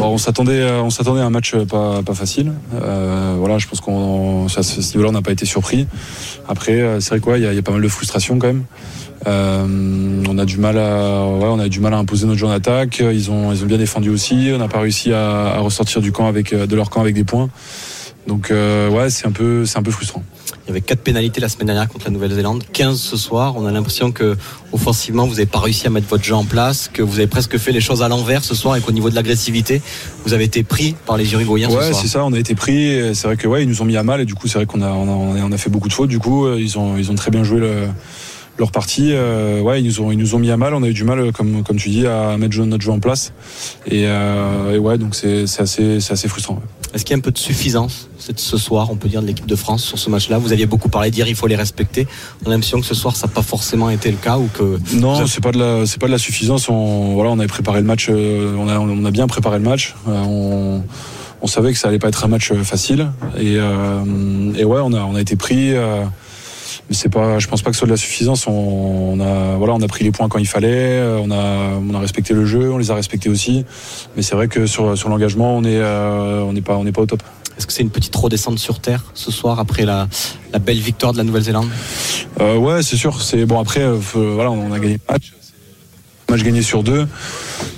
on 0.00 0.18
s'attendait, 0.18 0.60
euh, 0.60 0.82
on 0.82 0.90
s'attendait 0.90 1.20
à 1.20 1.26
un 1.26 1.30
match 1.30 1.54
pas, 1.56 2.02
facile. 2.14 2.52
Euh, 2.74 3.36
voilà, 3.38 3.58
je 3.58 3.68
pense 3.68 3.80
qu'on, 3.80 4.46
à 4.46 4.62
ce 4.62 4.80
niveau-là, 4.80 5.10
on 5.10 5.12
n'a 5.12 5.22
pas 5.22 5.32
été 5.32 5.46
surpris. 5.46 5.86
Après, 6.48 6.82
c'est 7.00 7.10
vrai 7.10 7.20
quoi, 7.20 7.38
il 7.38 7.44
y, 7.44 7.58
a- 7.58 7.62
pas 7.62 7.72
mal 7.72 7.82
de 7.82 7.88
frustration 7.88 8.38
quand 8.38 8.48
même. 8.48 8.64
On 9.24 10.38
a 10.38 10.44
du 10.44 10.58
mal 10.58 10.76
à, 10.78 11.24
ouais, 11.24 11.46
on 11.48 11.60
a 11.60 11.68
du 11.68 11.78
mal 11.78 11.94
à 11.94 11.98
imposer 11.98 12.26
notre 12.26 12.38
jeu 12.38 12.46
en 12.46 12.50
attaque. 12.50 12.98
Ils 13.00 13.30
ont, 13.30 13.52
ils 13.52 13.62
ont 13.62 13.66
bien 13.66 13.78
défendu 13.78 14.10
aussi. 14.10 14.50
On 14.52 14.58
n'a 14.58 14.68
pas 14.68 14.80
réussi 14.80 15.12
à, 15.12 15.54
à 15.54 15.58
ressortir 15.60 16.00
du 16.00 16.10
camp 16.10 16.26
avec, 16.26 16.52
de 16.52 16.76
leur 16.76 16.90
camp 16.90 17.00
avec 17.00 17.14
des 17.14 17.24
points. 17.24 17.48
Donc 18.26 18.50
euh, 18.50 18.88
ouais, 18.88 19.10
c'est 19.10 19.26
un 19.26 19.32
peu, 19.32 19.64
c'est 19.66 19.78
un 19.78 19.82
peu 19.82 19.90
frustrant. 19.90 20.22
Il 20.64 20.68
y 20.68 20.70
avait 20.70 20.80
4 20.80 21.00
pénalités 21.00 21.40
la 21.40 21.48
semaine 21.48 21.66
dernière 21.66 21.88
contre 21.88 22.04
la 22.04 22.12
Nouvelle-Zélande, 22.12 22.62
15 22.72 22.96
ce 23.00 23.16
soir. 23.16 23.54
On 23.56 23.66
a 23.66 23.72
l'impression 23.72 24.12
que 24.12 24.36
offensivement, 24.72 25.24
vous 25.26 25.32
n'avez 25.34 25.46
pas 25.46 25.58
réussi 25.58 25.88
à 25.88 25.90
mettre 25.90 26.06
votre 26.06 26.22
jeu 26.22 26.34
en 26.34 26.44
place, 26.44 26.88
que 26.92 27.02
vous 27.02 27.18
avez 27.18 27.26
presque 27.26 27.58
fait 27.58 27.72
les 27.72 27.80
choses 27.80 28.00
à 28.02 28.08
l'envers 28.08 28.44
ce 28.44 28.54
soir 28.54 28.76
et 28.76 28.80
qu'au 28.80 28.92
niveau 28.92 29.10
de 29.10 29.16
l'agressivité, 29.16 29.82
vous 30.24 30.34
avez 30.34 30.44
été 30.44 30.62
pris 30.62 30.94
par 31.04 31.16
les 31.16 31.32
Uruguayens 31.32 31.68
ce 31.68 31.74
Ouais, 31.74 31.92
c'est 31.94 32.06
ça. 32.08 32.24
On 32.24 32.32
a 32.32 32.38
été 32.38 32.54
pris. 32.54 33.12
C'est 33.14 33.26
vrai 33.26 33.36
que 33.36 33.48
ouais, 33.48 33.64
ils 33.64 33.68
nous 33.68 33.82
ont 33.82 33.84
mis 33.84 33.96
à 33.96 34.04
mal 34.04 34.20
et 34.20 34.24
du 34.24 34.34
coup, 34.34 34.46
c'est 34.46 34.58
vrai 34.58 34.66
qu'on 34.66 34.82
a, 34.82 34.88
on 34.90 35.34
a, 35.34 35.40
on 35.42 35.50
a 35.52 35.58
fait 35.58 35.70
beaucoup 35.70 35.88
de 35.88 35.92
fautes. 35.94 36.08
Du 36.10 36.20
coup, 36.20 36.46
euh, 36.46 36.60
ils 36.60 36.78
ont, 36.78 36.96
ils 36.96 37.10
ont 37.10 37.16
très 37.16 37.32
bien 37.32 37.42
joué 37.42 37.58
le- 37.58 37.88
leur 38.58 38.70
partie. 38.70 39.08
Euh, 39.14 39.60
ouais, 39.62 39.80
ils 39.80 39.86
nous 39.86 40.00
ont, 40.00 40.12
ils 40.12 40.18
nous 40.18 40.36
ont 40.36 40.38
mis 40.38 40.50
à 40.50 40.56
mal. 40.56 40.74
On 40.74 40.82
a 40.84 40.88
eu 40.88 40.94
du 40.94 41.02
mal, 41.04 41.18
euh, 41.18 41.32
comme, 41.32 41.64
comme 41.64 41.76
tu 41.76 41.88
dis, 41.88 42.06
à 42.06 42.36
mettre 42.36 42.56
notre 42.60 42.84
jeu 42.84 42.92
en 42.92 43.00
place. 43.00 43.32
Et, 43.86 44.04
euh, 44.06 44.74
et 44.74 44.78
ouais, 44.78 44.96
donc 44.96 45.16
c'est, 45.16 45.48
c'est 45.48 45.62
assez, 45.62 45.98
c'est 45.98 46.12
assez 46.12 46.28
frustrant. 46.28 46.54
ouais. 46.54 46.60
Est-ce 46.94 47.04
qu'il 47.04 47.12
y 47.12 47.14
a 47.14 47.18
un 47.18 47.20
peu 47.20 47.30
de 47.30 47.38
suffisance 47.38 48.08
ce 48.18 48.56
soir, 48.58 48.88
on 48.90 48.96
peut 48.96 49.08
dire, 49.08 49.22
de 49.22 49.26
l'équipe 49.26 49.46
de 49.46 49.56
France 49.56 49.82
sur 49.82 49.98
ce 49.98 50.10
match-là? 50.10 50.38
Vous 50.38 50.52
aviez 50.52 50.66
beaucoup 50.66 50.88
parlé 50.88 51.10
d'hier, 51.10 51.26
il 51.26 51.34
faut 51.34 51.46
les 51.46 51.56
respecter. 51.56 52.06
On 52.44 52.48
a 52.48 52.50
l'impression 52.54 52.80
que 52.80 52.86
ce 52.86 52.94
soir, 52.94 53.16
ça 53.16 53.26
n'a 53.26 53.32
pas 53.32 53.42
forcément 53.42 53.88
été 53.90 54.10
le 54.10 54.16
cas 54.18 54.38
ou 54.38 54.48
que. 54.52 54.78
Non, 54.94 55.26
c'est 55.26 55.42
pas 55.42 55.52
de 55.52 55.58
la, 55.58 55.86
c'est 55.86 55.98
pas 56.00 56.06
de 56.06 56.12
la 56.12 56.18
suffisance. 56.18 56.68
On, 56.68 57.14
voilà, 57.14 57.30
on 57.30 57.38
avait 57.38 57.48
préparé 57.48 57.80
le 57.80 57.86
match. 57.86 58.08
euh, 58.10 58.54
on 58.58 58.68
a, 58.68 58.78
on 58.78 59.04
a 59.04 59.10
bien 59.10 59.26
préparé 59.26 59.58
le 59.58 59.64
match. 59.64 59.94
Euh, 60.08 60.22
on, 60.22 60.82
on 61.40 61.46
savait 61.46 61.72
que 61.72 61.78
ça 61.78 61.88
allait 61.88 61.98
pas 61.98 62.08
être 62.08 62.24
un 62.24 62.28
match 62.28 62.52
euh, 62.52 62.62
facile. 62.62 63.10
Et, 63.38 63.56
euh, 63.56 64.52
et 64.56 64.64
ouais, 64.64 64.80
on 64.84 64.92
a, 64.92 65.00
on 65.00 65.14
a 65.14 65.20
été 65.20 65.36
pris. 65.36 65.74
euh, 65.74 66.04
mais 66.88 66.94
c'est 66.94 67.08
pas, 67.08 67.38
je 67.38 67.46
pense 67.48 67.62
pas 67.62 67.70
que 67.70 67.76
ce 67.76 67.80
soit 67.80 67.86
de 67.86 67.92
la 67.92 67.96
suffisance. 67.96 68.46
On, 68.46 68.52
on 68.52 69.20
a, 69.20 69.56
voilà, 69.56 69.74
on 69.74 69.80
a 69.82 69.88
pris 69.88 70.04
les 70.04 70.10
points 70.10 70.28
quand 70.28 70.38
il 70.38 70.46
fallait. 70.46 70.98
euh, 70.98 71.18
On 71.22 71.30
a, 71.30 71.78
on 71.78 71.94
a 71.94 71.98
respecté 71.98 72.34
le 72.34 72.44
jeu. 72.46 72.70
On 72.72 72.78
les 72.78 72.90
a 72.90 72.94
respectés 72.94 73.28
aussi. 73.28 73.64
Mais 74.16 74.22
c'est 74.22 74.34
vrai 74.34 74.48
que 74.48 74.66
sur, 74.66 74.96
sur 74.96 75.08
l'engagement, 75.08 75.56
on 75.56 75.64
est, 75.64 75.78
euh, 75.78 76.42
on 76.42 76.52
n'est 76.52 76.62
pas, 76.62 76.76
on 76.76 76.84
n'est 76.84 76.92
pas 76.92 77.02
au 77.02 77.06
top. 77.06 77.22
Est-ce 77.58 77.66
que 77.66 77.72
c'est 77.72 77.82
une 77.82 77.90
petite 77.90 78.16
redescente 78.16 78.58
sur 78.58 78.80
terre 78.80 79.04
ce 79.14 79.30
soir 79.30 79.60
après 79.60 79.84
la, 79.84 80.08
la 80.52 80.58
belle 80.58 80.80
victoire 80.80 81.12
de 81.12 81.18
la 81.18 81.24
Nouvelle-Zélande? 81.24 81.68
Euh, 82.40 82.56
ouais, 82.56 82.82
c'est 82.82 82.96
sûr. 82.96 83.20
C'est 83.22 83.44
bon 83.44 83.60
après, 83.60 83.82
euh, 83.82 83.98
voilà, 84.14 84.50
on 84.50 84.72
a 84.72 84.78
gagné 84.78 84.94
le 84.94 85.12
match. 85.12 85.32
Un 86.28 86.36
match 86.36 86.44
gagné 86.44 86.62
sur 86.62 86.82
deux, 86.82 87.06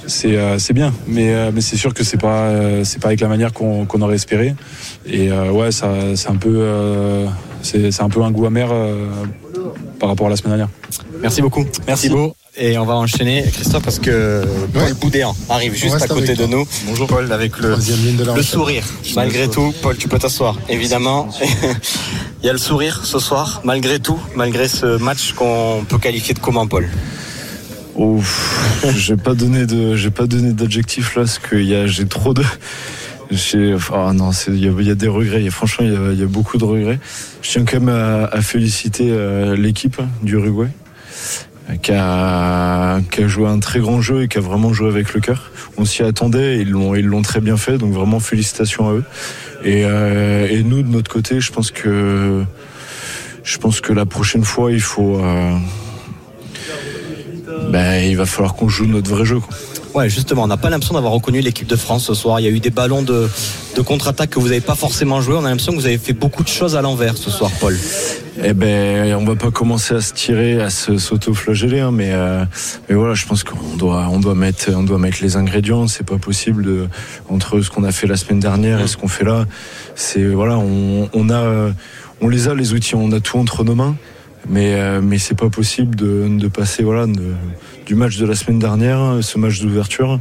c'est 0.06 0.36
euh, 0.36 0.60
c'est 0.60 0.74
bien. 0.74 0.92
Mais 1.08 1.34
euh, 1.34 1.50
mais 1.52 1.60
c'est 1.60 1.76
sûr 1.76 1.92
que 1.92 2.04
c'est 2.04 2.20
pas 2.20 2.42
euh, 2.50 2.84
c'est 2.84 3.00
pas 3.00 3.08
avec 3.08 3.20
la 3.20 3.26
manière 3.26 3.52
qu'on 3.52 3.84
qu'on 3.84 4.00
aurait 4.00 4.14
espéré. 4.14 4.54
Et 5.06 5.30
euh, 5.30 5.50
ouais, 5.50 5.70
ça 5.70 5.92
c'est 6.14 6.28
un 6.28 6.36
peu 6.36 6.54
euh, 6.54 7.26
c'est 7.62 7.90
c'est 7.90 8.02
un 8.02 8.08
peu 8.08 8.22
un 8.22 8.30
goût 8.30 8.46
amer 8.46 8.68
euh, 8.72 9.08
par 9.98 10.08
rapport 10.08 10.26
à 10.26 10.30
la 10.30 10.36
semaine 10.36 10.56
dernière. 10.56 10.68
Merci 11.20 11.42
beaucoup. 11.42 11.64
Merci 11.86 12.08
Thibaut. 12.08 12.34
Et 12.56 12.78
on 12.78 12.84
va 12.84 12.94
enchaîner, 12.94 13.44
Christophe, 13.52 13.82
parce 13.82 13.98
que 13.98 14.44
Paul 14.72 14.94
Boudéan 14.94 15.34
arrive 15.48 15.74
juste 15.74 16.00
à 16.00 16.06
côté 16.06 16.36
de 16.36 16.46
nous. 16.46 16.64
Bonjour 16.86 17.08
Paul, 17.08 17.32
avec 17.32 17.58
le, 17.58 17.76
sourire. 18.42 18.84
Malgré 19.16 19.48
tout, 19.48 19.74
Paul, 19.82 19.96
tu 19.96 20.06
peux 20.06 20.20
t'asseoir, 20.20 20.56
évidemment. 20.68 21.28
Il 22.42 22.46
y 22.46 22.48
a 22.48 22.52
le 22.52 22.58
sourire 22.58 23.04
ce 23.04 23.18
soir, 23.18 23.60
malgré 23.64 23.98
tout, 23.98 24.20
malgré 24.36 24.68
ce 24.68 24.98
match 24.98 25.32
qu'on 25.32 25.84
peut 25.88 25.98
qualifier 25.98 26.32
de 26.32 26.38
comment, 26.38 26.68
Paul 26.68 26.88
Ouf, 27.96 28.84
j'ai 28.96 29.16
pas 29.16 29.34
donné 29.34 29.66
de, 29.66 29.96
j'ai 29.96 30.10
pas 30.10 30.26
donné 30.26 30.52
d'adjectif 30.52 31.16
là, 31.16 31.22
parce 31.22 31.40
que 31.40 31.56
y 31.56 31.74
a, 31.74 31.88
j'ai 31.88 32.06
trop 32.06 32.34
de, 32.34 32.44
ah 33.92 34.12
non, 34.12 34.30
il 34.48 34.56
y 34.56 34.84
y 34.84 34.90
a 34.90 34.94
des 34.94 35.08
regrets. 35.08 35.44
Et 35.44 35.50
franchement, 35.50 35.86
il 35.86 36.16
y 36.16 36.20
y 36.20 36.22
a 36.22 36.26
beaucoup 36.26 36.58
de 36.58 36.64
regrets. 36.64 36.98
Je 37.42 37.50
tiens 37.50 37.64
quand 37.64 37.80
même 37.80 37.94
à, 37.94 38.24
à 38.26 38.40
féliciter 38.42 39.08
euh, 39.10 39.56
l'équipe 39.56 40.00
du 40.22 40.34
Uruguay, 40.34 40.68
euh, 41.70 41.76
qui 41.76 41.92
a, 41.92 43.00
qui 43.10 43.22
a 43.22 43.28
joué 43.28 43.48
un 43.48 43.58
très 43.58 43.80
grand 43.80 44.00
jeu 44.00 44.22
et 44.22 44.28
qui 44.28 44.38
a 44.38 44.40
vraiment 44.40 44.72
joué 44.72 44.88
avec 44.88 45.14
le 45.14 45.20
cœur. 45.20 45.50
On 45.76 45.84
s'y 45.84 46.02
attendait, 46.02 46.56
et 46.56 46.60
ils 46.60 46.70
l'ont, 46.70 46.94
ils 46.94 47.06
l'ont 47.06 47.22
très 47.22 47.40
bien 47.40 47.56
fait. 47.56 47.78
Donc 47.78 47.92
vraiment 47.92 48.20
félicitations 48.20 48.88
à 48.88 48.92
eux. 48.92 49.04
Et, 49.64 49.84
euh, 49.84 50.46
et 50.50 50.62
nous 50.62 50.82
de 50.82 50.88
notre 50.88 51.10
côté, 51.10 51.40
je 51.40 51.50
pense 51.50 51.70
que, 51.70 52.44
je 53.42 53.58
pense 53.58 53.80
que 53.80 53.92
la 53.92 54.06
prochaine 54.06 54.44
fois, 54.44 54.72
il 54.72 54.80
faut. 54.82 55.18
euh, 55.18 55.56
ben, 57.70 58.04
il 58.04 58.16
va 58.16 58.26
falloir 58.26 58.54
qu'on 58.54 58.68
joue 58.68 58.86
notre 58.86 59.10
vrai 59.10 59.24
jeu. 59.24 59.40
Quoi. 59.40 59.56
Ouais, 59.94 60.08
justement, 60.08 60.42
on 60.42 60.46
n'a 60.48 60.56
pas 60.56 60.70
l'impression 60.70 60.94
d'avoir 60.94 61.12
reconnu 61.12 61.40
l'équipe 61.40 61.68
de 61.68 61.76
France 61.76 62.06
ce 62.06 62.14
soir. 62.14 62.40
Il 62.40 62.42
y 62.42 62.48
a 62.48 62.50
eu 62.50 62.58
des 62.58 62.70
ballons 62.70 63.02
de, 63.02 63.28
de 63.76 63.80
contre-attaque 63.80 64.30
que 64.30 64.40
vous 64.40 64.48
n'avez 64.48 64.60
pas 64.60 64.74
forcément 64.74 65.20
joué. 65.20 65.36
On 65.36 65.44
a 65.44 65.48
l'impression 65.48 65.70
que 65.70 65.78
vous 65.78 65.86
avez 65.86 65.98
fait 65.98 66.12
beaucoup 66.12 66.42
de 66.42 66.48
choses 66.48 66.74
à 66.74 66.82
l'envers 66.82 67.16
ce 67.16 67.30
soir, 67.30 67.52
Paul. 67.60 67.78
Eh 68.42 68.54
ben, 68.54 69.14
on 69.14 69.24
va 69.24 69.36
pas 69.36 69.52
commencer 69.52 69.94
à 69.94 70.00
se 70.00 70.12
tirer, 70.12 70.60
à 70.60 70.68
se 70.68 70.98
s'auto-flageller, 70.98 71.78
hein, 71.78 71.92
mais 71.92 72.10
euh, 72.10 72.44
mais 72.88 72.96
voilà, 72.96 73.14
je 73.14 73.24
pense 73.26 73.44
qu'on 73.44 73.76
doit 73.76 74.08
on 74.10 74.18
doit 74.18 74.34
mettre 74.34 74.72
on 74.74 74.82
doit 74.82 74.98
mettre 74.98 75.18
les 75.22 75.36
ingrédients. 75.36 75.86
C'est 75.86 76.04
pas 76.04 76.18
possible 76.18 76.64
de 76.64 76.88
entre 77.28 77.60
ce 77.60 77.70
qu'on 77.70 77.84
a 77.84 77.92
fait 77.92 78.08
la 78.08 78.16
semaine 78.16 78.40
dernière 78.40 78.80
et 78.80 78.88
ce 78.88 78.96
qu'on 78.96 79.06
fait 79.06 79.24
là. 79.24 79.44
C'est 79.94 80.24
voilà, 80.24 80.58
on, 80.58 81.08
on 81.12 81.30
a 81.30 81.70
on 82.20 82.28
les 82.28 82.48
a 82.48 82.54
les 82.54 82.72
outils, 82.72 82.96
on 82.96 83.12
a 83.12 83.20
tout 83.20 83.38
entre 83.38 83.62
nos 83.62 83.76
mains. 83.76 83.94
Mais, 84.48 84.74
euh, 84.74 85.00
mais 85.02 85.18
c'est 85.18 85.36
pas 85.36 85.48
possible 85.50 85.94
de, 85.96 86.26
de 86.28 86.48
passer 86.48 86.82
voilà, 86.82 87.06
de- 87.06 87.34
du 87.86 87.94
match 87.94 88.16
de 88.18 88.26
la 88.26 88.34
semaine 88.34 88.58
dernière, 88.58 89.18
ce 89.20 89.38
match 89.38 89.60
d'ouverture, 89.60 90.18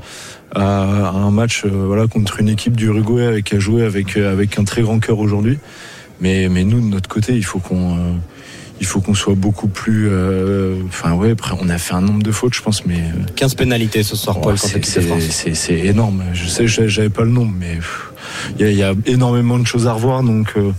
à, 0.55 1.07
à 1.07 1.11
un 1.11 1.31
match 1.31 1.63
euh, 1.65 1.69
voilà, 1.87 2.07
contre 2.07 2.39
une 2.39 2.49
équipe 2.49 2.75
du 2.75 2.85
Uruguay 2.87 3.25
avec, 3.25 3.45
qui 3.45 3.55
a 3.55 3.59
joué 3.59 3.83
avec, 3.83 4.15
euh, 4.17 4.31
avec 4.31 4.57
un 4.59 4.63
très 4.63 4.81
grand 4.81 4.99
cœur 4.99 5.19
aujourd'hui. 5.19 5.57
Mais, 6.21 6.47
mais 6.49 6.63
nous, 6.63 6.79
de 6.79 6.85
notre 6.85 7.09
côté, 7.09 7.33
il 7.35 7.43
faut 7.43 7.59
qu'on 7.59 7.95
euh, 7.97 8.11
il 8.79 8.85
faut 8.85 8.99
qu'on 9.01 9.13
soit 9.13 9.35
beaucoup 9.35 9.67
plus. 9.67 10.07
euh, 10.09 10.75
Enfin, 10.87 11.13
ouais, 11.13 11.31
après, 11.31 11.55
on 11.61 11.69
a 11.69 11.77
fait 11.77 11.93
un 11.93 12.01
nombre 12.01 12.23
de 12.23 12.31
fautes, 12.31 12.53
je 12.53 12.61
pense, 12.61 12.85
mais. 12.85 12.99
euh, 12.99 13.23
15 13.35 13.55
pénalités 13.55 14.03
ce 14.03 14.15
soir, 14.15 14.41
Paul, 14.41 14.53
c'est- 14.57 14.79
énorme. 15.87 16.23
Je 16.33 16.47
sais, 16.47 16.67
j'avais 16.67 17.09
pas 17.09 17.23
le 17.23 17.29
nombre, 17.31 17.53
mais 17.57 17.77
il 18.59 18.67
y, 18.67 18.75
y 18.75 18.83
a 18.83 18.93
énormément 19.05 19.57
de 19.59 19.65
choses 19.67 19.87
à 19.87 19.93
revoir. 19.93 20.21
Donc, 20.23 20.53
euh, 20.57 20.71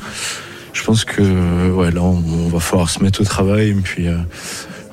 je 0.75 0.83
pense 0.83 1.05
que 1.05 1.71
ouais, 1.71 1.91
là, 1.91 2.03
on, 2.03 2.49
va 2.49 2.61
falloir 2.61 2.91
se 2.91 3.03
mettre 3.03 3.23
au 3.23 3.25
travail 3.25 3.71
et 3.71 3.75
puis 3.75 4.09
euh, 4.09 4.19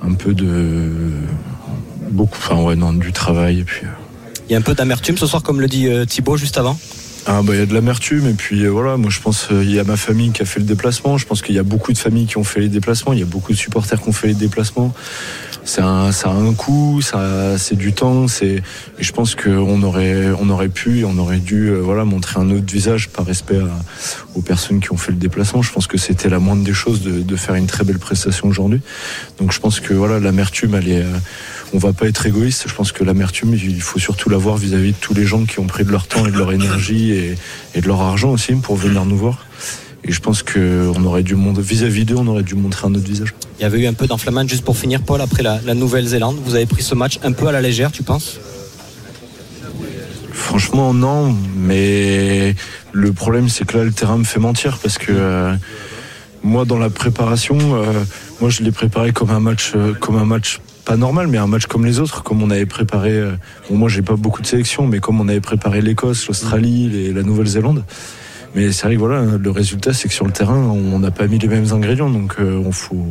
un 0.08 0.14
peu 0.14 0.34
de 0.34 1.12
beaucoup, 2.12 2.38
enfin 2.38 2.62
ouais, 2.62 2.76
non, 2.76 2.94
du 2.94 3.12
travail 3.12 3.60
et 3.60 3.64
puis. 3.64 3.86
euh, 3.86 3.90
Il 4.48 4.54
y 4.54 4.56
a 4.56 4.60
un 4.60 4.62
peu 4.62 4.76
d'amertume 4.76 5.18
ce 5.18 5.26
soir, 5.28 5.44
comme 5.44 5.60
le 5.60 5.68
dit 5.68 5.88
euh, 5.88 6.06
Thibaut 6.06 6.38
juste 6.38 6.58
avant? 6.58 6.78
Ah 7.28 7.42
bah 7.44 7.54
il 7.54 7.60
y 7.60 7.62
a 7.62 7.68
de 7.68 7.74
l'amertume 7.74 8.28
et 8.28 8.34
puis 8.34 8.64
euh, 8.64 8.70
voilà 8.70 8.98
moi 8.98 9.12
je 9.12 9.20
pense 9.20 9.50
euh, 9.52 9.64
il 9.64 9.72
y 9.72 9.80
a 9.80 9.84
ma 9.84 9.96
famille 9.96 10.32
qui 10.32 10.42
a 10.42 10.46
fait 10.46 10.60
le 10.60 10.66
déplacement. 10.66 11.20
Je 11.20 11.28
pense 11.28 11.44
qu'il 11.44 11.54
y 11.54 11.60
a 11.60 11.64
beaucoup 11.64 11.94
de 11.94 11.98
familles 11.98 12.26
qui 12.26 12.38
ont 12.38 12.44
fait 12.44 12.62
les 12.62 12.70
déplacements. 12.70 13.14
Il 13.14 13.20
y 13.20 13.24
a 13.24 13.28
beaucoup 13.28 13.52
de 13.52 13.58
supporters 13.58 14.02
qui 14.02 14.10
ont 14.10 14.14
fait 14.14 14.28
les 14.28 14.34
déplacements. 14.34 14.92
C'est 15.64 15.82
ça 15.82 16.30
a 16.30 16.34
un 16.34 16.54
coût 16.54 17.02
ça 17.02 17.60
c'est 17.60 17.76
du 17.76 17.94
temps 17.94 18.28
c'est 18.28 18.64
et 18.98 19.04
je 19.04 19.12
pense 19.12 19.36
qu'on 19.36 19.84
aurait 19.84 20.32
on 20.40 20.50
aurait 20.50 20.70
pu 20.70 21.06
on 21.06 21.16
aurait 21.20 21.38
dû 21.38 21.68
euh, 21.68 21.78
voilà 21.78 22.06
montrer 22.06 22.40
un 22.40 22.50
autre 22.50 22.74
visage 22.74 23.10
par 23.10 23.28
respect 23.28 23.60
aux 24.34 24.42
personnes 24.42 24.80
qui 24.80 24.92
ont 24.92 24.98
fait 24.98 25.12
le 25.12 25.20
déplacement. 25.20 25.62
Je 25.62 25.72
pense 25.72 25.86
que 25.86 26.00
c'était 26.00 26.30
la 26.30 26.40
moindre 26.40 26.64
des 26.64 26.74
choses 26.74 27.04
de, 27.04 27.22
de 27.22 27.36
faire 27.36 27.54
une 27.54 27.68
très 27.68 27.84
belle 27.84 28.00
prestation 28.00 28.48
aujourd'hui. 28.48 28.82
Donc 29.38 29.52
je 29.52 29.60
pense 29.60 29.80
que 29.80 29.94
voilà 29.94 30.20
l'amertume 30.20 30.74
elle 30.74 30.90
est 30.90 31.06
on 31.74 31.78
va 31.78 31.94
pas 31.94 32.08
être 32.08 32.26
égoïste. 32.26 32.66
Je 32.68 32.74
pense 32.74 32.92
que 32.92 33.04
l'amertume, 33.04 33.54
il 33.54 33.82
faut 33.82 34.00
surtout 34.00 34.30
l'avoir 34.30 34.58
vis-à-vis 34.58 34.92
de 34.92 34.98
tous 35.00 35.14
les 35.14 35.26
gens 35.26 35.46
qui 35.46 35.60
ont 35.60 35.68
pris 35.68 35.84
de 35.84 35.92
leur 35.92 36.08
temps 36.08 36.26
et 36.26 36.32
de 36.32 36.38
leur 36.38 36.52
énergie 36.52 37.12
et, 37.12 37.36
et 37.76 37.82
de 37.82 37.88
leur 37.88 38.02
argent 38.02 38.32
aussi 38.32 38.54
pour 38.56 38.76
venir 38.76 39.06
nous 39.06 39.18
voir. 39.18 39.46
Et 40.04 40.12
je 40.12 40.20
pense 40.20 40.42
que 40.42 40.92
on 40.96 41.06
aurait 41.06 41.22
dû 41.22 41.36
montrer 41.36 41.62
vis-à-vis 41.62 42.06
d'eux, 42.06 42.16
on 42.18 42.26
aurait 42.28 42.44
dû 42.44 42.56
montrer 42.56 42.88
un 42.88 42.96
autre 42.96 43.06
visage. 43.06 43.36
Il 43.60 43.62
y 43.62 43.66
avait 43.66 43.82
eu 43.82 43.88
un 43.88 43.94
peu 43.94 44.08
d'enflammade 44.08 44.50
juste 44.50 44.66
pour 44.66 44.76
finir, 44.76 45.02
Paul, 45.02 45.22
après 45.22 45.44
la, 45.44 45.62
la 45.64 45.76
Nouvelle-Zélande. 45.76 46.38
Vous 46.44 46.56
avez 46.56 46.66
pris 46.66 46.82
ce 46.82 46.96
match 46.96 47.20
un 47.24 47.32
peu 47.32 47.48
à 47.48 47.52
la 47.52 47.62
légère, 47.62 47.92
tu 47.92 48.02
penses? 48.02 48.40
Franchement, 50.34 50.94
non. 50.94 51.36
Mais 51.56 52.56
le 52.92 53.14
problème, 53.14 53.48
c'est 53.48 53.64
que 53.64 53.78
là, 53.78 53.84
le 53.84 53.92
terrain 53.92 54.18
me 54.18 54.24
fait 54.24 54.40
mentir 54.40 54.80
parce 54.80 54.98
que 54.98 55.12
euh, 55.12 55.54
moi, 56.42 56.66
dans 56.66 56.80
la 56.80 56.90
préparation, 56.90 57.60
euh, 57.60 58.04
moi, 58.42 58.50
je 58.50 58.64
l'ai 58.64 58.72
préparé 58.72 59.12
comme 59.14 59.30
un 59.30 59.40
match, 59.40 59.74
euh, 59.76 59.94
comme 59.94 60.18
un 60.18 60.26
match 60.26 60.60
pas 60.86 60.98
normal, 60.98 61.28
mais 61.28 61.38
un 61.38 61.48
match 61.48 61.66
comme 61.66 61.86
les 61.86 62.00
autres, 62.00 62.24
comme 62.24 62.42
on 62.42 62.50
avait 62.50 62.66
préparé. 62.66 63.12
euh, 63.12 63.32
moi, 63.70 63.90
j'ai 63.90 64.02
pas 64.02 64.16
beaucoup 64.16 64.42
de 64.42 64.48
sélections, 64.48 64.88
mais 64.88 65.00
comme 65.00 65.20
on 65.22 65.28
avait 65.28 65.42
préparé 65.42 65.82
l'Écosse, 65.82 66.28
l'Australie, 66.28 67.12
la 67.14 67.24
Nouvelle-Zélande. 67.24 67.84
Mais 68.56 68.72
c'est 68.72 68.86
vrai 68.88 68.96
que 68.96 69.00
voilà, 69.00 69.24
le 69.40 69.52
résultat, 69.52 69.94
c'est 69.94 70.08
que 70.10 70.14
sur 70.14 70.26
le 70.26 70.32
terrain, 70.34 70.58
on 70.58 71.00
n'a 71.00 71.12
pas 71.12 71.28
mis 71.28 71.40
les 71.40 71.48
mêmes 71.48 71.72
ingrédients, 71.72 72.10
donc 72.10 72.36
euh, 72.40 72.62
on 72.66 72.72
faut. 72.72 73.06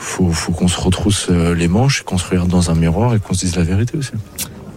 Faut, 0.00 0.30
faut 0.30 0.52
qu'on 0.52 0.68
se 0.68 0.80
retrousse 0.80 1.26
euh, 1.28 1.56
les 1.56 1.66
manches, 1.66 2.02
qu'on 2.02 2.18
se 2.18 2.28
regarde 2.30 2.48
dans 2.48 2.70
un 2.70 2.76
miroir 2.76 3.16
et 3.16 3.18
qu'on 3.18 3.34
se 3.34 3.40
dise 3.40 3.56
la 3.56 3.64
vérité 3.64 3.98
aussi. 3.98 4.12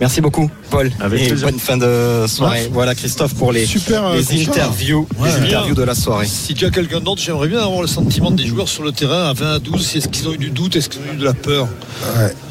Merci 0.01 0.19
beaucoup, 0.19 0.49
Paul. 0.71 0.91
Avec 0.99 1.21
et 1.21 1.27
plaisir. 1.27 1.47
bonne 1.47 1.59
fin 1.59 1.77
de 1.77 2.25
soirée. 2.27 2.63
Ouais. 2.63 2.69
Voilà, 2.73 2.95
Christophe, 2.95 3.35
pour 3.35 3.51
les, 3.51 3.67
Super, 3.67 4.03
euh, 4.07 4.15
les 4.17 4.41
interviews, 4.47 5.07
Ouais. 5.19 5.29
les 5.29 5.45
interviews 5.47 5.75
de 5.75 5.83
la 5.83 5.93
soirée. 5.93 6.25
Si 6.25 6.55
tu 6.55 6.65
as 6.65 6.71
quelqu'un 6.71 6.99
d'autre, 7.01 7.21
j'aimerais 7.21 7.47
bien 7.47 7.59
avoir 7.61 7.81
le 7.81 7.87
sentiment 7.87 8.31
des 8.31 8.47
joueurs 8.47 8.67
sur 8.67 8.81
le 8.83 8.91
terrain 8.91 9.29
à 9.29 9.33
20 9.33 9.53
à 9.53 9.59
12. 9.59 9.95
Est-ce 9.95 10.07
qu'ils 10.07 10.27
ont 10.27 10.33
eu 10.33 10.37
du 10.39 10.49
doute? 10.49 10.75
Est-ce 10.75 10.89
qu'ils 10.89 11.01
ont 11.01 11.13
eu 11.13 11.17
de 11.17 11.23
la 11.23 11.35
peur? 11.35 11.67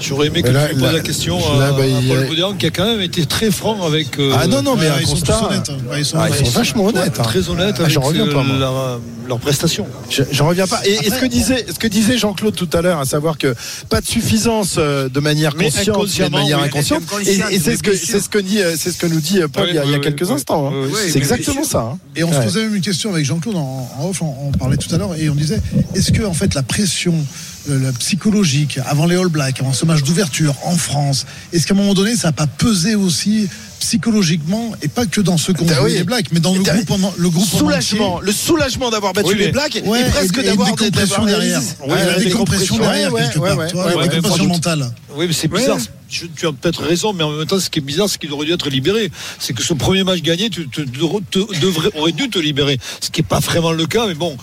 J'aurais 0.00 0.28
aimé 0.28 0.42
que 0.42 0.48
là- 0.50 0.68
tu 0.68 0.74
lui 0.74 0.80
poses 0.80 0.82
là- 0.84 0.92
la 0.92 1.00
question 1.00 1.38
là, 1.58 1.68
à, 1.68 1.72
bah, 1.72 1.82
à 1.82 1.98
a- 1.98 2.02
Paul 2.16 2.26
Boudéan 2.26 2.54
qui 2.54 2.66
a 2.66 2.70
quand 2.70 2.86
même 2.86 3.00
été 3.00 3.26
très 3.26 3.50
franc 3.50 3.84
avec. 3.86 4.18
euh, 4.18 4.32
Ah 4.38 4.46
non, 4.46 4.62
non, 4.62 4.76
mais 4.76 4.86
ils 5.00 5.06
sont 5.06 5.12
constat. 5.14 5.46
honnêtes, 5.50 5.70
hein. 5.70 5.76
Ouais, 5.90 6.00
ils 6.00 6.04
sont 6.04 6.16
Ah, 6.18 6.26
honnêtes. 6.26 6.36
ils 6.40 6.46
sont 6.46 6.52
vachement 6.58 6.86
honnêtes. 6.86 7.18
hein. 7.18 7.22
Très 7.22 7.48
honnête 7.48 7.74
Ah, 7.78 7.82
avec 7.82 7.92
J'en 7.92 8.00
reviens 8.00 8.26
euh, 8.26 8.32
pas, 8.32 8.42
moi. 8.42 8.56
leur, 8.58 9.00
leur 9.28 9.38
prestation. 9.38 9.86
Je- 10.08 10.22
J'en 10.32 10.48
reviens 10.48 10.66
pas. 10.66 10.80
Et, 10.86 11.10
ce 11.10 11.18
que 11.20 11.26
disait, 11.26 11.66
ce 11.72 11.78
que 11.78 11.86
disait 11.86 12.18
Jean-Claude 12.18 12.54
tout 12.56 12.68
à 12.72 12.80
l'heure, 12.82 12.98
à 12.98 13.04
savoir 13.04 13.36
que 13.38 13.54
pas 13.88 14.00
de 14.00 14.06
suffisance 14.06 14.76
euh, 14.78 15.08
de 15.08 15.20
manière 15.20 15.54
Mais 15.56 15.64
consciente, 15.70 16.08
mais 16.18 16.24
de 16.26 16.30
manière 16.32 16.58
inconsciente. 16.60 17.02
Et, 17.26 17.58
c'est 17.58 17.76
ce 17.76 17.82
que 17.82 17.94
c'est 17.94 18.20
ce 18.20 18.28
que 18.28 18.38
dit, 18.38 18.60
euh, 18.60 18.74
c'est 18.76 18.90
ce 18.92 18.98
que 18.98 19.06
nous 19.06 19.20
dit 19.20 19.40
euh, 19.40 19.48
Paul 19.48 19.64
Oui, 19.64 19.70
il 19.72 19.76
y 19.76 19.78
a, 19.78 19.84
y 19.84 19.94
a 19.94 19.98
quelques 19.98 20.26
oui, 20.28 20.32
instants. 20.34 20.72
hein. 20.72 20.88
C'est 20.94 21.16
exactement 21.18 21.62
ça. 21.64 21.96
Et 22.16 22.24
on 22.24 22.32
se 22.32 22.38
posait 22.38 22.62
même 22.62 22.74
une 22.74 22.80
question 22.82 23.12
avec 23.12 23.24
Jean-Claude 23.24 23.56
en, 23.56 23.88
off, 24.02 24.22
on, 24.22 24.50
parlait 24.58 24.76
tout 24.76 24.92
à 24.94 24.98
l'heure, 24.98 25.14
et 25.18 25.28
on 25.30 25.34
disait 25.34 25.60
est-ce 25.94 26.10
que 26.12 26.22
en 26.24 26.34
fait 26.34 26.54
la 26.54 26.62
pression 26.62 27.14
euh, 27.14 27.49
la 27.68 27.92
psychologique 27.92 28.78
avant 28.86 29.06
les 29.06 29.16
All 29.16 29.28
Blacks, 29.28 29.60
avant 29.60 29.72
ce 29.72 29.84
match 29.84 30.02
d'ouverture 30.02 30.54
en 30.64 30.76
France, 30.76 31.26
est-ce 31.52 31.66
qu'à 31.66 31.74
un 31.74 31.76
moment 31.76 31.94
donné 31.94 32.16
ça 32.16 32.28
n'a 32.28 32.32
pas 32.32 32.46
pesé 32.46 32.94
aussi 32.94 33.48
psychologiquement 33.80 34.72
et 34.82 34.88
pas 34.88 35.06
que 35.06 35.20
dans 35.22 35.38
ceux 35.38 35.52
qui 35.54 35.62
ont 35.62 35.66
Ah 35.74 35.82
oui. 35.82 35.94
les 35.94 36.04
Blacks, 36.04 36.26
mais 36.32 36.40
dans 36.40 36.54
le 36.54 36.60
groupe 36.62 36.90
en, 36.90 37.14
le 37.16 37.30
groupe 37.30 37.42
en 37.54 37.58
soulagement, 37.58 38.20
le 38.20 38.30
soulagement 38.32 38.90
d'avoir 38.90 39.12
battu 39.14 39.30
Oui, 39.30 39.38
les 39.38 39.52
Blacks 39.52 39.80
Ouais, 39.84 40.00
et 40.00 40.04
presque 40.10 40.42
d'avoir 40.44 40.68
une 40.68 40.74
décompression 40.76 41.22
d'avoir 41.22 41.26
derrière. 41.26 41.60
Ouais, 41.60 41.88
Ouais, 41.94 42.04
la 42.06 42.16
ouais, 42.18 42.24
décompression 42.24 42.74
ouais, 42.76 42.80
derrière 42.82 43.12
quelque 43.30 44.20
part. 44.20 44.38
mentale. 44.46 44.92
Oui, 45.16 45.26
mais 45.26 45.32
c'est 45.32 45.48
bizarre. 45.48 45.78
Je- 46.10 46.26
tu 46.36 46.46
as 46.46 46.52
peut-être 46.52 46.82
raison, 46.82 47.12
mais 47.12 47.22
en 47.24 47.30
même 47.30 47.46
temps, 47.46 47.58
ce 47.60 47.70
qui 47.70 47.78
est 47.78 47.82
bizarre, 47.82 48.08
c'est 48.10 48.18
qu'il 48.18 48.32
aurait 48.32 48.44
dû 48.46 48.52
être 48.52 48.68
libéré. 48.68 49.10
C'est 49.38 49.52
que 49.54 49.62
ce 49.62 49.72
premier 49.74 50.02
match 50.04 50.20
gagné, 50.22 50.50
tu 50.50 50.68
te, 50.68 50.80
te- 50.82 51.60
devrais- 51.60 51.90
aurais 51.96 52.12
dû 52.12 52.28
te 52.28 52.38
libérer. 52.38 52.78
Ce 53.00 53.10
qui 53.10 53.20
n'est 53.22 53.26
pas 53.26 53.38
vraiment 53.40 53.72
le 53.72 53.86
cas, 53.86 54.06
mais 54.06 54.14
bon. 54.14 54.36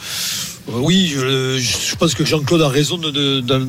Oui, 0.70 1.08
je, 1.16 1.58
je 1.60 1.96
pense 1.96 2.14
que 2.14 2.26
Jean-Claude 2.26 2.62
a 2.62 2.68
raison. 2.68 2.98
De, 2.98 3.10
de- 3.10 3.40
de- 3.40 3.68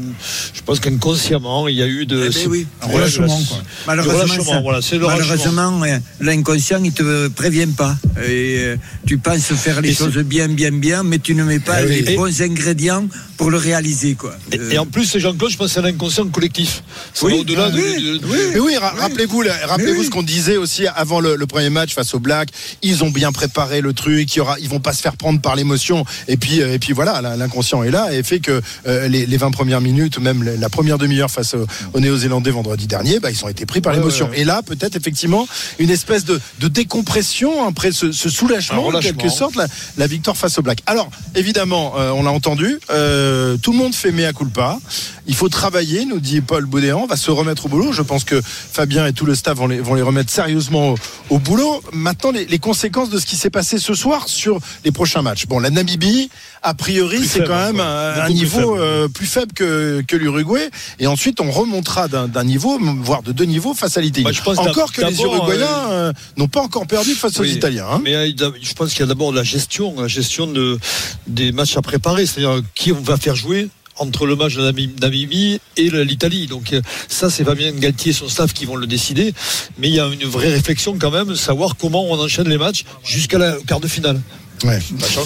je 0.55 0.61
pense 0.63 0.81
qu'inconsciemment, 0.81 1.69
il 1.69 1.77
y 1.77 1.83
a 1.83 1.87
eu 1.87 2.07
de. 2.07 2.27
Eh 2.27 2.31
ben 2.45 2.51
oui. 2.51 2.67
Un 2.83 2.87
relâchement, 2.87 3.27
quoi. 3.49 3.59
Malheureusement, 3.87 4.19
relâchement, 4.23 4.45
ça- 4.45 4.61
voilà, 4.61 4.83
c'est 4.83 4.99
le 4.99 5.07
relâchement. 5.07 5.53
malheureusement, 5.53 5.85
euh, 5.85 5.99
l'inconscient, 6.21 6.83
il 6.83 6.93
te 6.93 7.29
prévient 7.29 7.69
pas. 7.77 7.97
Et 8.25 8.59
euh, 8.61 8.77
tu 9.07 9.19
penses 9.19 9.43
faire 9.55 9.81
les 9.81 9.91
Et 9.91 9.95
choses 9.95 10.17
bien, 10.19 10.49
bien, 10.49 10.71
bien, 10.73 11.03
mais 11.03 11.19
tu 11.19 11.35
ne 11.35 11.45
mets 11.45 11.59
pas 11.61 11.83
Eh 11.83 11.87
oui. 11.89 12.03
les 12.07 12.17
bons 12.17 12.43
ingrédients 12.43 13.07
pour 13.37 13.51
le 13.51 13.57
réaliser, 13.59 14.15
quoi. 14.15 14.35
Et, 14.53 14.59
Euh, 14.59 14.71
et 14.73 14.79
en 14.79 14.87
plus, 14.87 15.17
Jean-Claude, 15.19 15.51
je 15.53 15.57
pense 15.57 15.73
c'est 15.73 15.83
l'inconscient 15.83 16.27
collectif. 16.29 16.83
Ça 17.15 17.27
Oui, 17.27 17.35
au-delà 17.41 17.67
ah 17.67 17.75
oui, 17.75 18.19
de- 18.21 18.59
oui, 18.61 18.77
ra- 18.77 18.95
rappelez-vous, 18.99 19.43
oui. 19.43 20.05
ce 20.05 20.11
qu'on 20.11 20.23
disait 20.23 20.57
aussi 20.57 20.87
avant 20.87 21.21
le, 21.21 21.37
le 21.37 21.47
premier 21.47 21.71
match 21.71 21.95
face 21.95 22.15
aux 22.15 22.19
Blacks. 22.21 22.49
Ils 22.83 23.05
ont 23.05 23.11
bien 23.11 23.31
préparé 23.33 23.81
le 23.81 23.93
truc. 23.93 24.35
Il 24.35 24.39
y 24.39 24.41
aura, 24.41 24.59
ils 24.59 24.69
vont 24.69 24.81
pas 24.81 24.93
se 24.93 25.01
faire 25.03 25.17
prendre 25.17 25.41
par 25.41 25.55
l'émotion. 25.57 26.05
Et 26.27 26.37
puis, 26.37 26.61
euh, 26.61 26.73
et 26.75 26.79
puis 26.79 26.93
voilà, 26.93 27.21
l'inconscient 27.37 27.83
est 27.85 27.91
là 27.91 28.13
et 28.13 28.23
fait 28.23 28.41
que 28.41 28.61
euh, 28.87 29.09
les, 29.09 29.27
les 29.27 29.37
20 29.37 29.51
premières 29.53 29.81
minutes, 29.81 30.19
même 30.19 30.43
la- 30.43 30.69
première 30.69 30.99
demi-heure 30.99 31.31
face 31.31 31.55
au- 31.55 31.67
aux 31.93 32.01
Néo-Zélandais 32.01 32.51
vendredi 32.51 32.87
dernier, 32.87 33.21
bah, 33.21 33.31
ils 33.31 33.45
ont 33.45 33.49
été 33.49 33.67
pris 33.67 33.81
par 33.81 33.93
l'émotion. 33.93 34.31
Et 34.35 34.45
là, 34.45 34.63
peut-être 34.63 34.97
effectivement 34.97 35.47
une 35.79 35.91
espèce 35.91 36.25
de, 36.25 36.41
de 36.61 36.69
décompression 36.69 37.67
après 37.67 37.93
ce, 37.93 38.08
ce 38.13 38.29
soulagement, 38.29 38.87
en 38.89 39.01
quelque 39.01 39.29
sorte, 39.29 39.57
la, 39.57 39.67
la 39.97 40.07
victoire 40.07 40.37
face 40.37 40.59
aux 40.59 40.63
Blacks. 40.63 40.83
Alors, 40.87 41.11
évidemment, 41.35 41.95
euh, 41.97 42.11
on 42.11 42.23
l'a 42.23 42.31
entendu, 42.31 42.79
euh, 42.91 43.57
tout 43.57 43.73
le 43.73 43.79
monde 43.79 43.95
fait 43.95 44.13
mea 44.13 44.33
culpa. 44.33 44.79
Il 45.27 45.35
faut 45.35 45.49
travailler, 45.49 46.05
nous 46.05 46.21
dit 46.21 46.41
Paul 46.41 46.65
Baudéan, 46.65 47.01
on 47.03 47.07
va 47.07 47.17
se 47.17 47.31
remettre 47.31 47.67
au 47.67 47.69
boulot. 47.69 47.93
Je 47.93 48.03
pense 48.03 48.25
que 48.25 48.41
Fabien 48.43 49.07
et 49.07 49.13
tout 49.13 49.27
le 49.27 49.35
staff 49.35 49.59
vont 49.59 49.67
les, 49.67 49.81
vont 49.81 49.95
les 49.95 50.03
remettre 50.03 50.31
sérieusement 50.31 50.93
au, 50.93 50.97
au 51.31 51.39
boulot. 51.39 51.83
Maintenant, 51.93 52.31
les, 52.31 52.47
les 52.47 52.59
conséquences 52.59 53.11
de 53.11 53.19
ce 53.19 53.27
qui 53.27 53.37
s'est 53.37 53.51
passé 53.51 53.79
ce 53.79 53.95
soir 53.95 54.29
sur 54.29 54.59
les 54.85 54.93
prochains 54.93 55.23
matchs. 55.23 55.47
Bon, 55.47 55.59
la 55.61 55.71
Namibie, 55.71 56.31
a 56.63 56.75
priori, 56.75 57.27
c'est 57.27 57.45
quand 57.45 57.57
même 57.73 57.81
un, 57.81 58.25
plus 58.25 58.35
niveau 58.35 58.75
faible. 58.75 58.81
euh, 58.83 59.09
plus 59.09 59.27
faible 59.27 59.53
que, 59.53 60.03
que 60.07 60.17
l'Uruguay. 60.17 60.71
Et 60.99 61.07
ensuite, 61.07 61.41
on 61.41 61.51
remontera 61.51 62.09
d'un 62.09 62.45
niveau, 62.45 62.79
voire 63.03 63.23
de 63.23 63.33
deux 63.33 63.45
niveaux 63.45 63.75
face 63.75 63.97
à 63.97 64.01
l'Italie. 64.01 64.23
Moi, 64.25 64.33
je 64.33 64.43
pense 64.43 64.59
Encore 64.59 64.93
que 64.93 65.03
les 65.03 65.21
Uruguayens 65.21 65.91
euh, 65.91 66.13
n'ont 66.37 66.49
pas 66.49 66.61
encore 66.61 66.87
perdu 66.87 67.15
face 67.15 67.39
aux. 67.41 67.45
Italiens. 67.45 67.87
hein. 67.91 68.01
Mais 68.05 68.15
euh, 68.15 68.31
je 68.61 68.73
pense 68.75 68.91
qu'il 68.91 69.01
y 69.01 69.03
a 69.03 69.07
d'abord 69.07 69.33
la 69.33 69.43
gestion, 69.45 69.95
la 70.01 70.09
gestion 70.09 70.47
de, 70.47 70.79
des 71.27 71.53
matchs 71.53 71.77
à 71.77 71.83
préparer, 71.83 72.27
c'est-à-dire 72.27 72.63
qui 72.75 72.93
on 72.93 73.01
va 73.01 73.17
faire 73.17 73.35
jouer 73.37 73.69
entre 74.01 74.27
le 74.27 74.37
match 74.37 74.55
de 74.55 74.63
Namib- 74.63 75.01
Namibie 75.01 75.61
et 75.77 75.91
l'Italie. 75.91 76.47
Donc 76.47 76.73
euh, 76.73 76.81
ça, 77.09 77.31
c'est 77.31 77.43
Fabien 77.45 77.73
Galtier 77.73 78.11
et 78.11 78.15
son 78.15 78.29
staff 78.29 78.53
qui 78.53 78.65
vont 78.65 78.77
le 78.77 78.87
décider. 78.87 79.35
Mais 79.79 79.89
il 79.89 79.95
y 79.95 79.99
a 79.99 80.07
une 80.07 80.25
vraie 80.25 80.53
réflexion 80.53 80.97
quand 81.01 81.11
même, 81.11 81.35
savoir 81.35 81.75
comment 81.77 82.05
on 82.09 82.17
enchaîne 82.21 82.49
les 82.49 82.59
matchs 82.59 82.85
jusqu'à 83.03 83.39
la 83.39 83.57
quart 83.67 83.81
de 83.81 83.89
finale. 83.89 84.21
Ouais. 84.65 84.79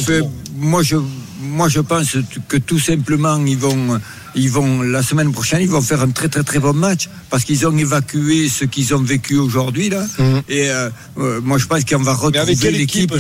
Que, 0.07 0.21
bon, 0.21 0.33
moi, 0.57 0.83
je, 0.83 0.97
moi, 1.41 1.69
je 1.69 1.81
pense 1.81 2.17
que 2.49 2.57
tout 2.57 2.79
simplement, 2.79 3.45
ils 3.45 3.59
vont, 3.59 4.01
ils 4.35 4.51
vont, 4.51 4.83
la 4.83 5.03
semaine 5.03 5.33
prochaine, 5.33 5.63
ils 5.63 5.71
vont 5.71 5.83
faire 5.83 6.03
un 6.03 6.11
très, 6.11 6.29
très, 6.29 6.43
très 6.43 6.59
bon 6.59 6.73
match 6.73 7.09
parce 7.31 7.45
qu'ils 7.45 7.67
ont 7.67 7.77
évacué 7.77 8.49
ce 8.49 8.65
qu'ils 8.65 8.95
ont 8.95 9.03
vécu 9.03 9.37
aujourd'hui, 9.37 9.89
là. 9.89 10.05
Mhm. 10.19 10.43
Et 10.49 10.71
euh, 10.71 10.91
euh, 11.19 11.41
moi, 11.43 11.59
je 11.59 11.67
pense 11.67 11.85
qu'on 11.85 12.03
va 12.03 12.15
retrouver 12.15 12.71
l'équipe. 12.71 13.13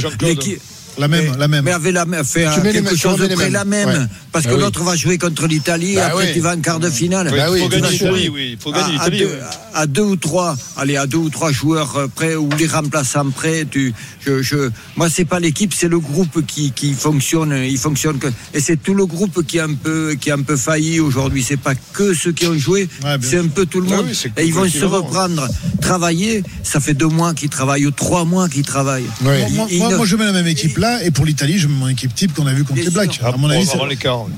La 0.98 1.09
même, 1.09 1.31
mais, 1.33 1.38
la 1.38 1.48
même. 1.48 1.64
Mais 1.64 1.72
avec 1.72 1.92
la 1.94 2.05
même, 2.05 2.24
fait 2.24 2.46
Tu 2.55 2.61
quelque 2.62 2.83
mêmes- 2.85 2.96
chose 2.96 3.18
de 3.18 3.35
près 3.35 3.50
la 3.50 3.64
même. 3.64 3.88
Ouais. 3.88 3.94
Parce 4.31 4.44
Bah 4.44 4.50
que 4.50 4.57
oui. 4.57 4.61
l'autre 4.62 4.83
va 4.83 4.94
jouer 4.96 5.18
contre 5.18 5.46
l'Italie, 5.46 5.94
Bah 5.96 6.07
après 6.07 6.26
oui. 6.26 6.33
tu 6.35 6.40
vas 6.40 6.55
en 6.55 6.61
quart 6.61 6.81
de 6.81 6.90
finale. 6.90 7.28
oui, 7.33 7.37
Bah 7.38 7.44
il 7.48 7.52
oui, 7.52 7.61
faut 7.61 7.68
bien 7.68 7.81
gagner 7.81 7.92
l'Italie, 7.92 8.28
oui, 8.28 8.50
il 8.52 8.59
faut 8.62 8.72
gagner 8.72 8.98
à, 8.98 9.02
à 9.05 9.11
deux, 9.11 9.38
à 9.74 9.87
deux 9.87 10.02
ou 10.02 10.16
trois, 10.16 10.57
allez, 10.76 10.96
à 10.96 11.07
deux 11.07 11.18
ou 11.18 11.28
trois 11.31 11.50
joueurs 11.52 12.09
près 12.14 12.35
ou 12.37 12.48
les 12.59 12.66
remplaçants 12.66 13.31
près, 13.31 13.66
tu, 13.70 13.92
je, 14.26 14.42
je, 14.42 14.70
moi 14.96 15.09
c'est 15.11 15.24
pas 15.24 15.40
l'équipe, 15.40 15.72
c'est 15.74 15.88
le 15.88 15.98
groupe 15.98 16.44
qui, 16.46 16.72
qui 16.72 16.92
fonctionne, 16.94 17.52
il 17.66 17.78
fonctionne 17.78 18.18
que, 18.18 18.28
et 18.55 18.61
c'est 18.61 18.76
tout 18.83 18.94
le 18.94 19.05
groupe 19.07 19.46
qui 19.46 19.59
a 19.61 19.64
un 19.64 19.74
peu, 19.74 20.14
qui 20.20 20.31
a 20.31 20.35
un 20.35 20.42
peu 20.42 20.57
failli 20.57 21.00
aujourd'hui. 21.00 21.42
C'est 21.46 21.57
pas 21.59 21.74
que 21.74 22.14
ceux 22.14 22.33
qui 22.33 22.46
ont 22.46 22.59
joué, 22.59 22.88
Ouais, 23.05 23.16
c'est 23.22 23.38
un 23.38 23.48
peu 23.48 23.66
tout 23.66 23.81
le 23.81 23.88
Ah 23.92 23.96
monde. 23.96 24.07
et 24.37 24.44
ils 24.44 24.55
vont 24.55 24.68
se 24.68 24.85
reprendre, 24.85 25.46
travailler. 25.81 26.42
Ça 26.62 26.81
fait 26.81 26.94
deux 26.94 27.07
mois 27.09 27.35
qu'ils 27.35 27.50
travaillent 27.50 27.87
ou 27.87 27.90
trois 27.90 28.25
mois 28.25 28.48
qu'ils 28.48 28.64
travaillent. 28.64 29.04
Il- 29.23 29.67
il- 29.73 29.79
moi, 29.79 30.06
je 30.06 30.17
mets 30.17 30.25
la 30.25 30.33
même 30.33 30.46
équipe 30.46 30.79
là, 30.83 31.02
et 31.02 31.10
pour 31.10 31.24
l'Italie, 31.24 31.58
je 31.58 31.66
mets 31.68 31.74
mon 31.74 31.88
équipe 31.88 32.14
type 32.14 32.35
qu'on 32.35 32.46
a 32.46 32.52
vu 32.52 32.64
contre 32.64 32.74
Bien 32.74 32.85
les 32.85 32.90
Blacks. 32.90 33.20
À 33.24 33.37
mon 33.38 33.48
avis, 33.48 33.66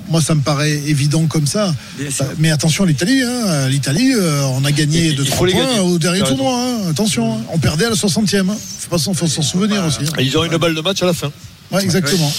moi, 0.08 0.20
ça 0.20 0.34
me 0.36 0.40
paraît 0.42 0.70
évident 0.70 1.26
comme 1.26 1.46
ça. 1.46 1.74
Sûr. 2.10 2.26
Mais 2.38 2.52
attention, 2.52 2.84
l'Italie, 2.84 3.22
hein, 3.22 3.68
l'Italie, 3.68 4.12
euh, 4.14 4.42
on 4.54 4.64
a 4.64 4.70
gagné 4.70 5.12
de 5.12 5.22
il 5.24 5.28
faut 5.28 5.46
3 5.46 5.46
les 5.48 5.52
points 5.54 5.80
au 5.80 5.98
dernier 5.98 6.20
tournoi. 6.22 6.54
hein. 6.56 6.90
Attention, 6.90 7.34
hein. 7.34 7.40
on 7.52 7.58
perdait 7.58 7.86
à 7.86 7.90
la 7.90 7.96
60e. 7.96 8.48
Hein. 8.50 8.56
Faut 8.78 8.90
pas 8.90 8.98
s'en 8.98 9.14
souvenir 9.14 9.84
aussi. 9.84 10.00
Ils 10.20 10.38
ont 10.38 10.44
une 10.44 10.56
balle 10.56 10.74
de 10.74 10.80
match 10.80 11.02
à 11.02 11.06
la 11.06 11.14
fin. 11.14 11.32
Ouais, 11.72 11.82
exactement. 11.82 12.30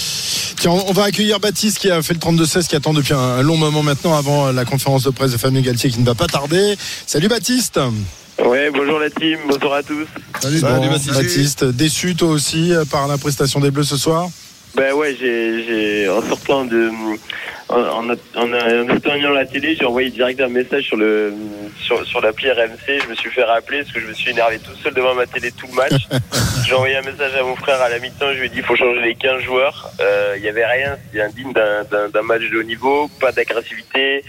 Tiens, 0.60 0.70
on 0.70 0.92
va 0.92 1.02
accueillir 1.04 1.38
Baptiste 1.40 1.78
qui 1.78 1.90
a 1.90 2.00
fait 2.00 2.14
le 2.14 2.20
32-16, 2.20 2.68
qui 2.68 2.76
attend 2.76 2.94
depuis 2.94 3.12
un, 3.12 3.18
un 3.18 3.42
long 3.42 3.56
moment 3.58 3.82
maintenant 3.82 4.16
avant 4.16 4.50
la 4.52 4.64
conférence 4.64 5.02
de 5.02 5.10
presse 5.10 5.32
de 5.32 5.36
Fabien 5.36 5.60
Galtier 5.60 5.90
qui 5.90 6.00
ne 6.00 6.06
va 6.06 6.14
pas 6.14 6.26
tarder. 6.28 6.76
Salut 7.06 7.28
Baptiste. 7.28 7.78
Ouais, 8.44 8.70
bonjour 8.70 8.98
la 8.98 9.08
team, 9.10 9.38
bonjour 9.48 9.74
à 9.74 9.82
tous. 9.82 10.06
Salut, 10.40 10.60
Baptiste. 10.60 11.64
Déçu 11.64 12.14
toi 12.14 12.28
aussi 12.28 12.72
euh, 12.74 12.84
par 12.84 13.08
la 13.08 13.16
prestation 13.16 13.60
des 13.60 13.70
Bleus 13.70 13.84
ce 13.84 13.96
soir 13.96 14.28
Ben 14.74 14.92
ouais, 14.92 15.16
j'ai, 15.18 15.64
j'ai 15.64 16.08
en 16.08 16.20
sortant 16.22 16.64
de, 16.66 16.90
en, 17.68 17.80
en, 17.80 18.10
en, 18.10 18.52
en 18.52 18.94
éteignant 18.96 19.30
la 19.30 19.46
télé, 19.46 19.74
j'ai 19.74 19.86
envoyé 19.86 20.10
direct 20.10 20.40
un 20.42 20.48
message 20.48 20.84
sur 20.84 20.96
le, 20.98 21.32
sur, 21.80 22.06
sur 22.06 22.20
l'appli 22.20 22.50
RMC. 22.50 23.00
Je 23.04 23.08
me 23.08 23.14
suis 23.14 23.30
fait 23.30 23.42
rappeler 23.42 23.82
parce 23.82 23.92
que 23.92 24.00
je 24.00 24.06
me 24.06 24.12
suis 24.14 24.30
énervé 24.30 24.58
tout 24.58 24.76
seul 24.82 24.92
devant 24.92 25.14
ma 25.14 25.26
télé 25.26 25.50
tout 25.50 25.66
le 25.68 25.74
match. 25.74 26.06
j'ai 26.66 26.74
envoyé 26.74 26.96
un 26.96 27.02
message 27.02 27.34
à 27.34 27.42
mon 27.42 27.56
frère 27.56 27.80
à 27.80 27.88
la 27.88 27.98
mi-temps. 27.98 28.32
Je 28.34 28.38
lui 28.40 28.46
ai 28.46 28.48
dit, 28.50 28.58
il 28.58 28.64
faut 28.64 28.76
changer 28.76 29.00
les 29.00 29.14
15 29.14 29.40
joueurs. 29.42 29.90
Euh, 30.00 30.34
Il 30.36 30.44
y 30.44 30.48
avait 30.48 30.66
rien, 30.66 30.96
c'était 31.06 31.22
indigne 31.24 31.52
d'un, 31.54 31.84
d'un, 31.90 32.08
d'un 32.10 32.22
match 32.22 32.42
de 32.52 32.58
haut 32.58 32.62
niveau, 32.62 33.08
pas 33.18 33.32
d'agressivité. 33.32 34.22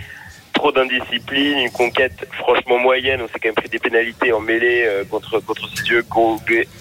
Trop 0.57 0.71
d'indiscipline, 0.71 1.59
une 1.59 1.71
conquête 1.71 2.27
franchement 2.33 2.79
moyenne. 2.79 3.21
On 3.21 3.27
s'est 3.27 3.33
quand 3.39 3.49
même 3.49 3.55
pris 3.55 3.69
des 3.69 3.77
pénalités 3.77 4.33
en 4.33 4.39
mêlée 4.39 4.85
euh, 4.87 5.03
contre 5.05 5.39
contre 5.39 5.69
ces 5.75 5.83
dieux 5.83 6.03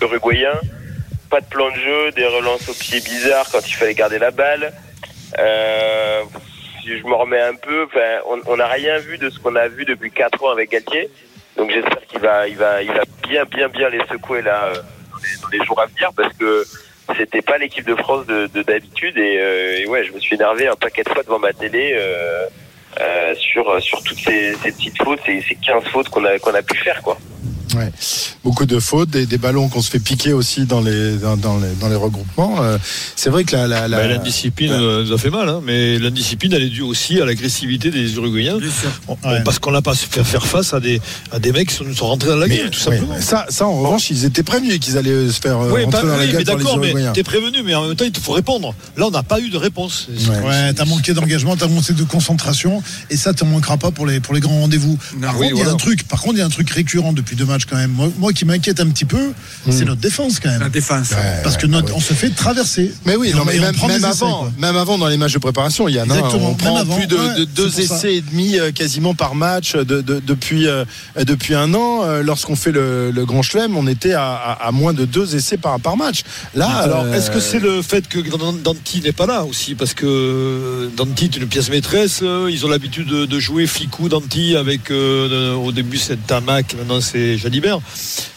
uruguayens. 0.01 0.59
Pas 1.29 1.41
de 1.43 1.47
plan 1.47 1.69
de 1.71 1.77
jeu, 1.77 2.11
des 2.13 2.27
relances 2.27 2.67
au 2.71 2.73
pied 2.73 3.01
bizarres 3.01 3.47
quand 3.53 3.61
il 3.69 3.75
fallait 3.75 3.93
garder 3.95 4.19
la 4.19 4.31
balle. 4.31 4.73
Euh, 5.39 6.23
je 6.87 7.05
me 7.07 7.15
remets 7.15 7.41
un 7.43 7.55
peu. 7.55 7.87
On- 8.47 8.57
n'a 8.57 8.67
rien 8.67 8.97
vu 8.99 9.19
de 9.19 9.29
ce 9.29 9.39
qu'on 9.41 9.55
a 9.57 9.69
vu 9.69 9.85
depuis 9.85 10.11
quatre 10.11 10.43
ans 10.45 10.51
avec 10.51 10.71
Galtier. 10.71 11.11
Donc 11.59 11.71
j'espère 11.71 12.01
qu'il 12.07 12.21
va, 12.21 12.49
il 12.49 12.57
va, 12.57 12.83
il 12.83 12.91
va 12.93 13.03
bien, 13.29 13.45
bien, 13.45 13.69
bien 13.69 13.89
les 13.91 14.01
secouer 14.11 14.41
là 14.41 14.67
euh, 14.69 14.75
dans 15.43 15.49
les, 15.53 15.63
jours 15.65 15.81
à 15.81 15.87
venir 15.87 16.11
parce 16.17 16.33
que 16.35 16.65
c'était 17.19 17.43
pas 17.43 17.59
l'équipe 17.59 17.87
de 17.87 17.95
France 17.95 18.25
de 18.27 18.47
de- 18.55 18.63
d'habitude 18.63 19.19
et, 19.19 19.85
ouais, 19.87 20.05
je 20.05 20.13
me 20.13 20.19
suis 20.19 20.37
énervé 20.37 20.67
un 20.67 20.77
paquet 20.77 21.03
de 21.03 21.11
fois 21.11 21.23
devant 21.23 21.39
ma 21.39 21.53
télé. 21.53 21.95
Sur 23.35 23.83
sur 23.83 24.03
toutes 24.03 24.19
ces, 24.21 24.55
ces 24.63 24.73
petites 24.73 25.03
fautes, 25.03 25.21
ces, 25.27 25.43
ces 25.43 25.55
15 25.55 25.85
fautes 25.85 26.09
qu'on 26.09 26.25
a 26.25 26.39
qu'on 26.39 26.55
a 26.55 26.63
pu 26.63 26.77
faire 26.77 27.03
quoi. 27.03 27.19
Ouais. 27.75 27.91
Beaucoup 28.45 28.67
de 28.67 28.79
fautes, 28.79 29.11
des, 29.11 29.27
des 29.27 29.39
ballons 29.39 29.69
qu'on 29.69 29.83
se 29.83 29.91
fait 29.91 29.99
piquer 29.99 30.33
aussi 30.33 30.67
dans 30.67 30.81
les 30.81 31.17
dans, 31.17 31.37
dans 31.37 31.59
les, 31.59 31.73
dans 31.81 31.89
les 31.89 31.97
regroupements. 31.97 32.63
Euh, 32.63 32.79
c'est 33.17 33.31
vrai 33.31 33.45
que 33.45 33.57
la 33.57 33.67
la, 33.67 33.89
la, 33.89 33.97
Bah, 33.99 34.07
L'indiscipline 34.07 34.71
euh, 34.73 35.05
nous 35.05 35.13
a 35.13 35.19
fait 35.19 35.31
mal, 35.31 35.49
hein, 35.49 35.61
mais 35.65 35.99
l'indiscipline 35.99 36.53
elle 36.53 36.63
est 36.63 36.69
due 36.71 36.83
aussi 36.83 37.21
à 37.21 37.25
l'agressivité 37.25 37.91
des 37.91 38.15
Uruguayens. 38.15 38.59
On- 39.09 39.17
on- 39.25 39.43
Parce 39.43 39.59
qu'on 39.59 39.73
n'a 39.73 39.83
pas 39.83 39.95
su 39.95 40.07
faire, 40.09 40.27
faire 40.27 40.47
face 40.47 40.75
à 40.75 40.81
des, 40.81 41.01
à 41.33 41.39
des 41.39 41.53
mecs 41.53 41.69
qui 41.69 41.75
sont, 41.75 41.85
sont 41.95 42.07
rentrés 42.07 42.29
dans 42.29 42.37
la 42.37 42.49
gueule, 42.49 42.71
tout 42.71 42.89
ouais, 42.89 42.97
simplement. 42.99 43.21
ça, 43.21 43.47
ça, 43.49 43.67
en 43.67 43.81
revanche, 43.81 44.11
ils 44.11 44.25
étaient 44.25 44.43
prévenus 44.43 44.79
qu'ils 44.79 44.97
allaient 44.97 45.29
se 45.31 45.41
faire 45.41 45.59
euh, 45.59 45.71
Oui, 45.73 45.85
rentrer 45.85 46.03
bah, 46.03 46.09
dans 46.09 46.17
la 46.17 46.25
oui, 46.25 46.27
gueule 46.27 46.33
mais 46.33 46.39
les 46.39 46.45
d'accord, 46.45 46.79
mais 46.79 46.87
Uruguayens. 46.91 47.13
t'es 47.13 47.23
prévenu, 47.25 47.63
mais 47.65 47.75
en 47.75 47.87
même 47.87 47.97
temps, 47.97 48.05
il 48.05 48.13
te 48.13 48.21
faut 48.21 48.33
répondre. 48.33 48.75
Là, 48.97 49.07
on 49.07 49.11
n'a 49.11 49.23
pas 49.23 49.41
eu 49.41 49.49
de 49.51 49.57
réponse. 49.57 50.09
Ouais, 50.45 50.73
t'as 50.75 50.85
manqué 50.85 51.13
d'engagement, 51.15 51.57
t'as 51.57 51.69
manqué 51.69 51.93
de 51.93 52.05
concentration, 52.05 52.83
et 53.11 53.17
ça, 53.17 53.33
t'en 53.35 53.47
manqueras 53.47 53.77
pas 53.77 53.91
pour 53.91 54.07
les, 54.07 54.21
pour 54.21 54.35
les 54.35 54.41
grands 54.41 54.61
rendez-vous. 54.61 54.99
Par 55.21 55.39
oui, 55.39 55.49
contre, 55.49 55.55
il 55.55 55.59
y 55.59 55.61
a 55.61 55.65
voilà. 55.65 55.71
un 55.73 55.77
truc, 55.77 56.07
par 56.09 56.21
contre, 56.23 56.35
il 56.37 56.39
y 56.39 56.43
a 56.43 56.47
un 56.47 56.51
truc 56.51 56.71
récurrent 56.71 57.13
depuis 57.13 57.35
deux 57.37 57.45
quand 57.65 57.77
même. 57.77 57.93
Moi, 57.93 58.11
moi 58.19 58.33
qui 58.33 58.45
m'inquiète 58.45 58.81
un 58.81 58.89
petit 58.89 59.05
peu, 59.07 59.33
c'est 59.71 59.85
notre 59.85 60.01
défense 60.01 60.41
quand 60.41 60.51
même. 60.51 60.61
La 60.61 60.69
défense. 60.69 61.11
Parce 61.43 61.57
que 61.57 61.67
notre, 61.67 61.95
on 61.97 62.01
se 62.01 62.13
fait 62.13 62.31
traverser. 62.31 62.93
Mais 63.07 63.17
oui, 63.17 63.29
Et 63.31 63.33
non, 63.35 63.43
on- 63.43 63.45
mais 63.47 63.59
même, 63.59 63.75
essais, 63.75 64.05
avant, 64.05 64.39
quoi. 64.41 64.53
même 64.59 64.77
avant 64.77 64.99
dans 64.99 65.07
les 65.09 65.17
matchs 65.17 65.33
de 65.35 65.39
préparation, 65.39 65.89
il 65.89 65.95
y 65.95 66.01
en 66.01 66.11
a 66.11 66.13
un, 66.13 66.17
Exactement, 66.17 66.51
on 66.51 66.55
prend 66.55 66.77
avant, 66.77 66.97
plus 66.97 67.07
de, 67.07 67.17
ouais, 67.17 67.35
de 67.39 67.45
deux 67.45 67.71
ça. 67.71 67.83
essais 67.83 68.15
et 68.17 68.21
demi 68.21 68.59
euh, 68.59 68.73
quasiment 68.73 69.15
par 69.15 69.35
match 69.35 69.75
de, 69.77 70.01
de- 70.03 70.21
depuis 70.25 70.67
euh, 70.67 70.85
depuis 71.25 71.55
un 71.55 71.73
an. 71.75 72.03
Euh, 72.05 72.23
Lorsqu'on 72.23 72.57
fait 72.57 72.73
le, 72.73 73.11
le 73.13 73.25
Grand 73.25 73.43
Chelem, 73.43 73.77
on 73.77 73.87
était 73.87 74.13
à, 74.13 74.33
à- 74.35 74.67
à 74.69 74.73
moins 74.73 74.93
de 74.93 75.05
deux 75.05 75.37
essais 75.37 75.57
par 75.57 75.79
par 75.81 75.97
match. 75.97 76.23
Là, 76.55 76.67
Alors, 76.69 77.05
euh, 77.05 77.13
est-ce 77.15 77.31
que 77.31 77.39
c'est 77.41 77.61
le 77.61 77.83
fait 77.83 78.09
que 78.09 78.19
Dan- 78.19 78.61
Danti 78.63 79.01
n'est 79.01 79.13
pas 79.13 79.27
là 79.27 79.45
aussi? 79.45 79.75
Parce 79.77 79.95
que 79.95 80.91
Danti 80.97 81.27
est 81.27 81.37
une 81.37 81.47
pièce 81.47 81.71
maîtresse. 81.71 82.21
euh, 82.23 82.49
Ils 82.51 82.65
ont 82.67 82.69
l'habitude 82.69 83.07
de, 83.09 83.27
de 83.27 83.39
jouer 83.39 83.67
Ficou, 83.67 84.09
Danti 84.09 84.57
avec 84.57 84.91
euh, 84.91 85.55
au 85.55 85.73
début 85.73 85.99
c'est 85.99 86.27
Tamac, 86.27 86.75
maintenant 86.75 87.01
c'est 87.01 87.37
Jalibert. 87.47 87.79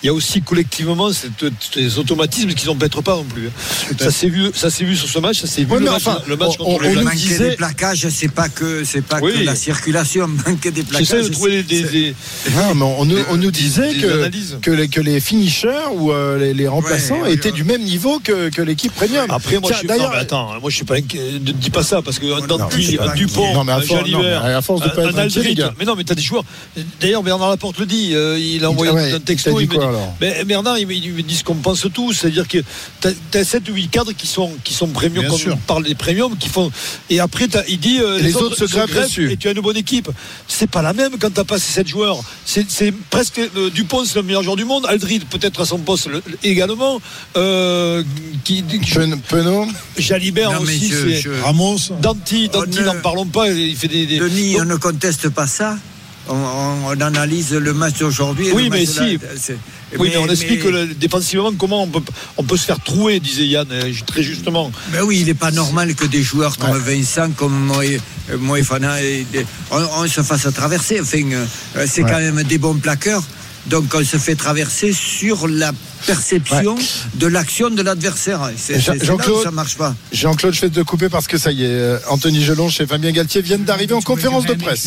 Il 0.04 0.06
y 0.08 0.10
a 0.10 0.14
aussi 0.14 0.42
collectivement 0.42 1.10
ces 1.12 1.98
automatismes 1.98 2.54
qui 2.54 2.68
n'empêtrent 2.68 3.02
pas 3.02 3.16
non 3.16 3.24
plus. 3.24 3.48
hein. 3.48 3.96
Ça 4.00 4.12
s'est 4.12 4.30
vu, 4.30 4.52
ça 4.54 4.70
s'est 4.70 4.84
vu 4.86 4.96
sur 4.96 5.08
ce 5.10 5.20
match, 5.20 5.40
ça 5.42 5.48
s'est 5.48 5.64
vu 5.64 5.72
Ouais, 5.72 5.80
le 5.80 5.86
mais 5.86 5.92
match, 5.92 6.04
enfin, 6.08 6.22
le 6.28 6.38
match 6.38 6.54
on- 6.60 6.64
contre 6.66 6.86
on 6.86 6.90
les. 6.96 7.02
Manquer 7.02 7.16
disait- 7.18 7.50
des 7.52 7.56
plaquages, 7.56 8.08
c'est 8.10 8.32
pas 8.32 8.50
que 8.50 8.84
c'est 8.84 9.02
pas 9.04 9.20
Oui. 9.22 9.34
que 9.34 9.44
la 9.44 9.56
circulation. 9.56 10.28
Manquer 10.28 10.72
des 10.72 10.84
plaquages. 10.84 11.08
J'essaie 11.08 11.24
de 11.24 11.34
trouver 11.34 11.64
des, 11.64 11.82
des- 11.84 12.16
non, 12.56 12.76
mais 12.76 12.84
on, 12.86 13.06
nous- 13.06 13.18
on 13.32 13.38
nous 13.38 13.52
disait 13.52 13.94
des 13.94 14.00
que, 14.00 14.60
que, 14.62 14.72
les, 14.72 14.88
que 14.88 15.02
les 15.02 15.20
finishers 15.20 15.90
ou 15.96 16.12
euh, 16.12 16.38
les, 16.38 16.54
les 16.54 16.68
remplaçants 16.68 17.22
Ouais, 17.22 17.34
étaient 17.34 17.50
ouais. 17.50 17.56
du 17.56 17.64
même 17.64 17.82
niveau 17.82 18.20
que, 18.24 18.50
que 18.50 18.62
l'équipe 18.62 18.94
premium. 18.94 19.26
Après, 19.30 19.60
moi, 19.60 19.70
Tiens, 19.70 19.74
je 19.74 19.78
suis, 19.80 19.88
d'ailleurs, 19.88 20.10
non, 20.10 20.16
mais 20.16 20.22
attends, 20.22 20.50
moi, 20.62 20.70
je 20.70 20.76
suis 20.76 20.86
pas. 20.86 20.96
Ne 21.00 21.38
dis 21.52 21.70
pas 21.72 21.84
ça 21.84 22.02
parce 22.02 22.20
que 22.20 22.26
un 22.42 22.46
Danti, 22.46 22.98
un 23.00 23.14
Dupont, 23.16 23.54
Non, 23.54 23.64
mais 23.64 23.72
à 23.72 23.76
un 23.76 23.80
mais 23.80 23.86
Jalibert, 23.88 24.46
à 24.46 24.62
force 24.62 24.82
de 24.82 24.90
pas 24.90 25.04
être. 25.06 25.74
Mais 25.80 25.86
non, 25.86 25.96
mais 25.96 26.04
t'as 26.04 26.16
des 26.16 26.22
joueurs. 26.22 26.44
D'ailleurs, 27.02 27.24
Bernard 27.24 27.50
Laporte 27.50 27.80
le 27.80 27.86
dit. 27.86 28.12
euh, 28.14 28.38
il 28.40 28.64
a 28.64 28.70
envoyé 28.70 28.92
ouais, 29.04 29.10
un 29.14 29.20
t'as 29.20 29.26
texto. 29.26 29.58
dit 29.58 29.64
il 29.66 29.70
me 29.70 29.76
quoi, 29.76 29.84
dit- 29.84 29.90
alors 29.90 30.16
mais 30.22 30.44
Bernard, 30.46 30.78
il 30.80 30.88
me, 30.88 30.94
il 30.94 31.14
me 31.14 31.22
dit 31.22 31.36
ce 31.36 31.44
qu'on 31.44 31.56
pense 31.56 31.86
tous. 31.94 32.14
C'est-à-dire 32.14 32.48
que 32.48 32.58
t'as 33.02 33.10
as 33.40 33.44
7 33.44 33.70
ou 33.70 33.74
8 33.74 33.88
cadres 33.90 34.12
qui 34.14 34.28
sont, 34.28 34.52
qui 34.64 34.74
sont 34.74 34.88
premium, 34.88 35.22
Bien 35.22 35.30
comme 35.30 35.40
sûr. 35.40 35.54
on 35.54 35.58
parle 35.58 35.84
des 35.84 35.96
premiums, 35.96 36.38
qui 36.38 36.50
font. 36.50 36.72
Et 37.10 37.20
après, 37.20 37.48
il 37.68 37.80
dit 37.80 38.00
euh, 38.00 38.20
les 38.20 38.36
autres 38.36 38.56
se 38.56 38.66
grèvent 38.66 38.94
dessus. 39.04 39.32
Et 39.32 39.38
tu 39.38 39.48
as 39.48 39.52
une 39.52 39.62
bonne 39.62 39.78
équipe. 39.78 40.10
C'est 40.48 40.70
pas 40.70 40.82
la 40.82 40.94
même 40.94 41.18
quand 41.20 41.34
t'as 41.34 41.44
passé 41.44 41.72
7 41.72 41.88
joueurs. 41.88 42.20
C'est 42.46 42.66
presque. 43.10 43.40
euh, 43.56 43.70
Dupont, 43.70 44.04
c'est 44.06 44.16
le 44.16 44.24
meilleur 44.24 44.44
joueur 44.44 44.56
du 44.56 44.66
monde. 44.66 44.86
Aldrid, 44.88 45.24
peut-être 45.26 45.62
à 45.62 45.66
son 45.66 45.80
poste 45.80 46.08
le- 46.08 46.22
également. 46.44 47.02
Euh, 47.38 48.04
qui, 48.44 48.64
qui- 48.64 48.80
Pen- 48.94 49.20
Penaud, 49.28 49.68
Jalibert 49.98 50.52
Non, 50.52 50.60
aussi. 50.62 50.90
je- 50.92 51.30
Ramos, 51.44 51.78
Danti, 52.02 52.50
Danti, 52.50 52.80
On 52.80 52.82
ne- 52.82 52.86
n'en 52.88 53.02
parlons 53.02 53.26
pas, 53.26 53.50
il 53.50 53.76
fait 53.76 53.88
des. 53.88 54.06
des- 54.06 54.20
Denis, 54.20 54.54
Donc, 54.54 54.62
on 54.62 54.66
ne 54.66 54.76
conteste 54.76 55.30
pas 55.30 55.48
ça. 55.48 55.78
On, 56.30 57.02
analyse 57.02 57.54
le 57.54 57.74
match 57.74 58.00
d'aujourd'hui. 58.00 58.50
Oui, 58.54 58.70
mais 58.72 58.86
si. 58.86 59.18
oui, 59.98 60.10
mais, 60.12 60.18
on 60.18 60.28
explique 60.28 60.62
que 60.62 60.68
le- 60.68 60.88
défensivement 60.88 61.52
comment 61.54 61.84
on 61.84 61.88
peut, 61.88 62.02
on 62.38 62.44
peut 62.44 62.58
se 62.58 62.66
faire 62.66 62.80
trouer, 62.80 63.20
disait 63.20 63.48
Yann, 63.48 63.68
euh, 63.72 63.92
très 64.06 64.22
justement. 64.22 64.72
Ben 64.92 65.02
oui, 65.04 65.20
il 65.22 65.26
n'est 65.26 65.34
pas 65.34 65.52
normal 65.52 65.96
que 65.96 66.06
des 66.06 66.22
joueurs 66.22 66.58
comme 66.58 66.78
Vincent, 66.78 67.32
comme 67.36 67.72
euh, 67.82 68.38
Moefana, 68.38 68.96
on, 69.72 69.78
on 69.98 70.08
se 70.08 70.22
fasse 70.22 70.48
traverser. 70.54 71.00
Enfin, 71.02 71.24
euh, 71.32 71.86
c'est 71.88 72.04
Ouais. 72.04 72.12
quand 72.12 72.20
même 72.20 72.44
des 72.44 72.58
bons 72.58 72.76
plaqueurs. 72.76 73.24
Donc 73.68 73.86
on 73.94 74.04
se 74.04 74.18
fait 74.18 74.36
traverser 74.36 74.94
sur 74.94 75.48
la 75.48 75.72
perception 76.08 76.76
de 77.16 77.28
l'action 77.28 77.70
de 77.70 77.82
l'adversaire. 77.82 78.50
C'est 78.58 78.80
Jean-Claude- 78.80 79.44
ça 79.44 79.52
marche 79.52 79.76
pas. 79.76 79.94
Jean-Claude, 80.12 80.54
je 80.54 80.62
vais 80.62 80.70
te 80.70 80.80
couper 80.82 81.10
parce 81.10 81.28
que 81.28 81.38
ça 81.38 81.52
y 81.52 81.64
est, 81.64 81.68
euh, 81.68 82.00
Anthony 82.10 82.44
Gelonche 82.44 82.80
et 82.82 82.88
Fabien 82.88 83.12
Galtier 83.12 83.42
viennent 83.42 83.66
d'arriver 83.66 83.94
en 83.94 84.02
conférence 84.02 84.46
de 84.46 84.54
presse. 84.64 84.86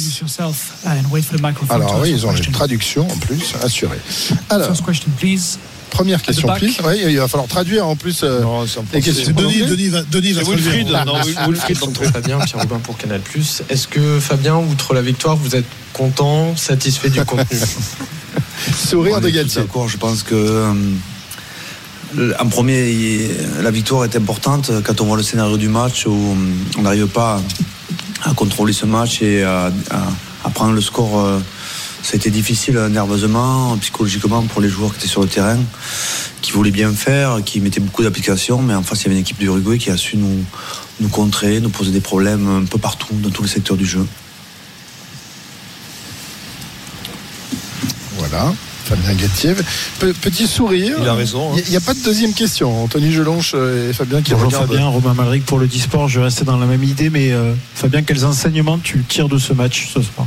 Alors 1.75 2.01
oui, 2.01 2.11
ils 2.11 2.27
ont 2.27 2.35
une 2.35 2.53
traduction 2.53 3.09
en 3.09 3.17
plus 3.19 3.41
assurée. 3.63 3.99
Alors, 4.49 4.69
première 5.91 6.23
question, 6.23 6.49
please. 6.59 6.75
Oui, 6.85 7.03
il 7.13 7.19
va 7.19 7.29
falloir 7.29 7.49
traduire 7.49 7.87
en 7.87 7.95
plus 7.95 8.23
euh, 8.25 8.41
les 8.95 9.01
questions. 9.03 9.35
Denis. 9.35 9.67
Denis 9.67 9.89
va, 9.89 10.03
Denis 10.03 10.33
va. 10.33 10.43
Wilfried, 10.43 10.89
non, 11.05 11.21
Wil- 11.23 11.37
Wilfried 11.49 11.79
d'entrée. 11.79 12.07
Fabien, 12.07 12.39
Pierre 12.41 12.61
Robin 12.63 12.79
pour 12.79 12.97
Canal+. 12.97 13.21
Est-ce 13.69 13.87
que 13.87 14.19
Fabien, 14.19 14.57
outre 14.57 14.95
la 14.95 15.03
victoire, 15.03 15.37
vous 15.37 15.55
êtes 15.55 15.67
content, 15.93 16.57
satisfait 16.57 17.11
du 17.11 17.23
contenu? 17.27 17.59
Sourire 18.77 19.21
de 19.21 19.29
Galtier. 19.31 19.63
D'accord, 19.63 19.89
je 19.89 19.97
pense 19.97 20.23
que 20.23 20.35
euh, 20.35 20.73
en 22.39 22.47
premier, 22.49 23.29
la 23.63 23.71
victoire 23.71 24.05
est 24.05 24.17
importante 24.17 24.71
quand 24.85 25.01
on 25.01 25.07
voit 25.07 25.17
le 25.17 25.23
scénario 25.23 25.57
du 25.57 25.69
match 25.69 26.07
où 26.07 26.11
euh, 26.13 26.35
on 26.79 26.83
n'arrive 26.83 27.07
pas 27.07 27.41
à 28.25 28.35
contrôler 28.35 28.73
ce 28.73 28.87
match 28.87 29.23
et 29.23 29.43
à, 29.43 29.67
à- 29.91 30.09
à 30.45 30.51
prendre 30.51 30.73
le 30.75 30.81
score. 30.81 31.21
euh, 31.21 31.39
Ça 32.03 32.15
a 32.15 32.17
été 32.17 32.31
difficile 32.31 32.77
euh, 32.77 32.89
nerveusement, 32.89 33.77
psychologiquement 33.79 34.43
pour 34.43 34.61
les 34.61 34.69
joueurs 34.69 34.91
qui 34.93 34.99
étaient 34.99 35.09
sur 35.09 35.23
le 35.23 35.29
terrain, 35.29 35.59
qui 36.43 36.51
voulaient 36.53 36.73
bien 36.73 36.93
faire, 36.93 37.39
qui 37.45 37.61
mettaient 37.61 37.81
beaucoup 37.81 38.03
d'applications, 38.03 38.61
mais 38.61 38.75
en 38.75 38.83
face 38.83 39.03
il 39.03 39.05
y 39.05 39.07
avait 39.07 39.15
une 39.15 39.21
équipe 39.21 39.39
du 39.39 39.47
Uruguay 39.47 39.79
qui 39.79 39.91
a 39.91 39.97
su 39.97 40.17
nous, 40.17 40.45
nous 41.01 41.09
contrer, 41.09 41.61
nous 41.61 41.71
poser 41.71 41.93
des 41.93 42.01
problèmes 42.01 42.49
un 42.63 42.65
peu 42.65 42.79
partout, 42.79 43.15
dans 43.23 43.31
tous 43.31 43.43
les 43.45 43.49
secteurs 43.49 43.77
du 43.77 43.87
jeu. 43.87 44.05
Voilà. 48.33 48.55
Fabien 48.87 49.15
Galtier. 49.15 49.55
Pe- 50.01 50.13
petit 50.15 50.47
sourire. 50.47 50.97
Il 51.01 51.07
a 51.09 51.15
raison, 51.15 51.53
hein. 51.53 51.61
Il 51.65 51.71
n'y 51.71 51.77
a, 51.77 51.81
pas 51.81 51.93
de 51.95 52.01
deuxième 52.03 52.33
question. 52.33 52.83
Anthony 52.83 53.13
Gelonche 53.13 53.53
euh, 53.55 53.91
et 53.91 53.93
Fabien 53.93 54.23
qui 54.23 54.33
Bonjour 54.33 54.47
regardent. 54.49 54.69
Fabien, 54.71 54.87
Romain 54.89 55.15
Malric 55.15 55.45
pour 55.45 55.59
le 55.59 55.67
Disport. 55.67 56.09
Je 56.09 56.19
restais 56.21 56.45
dans 56.45 56.57
la 56.57 56.67
même 56.67 56.83
idée, 56.83 57.11
mais 57.11 57.31
euh, 57.33 57.53
Fabien, 57.75 58.03
quels 58.03 58.25
enseignements 58.25 58.79
tu 58.79 59.05
tires 59.07 59.29
de 59.29 59.39
ce 59.39 59.53
match 59.53 59.91
ce 59.95 60.01
soir? 60.03 60.27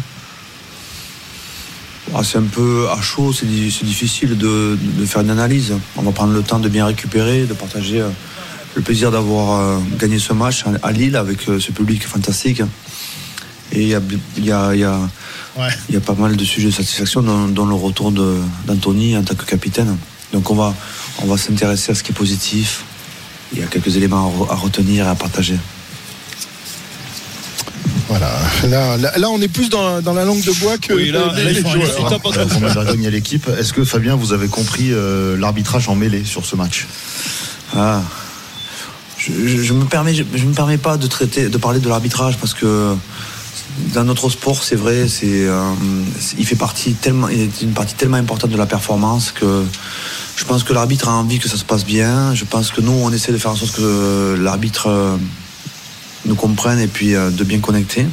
Ah, 2.14 2.22
c'est 2.24 2.38
un 2.38 2.44
peu 2.44 2.88
à 2.96 3.02
chaud, 3.02 3.34
c'est 3.34 3.48
di- 3.48 3.72
c'est 3.72 3.86
difficile 3.86 4.38
de, 4.38 4.78
de 5.00 5.06
faire 5.06 5.22
une 5.22 5.32
analyse. 5.32 5.74
On 5.98 6.04
va 6.04 6.12
prendre 6.12 6.32
le 6.34 6.44
temps 6.44 6.60
de 6.60 6.70
bien 6.70 6.86
récupérer, 6.86 7.46
de 7.46 7.54
partager 7.54 8.00
euh, 8.02 8.10
le 8.76 8.82
plaisir 8.84 9.10
d'avoir 9.12 9.60
euh, 9.60 9.78
gagné 10.00 10.20
ce 10.20 10.32
match 10.32 10.64
à 10.84 10.92
Lille 10.92 11.16
avec 11.18 11.40
ce 11.42 11.72
public 11.72 12.06
fantastique. 12.08 12.62
Et 13.74 13.82
il 13.82 13.88
y 13.90 13.96
a, 13.96 14.02
il 14.38 14.46
y 14.46 14.52
a- 14.52 14.74
il 14.76 14.80
y 14.80 14.84
a- 14.84 15.00
Ouais. 15.58 15.70
il 15.90 15.96
y 15.96 15.98
a 15.98 16.02
pas 16.02 16.14
mal 16.16 16.36
de 16.36 16.44
sujets 16.44 16.68
de 16.68 16.74
satisfaction 16.74 17.22
dans, 17.22 17.48
dans 17.48 17.66
le 17.66 17.76
retour 17.76 18.12
d'Anthony 18.12 19.16
en 19.16 19.24
tant 19.24 19.36
que 19.36 19.46
capitaine. 19.46 19.96
Donc 20.34 20.50
on 20.52 20.56
va, 20.56 20.74
on 21.22 21.28
va 21.28 21.38
s'intéresser 21.38 21.92
à 21.92 21.96
ce 21.96 22.04
qui 22.04 22.12
est 22.12 22.16
positif. 22.16 22.84
Il 23.54 23.60
y 23.60 23.64
a 23.64 23.68
quelques 23.68 23.96
éléments 23.96 24.28
à, 24.28 24.30
re- 24.46 24.52
à 24.52 24.56
retenir 24.56 25.06
et 25.06 25.10
à 25.10 25.16
partager. 25.16 25.58
Voilà. 28.08 28.30
Là, 28.68 28.98
là, 28.98 29.18
là, 29.18 29.30
on 29.30 29.42
est 29.42 29.48
plus 29.48 29.70
dans, 29.70 30.02
dans 30.02 30.14
la 30.14 30.26
langue 30.26 30.44
de 30.44 30.52
bois 30.60 30.78
que 30.78 30.94
Oui, 30.94 31.12
là, 31.12 31.32
les, 31.36 31.54
les 31.54 31.62
joueurs. 31.62 31.74
réussir. 31.74 32.10
Là, 32.10 32.20
pour 32.20 32.34
mettre 32.36 32.60
la 32.76 32.86
gagne 32.86 33.08
à 33.08 33.10
l'équipe. 33.10 33.48
Est-ce 33.58 33.74
que 33.74 33.84
Fabien, 33.84 34.16
vous 34.16 34.32
avez 34.34 34.48
compris 34.48 34.92
euh, 34.92 35.38
l'arbitrage 35.38 35.90
en 35.90 35.96
mêlée 35.96 36.24
sur 36.24 36.46
ce 36.46 36.56
match? 36.56 36.86
Ah. 37.76 38.02
Je, 39.18 39.32
je, 39.48 39.62
je 39.64 39.74
me 39.74 39.86
permets, 39.86 40.14
je, 40.14 40.24
je 40.36 40.46
me 40.46 40.54
permets 40.54 40.78
pas 40.78 40.98
de 40.98 41.08
traiter, 41.08 41.50
de 41.50 41.58
parler 41.58 41.80
de 41.80 41.90
l'arbitrage 41.90 42.38
parce 42.38 42.54
que 42.54 42.96
dans 43.94 44.04
notre 44.04 44.30
sport, 44.30 44.64
c'est 44.64 44.76
vrai, 44.76 45.06
euh, 45.24 45.74
c'est- 46.20 46.36
il 46.38 46.46
fait 46.46 46.56
partie 46.56 46.94
tellement, 46.94 47.28
il 47.30 47.42
est 47.42 47.62
une 47.62 47.74
partie 47.74 47.96
tellement 47.96 48.18
importante 48.18 48.52
de 48.52 48.58
la 48.58 48.66
performance 48.66 49.32
que 49.32 49.64
je 50.38 50.44
pense 50.46 50.64
que 50.64 50.74
l'arbitre 50.74 51.08
a 51.10 51.14
envie 51.14 51.40
que 51.40 51.48
ça 51.50 51.58
se 51.58 51.64
passe 51.66 51.86
bien. 51.86 52.34
Je 52.36 52.46
pense 52.46 52.72
que 52.72 52.82
nous, 52.82 52.92
on 52.92 53.12
essaie 53.12 53.32
de 53.32 53.38
faire 53.38 53.52
en 53.52 53.56
sorte 53.56 53.76
que 53.76 54.36
l'arbitre 54.40 54.88
euh, 54.88 55.18
nous 56.26 56.36
comprenne 56.36 56.80
et 56.80 56.88
puis 56.88 57.16
euh, 57.16 57.30
de 57.30 57.44
bien 57.44 57.60
connecter 57.60 58.06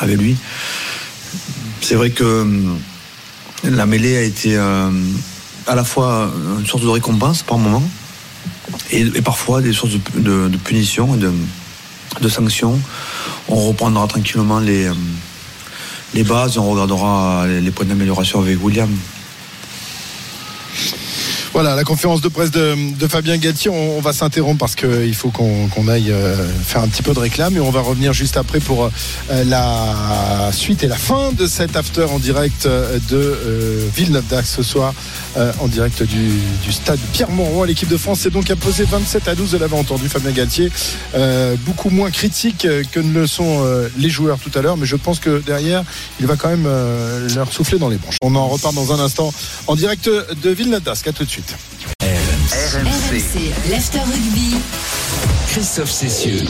avec 0.00 0.18
lui. 0.18 0.36
C'est 1.80 1.94
vrai 1.94 2.10
que 2.10 2.46
la 3.64 3.86
mêlée 3.86 4.16
a 4.16 4.22
été 4.22 4.56
à 4.56 5.74
la 5.74 5.84
fois 5.84 6.30
une 6.58 6.66
sorte 6.66 6.82
de 6.82 6.88
récompense 6.88 7.42
par 7.42 7.58
moment 7.58 7.82
et, 8.90 9.04
parfois 9.22 9.60
des 9.62 9.72
sources 9.72 9.92
de, 9.92 10.20
de- 10.20 10.48
de 10.48 10.56
punition 10.56 11.14
et 11.14 11.18
de, 11.18 11.32
de 12.20 12.28
sanctions. 12.28 12.78
On 13.48 13.56
reprendra 13.68 14.06
tranquillement 14.06 14.60
les, 14.60 14.86
euh, 14.86 14.94
les 16.14 16.24
bases 16.24 16.58
on 16.58 16.70
regardera 16.70 17.46
les 17.46 17.70
points 17.70 17.86
d'amélioration 17.86 18.40
avec 18.40 18.62
William. 18.62 18.90
Voilà, 21.54 21.76
la 21.76 21.84
conférence 21.84 22.20
de 22.20 22.26
presse 22.26 22.50
de, 22.50 22.74
de 22.98 23.06
Fabien 23.06 23.36
Galtier, 23.36 23.70
on, 23.70 23.98
on 23.98 24.00
va 24.00 24.12
s'interrompre 24.12 24.58
parce 24.58 24.74
qu'il 24.74 25.14
faut 25.14 25.30
qu'on 25.30 25.86
aille 25.86 26.10
euh, 26.10 26.34
faire 26.64 26.82
un 26.82 26.88
petit 26.88 27.02
peu 27.02 27.14
de 27.14 27.20
réclame 27.20 27.56
et 27.56 27.60
on 27.60 27.70
va 27.70 27.80
revenir 27.80 28.12
juste 28.12 28.36
après 28.36 28.58
pour 28.58 28.86
euh, 28.86 29.44
la 29.44 30.50
suite 30.50 30.82
et 30.82 30.88
la 30.88 30.96
fin 30.96 31.30
de 31.30 31.46
cet 31.46 31.76
after 31.76 32.06
en 32.10 32.18
direct 32.18 32.66
euh, 32.66 32.98
de 33.08 33.16
euh, 33.16 33.88
Villeneuve 33.94 34.26
d'Ax 34.26 34.52
ce 34.56 34.64
soir, 34.64 34.94
euh, 35.36 35.52
en 35.60 35.68
direct 35.68 36.02
du, 36.02 36.28
du 36.64 36.72
stade 36.72 36.98
Pierre-Mauroy. 37.12 37.68
L'équipe 37.68 37.88
de 37.88 37.98
France 37.98 38.26
est 38.26 38.30
donc 38.30 38.50
imposée 38.50 38.82
27 38.90 39.28
à 39.28 39.36
12, 39.36 39.52
vous 39.52 39.58
l'avez 39.60 39.76
entendu 39.76 40.08
Fabien 40.08 40.32
Galtier, 40.32 40.72
euh, 41.14 41.54
beaucoup 41.64 41.90
moins 41.90 42.10
critique 42.10 42.64
euh, 42.64 42.82
que 42.90 42.98
ne 42.98 43.12
le 43.12 43.28
sont 43.28 43.62
euh, 43.64 43.88
les 43.96 44.10
joueurs 44.10 44.40
tout 44.40 44.50
à 44.58 44.60
l'heure, 44.60 44.76
mais 44.76 44.86
je 44.86 44.96
pense 44.96 45.20
que 45.20 45.40
derrière, 45.46 45.84
il 46.18 46.26
va 46.26 46.34
quand 46.34 46.48
même 46.48 46.66
euh, 46.66 47.28
leur 47.36 47.52
souffler 47.52 47.78
dans 47.78 47.88
les 47.88 47.98
branches. 47.98 48.16
On 48.22 48.34
en 48.34 48.48
repart 48.48 48.74
dans 48.74 48.92
un 48.92 48.98
instant 48.98 49.32
en 49.68 49.76
direct 49.76 50.10
de 50.42 50.50
Villeneuve 50.50 50.82
d'Ascq, 50.82 51.06
à 51.06 51.12
tout 51.12 51.24
de 51.24 51.30
suite. 51.30 51.43
RMC, 52.10 53.52
l'After 53.70 53.98
Rugby. 54.00 54.56
Christophe 55.48 55.90
Cessieux. 55.90 56.42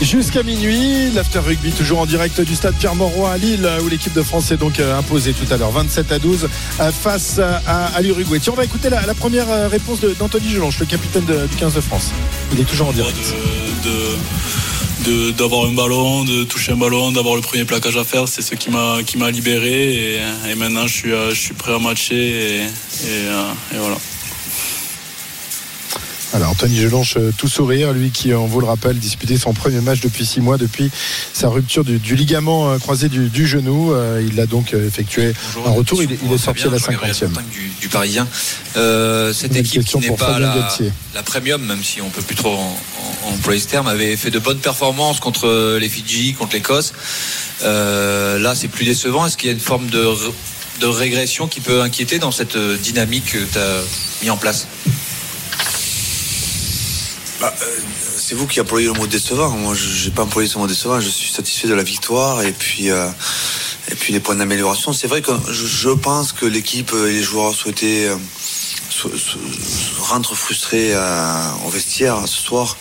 Jusqu'à 0.00 0.42
minuit, 0.42 1.10
l'after 1.14 1.38
rugby 1.38 1.70
toujours 1.70 2.00
en 2.00 2.06
direct 2.06 2.40
du 2.40 2.56
stade 2.56 2.74
Pierre-Mauroy 2.74 3.30
à 3.30 3.38
Lille 3.38 3.68
où 3.84 3.88
l'équipe 3.88 4.12
de 4.12 4.22
France 4.22 4.46
s'est 4.46 4.56
donc 4.56 4.80
euh, 4.80 4.98
imposée 4.98 5.32
tout 5.32 5.52
à 5.52 5.56
l'heure 5.56 5.70
27 5.70 6.10
à 6.10 6.18
12 6.18 6.48
euh, 6.80 6.90
face 6.90 7.38
à, 7.38 7.86
à 7.94 8.00
l'Uruguay. 8.00 8.40
Tiens, 8.40 8.52
on 8.54 8.56
va 8.56 8.64
écouter 8.64 8.90
la, 8.90 9.02
la 9.06 9.14
première 9.14 9.48
euh, 9.50 9.68
réponse 9.68 10.00
de- 10.00 10.14
d'Anthony 10.18 10.50
Gelonche, 10.50 10.80
le 10.80 10.86
capitaine 10.86 11.24
de- 11.24 11.46
du 11.46 11.54
15 11.56 11.74
de 11.74 11.80
France. 11.80 12.10
Il 12.52 12.58
est 12.60 12.64
toujours 12.64 12.88
en 12.88 12.92
direct. 12.92 13.16
de- 13.16 13.88
de- 13.88 14.16
d'avoir 15.36 15.66
un 15.66 15.72
ballon, 15.72 16.24
de 16.24 16.44
toucher 16.44 16.72
un 16.72 16.76
ballon, 16.76 17.12
d'avoir 17.12 17.34
le 17.34 17.40
premier 17.40 17.64
plaquage 17.64 17.96
à 17.96 18.04
faire, 18.04 18.28
c'est 18.28 18.42
ce 18.42 18.54
qui 18.54 18.70
m'a 18.70 19.30
libéré 19.30 20.16
et, 20.48 20.54
maintenant 20.54 20.86
je 20.86 20.92
suis 20.92 21.12
euh, 21.12 21.30
je 21.30 21.40
suis 21.40 21.54
prêt 21.54 21.74
à 21.74 21.78
matcher 21.78 22.14
et, 22.14 22.66
euh, 23.06 23.52
et 23.74 23.78
voilà. 23.78 23.96
Alors 26.34 26.50
Anthony 26.50 26.76
Gelonche, 26.80 27.16
euh, 27.18 27.30
tout 27.36 27.46
sourire, 27.48 27.92
lui 27.92 28.10
qui, 28.10 28.32
on 28.32 28.46
vous 28.46 28.60
le 28.60 28.66
rappelle, 28.66 28.98
disputait 28.98 29.36
son 29.36 29.52
premier 29.52 29.82
match 29.82 30.00
depuis 30.00 30.24
six 30.24 30.40
mois, 30.40 30.56
depuis 30.56 30.90
sa 31.34 31.48
rupture 31.48 31.84
du, 31.84 31.98
du 31.98 32.16
ligament 32.16 32.70
euh, 32.70 32.78
croisé 32.78 33.10
du, 33.10 33.28
du 33.28 33.46
genou. 33.46 33.92
Euh, 33.92 34.26
il 34.26 34.40
a 34.40 34.46
donc 34.46 34.72
euh, 34.72 34.86
effectué 34.86 35.34
un 35.66 35.70
retour. 35.70 36.02
Il, 36.02 36.10
est- 36.12 36.18
il 36.24 36.32
est 36.32 36.38
sorti 36.38 36.62
à 36.64 36.70
la 36.70 36.78
cinquantième. 36.78 37.32
du, 37.52 37.70
du 37.80 37.88
Parisien. 37.88 38.26
Euh, 38.76 39.34
cette 39.34 39.54
équipe 39.56 39.84
qui 39.84 39.98
n'est 39.98 40.16
pas 40.16 40.38
la, 40.38 41.22
premium, 41.22 41.62
même 41.62 41.82
si 41.84 42.00
on 42.00 42.08
peut 42.08 42.22
plus 42.22 42.36
trop 42.36 42.58
employer 43.26 43.60
ce 43.60 43.68
terme, 43.68 43.86
avait 43.86 44.16
fait 44.16 44.30
de 44.30 44.38
bonnes 44.38 44.58
performances 44.60 45.20
contre 45.20 45.76
les 45.78 45.88
Fidji, 45.90 46.32
contre 46.32 46.54
l'Écosse. 46.54 46.94
Euh, 47.62 48.38
là, 48.38 48.54
c'est 48.54 48.68
plus 48.68 48.86
décevant. 48.86 49.26
Est-ce 49.26 49.36
qu'il 49.36 49.48
y 49.48 49.50
a 49.50 49.54
une 49.54 49.60
forme 49.60 49.88
de, 49.90 50.02
régression 50.86 51.46
qui 51.46 51.60
peut 51.60 51.82
inquiéter 51.82 52.18
dans 52.18 52.32
cette 52.32 52.56
euh, 52.56 52.76
dynamique 52.78 53.26
que 53.32 53.38
tu 53.38 53.58
as 53.58 53.82
mis 54.22 54.30
en 54.30 54.36
place? 54.38 54.66
Bah, 57.42 57.52
euh, 57.60 57.66
c'est 58.18 58.36
vous 58.36 58.46
qui 58.46 58.60
employez 58.60 58.86
le 58.86 58.92
mot 58.92 59.08
décevant. 59.08 59.50
Moi, 59.50 59.74
je 59.74 60.04
n'ai 60.04 60.14
pas 60.14 60.22
employé 60.22 60.48
ce 60.48 60.56
mot 60.58 60.68
décevant. 60.68 61.00
Je 61.00 61.08
suis 61.08 61.28
satisfait 61.28 61.66
de 61.66 61.74
la 61.74 61.82
victoire 61.82 62.40
et 62.42 62.52
puis 62.52 62.88
euh, 62.92 63.08
et 63.90 63.96
puis 63.96 64.12
les 64.12 64.20
points 64.20 64.36
d'amélioration. 64.36 64.92
C'est 64.92 65.08
vrai 65.08 65.22
que 65.22 65.32
je, 65.50 65.90
pense 65.90 66.32
que 66.32 66.46
l'équipe 66.46 66.92
et 66.92 67.12
les 67.12 67.22
joueurs 67.22 67.52
souhaitaient 67.52 68.06
euh, 68.06 68.16
frustrés 70.34 70.94
euh, 70.94 71.50
au 71.66 71.68
vestiaire 71.68 72.16
ce 72.26 72.40
soir 72.40 72.76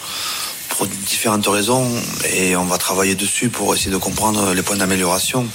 pour 0.69 0.85
différentes 0.85 1.47
raisons 1.47 1.89
et 2.31 2.55
on 2.55 2.65
va 2.65 2.77
travailler 2.77 3.15
dessus 3.15 3.49
pour 3.49 3.73
essayer 3.73 3.89
de 3.89 3.97
comprendre 3.97 4.53
les 4.53 4.61
points 4.61 4.77
d'amélioration. 4.77 5.47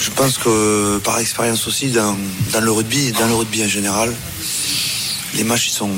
Je 0.00 0.10
pense 0.10 0.38
que 0.38 0.98
par 0.98 1.18
expérience 1.18 1.66
aussi 1.66 1.90
dans, 1.90 2.16
le 2.60 2.72
rugby, 2.72 3.12
dans 3.12 3.26
le 3.26 3.34
rugby 3.34 3.62
en 3.62 3.68
général, 3.68 4.14
les 5.34 5.44
matchs 5.44 5.68
ils 5.68 5.72
sont, 5.72 5.90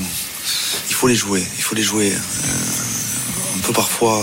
il 0.88 0.94
faut 0.94 1.06
les 1.06 1.14
jouer, 1.14 1.46
il 1.56 1.62
faut 1.62 1.74
les 1.74 1.82
jouer. 1.82 2.12
Euh, 2.12 2.18
on 3.56 3.58
peut 3.60 3.72
parfois, 3.72 4.20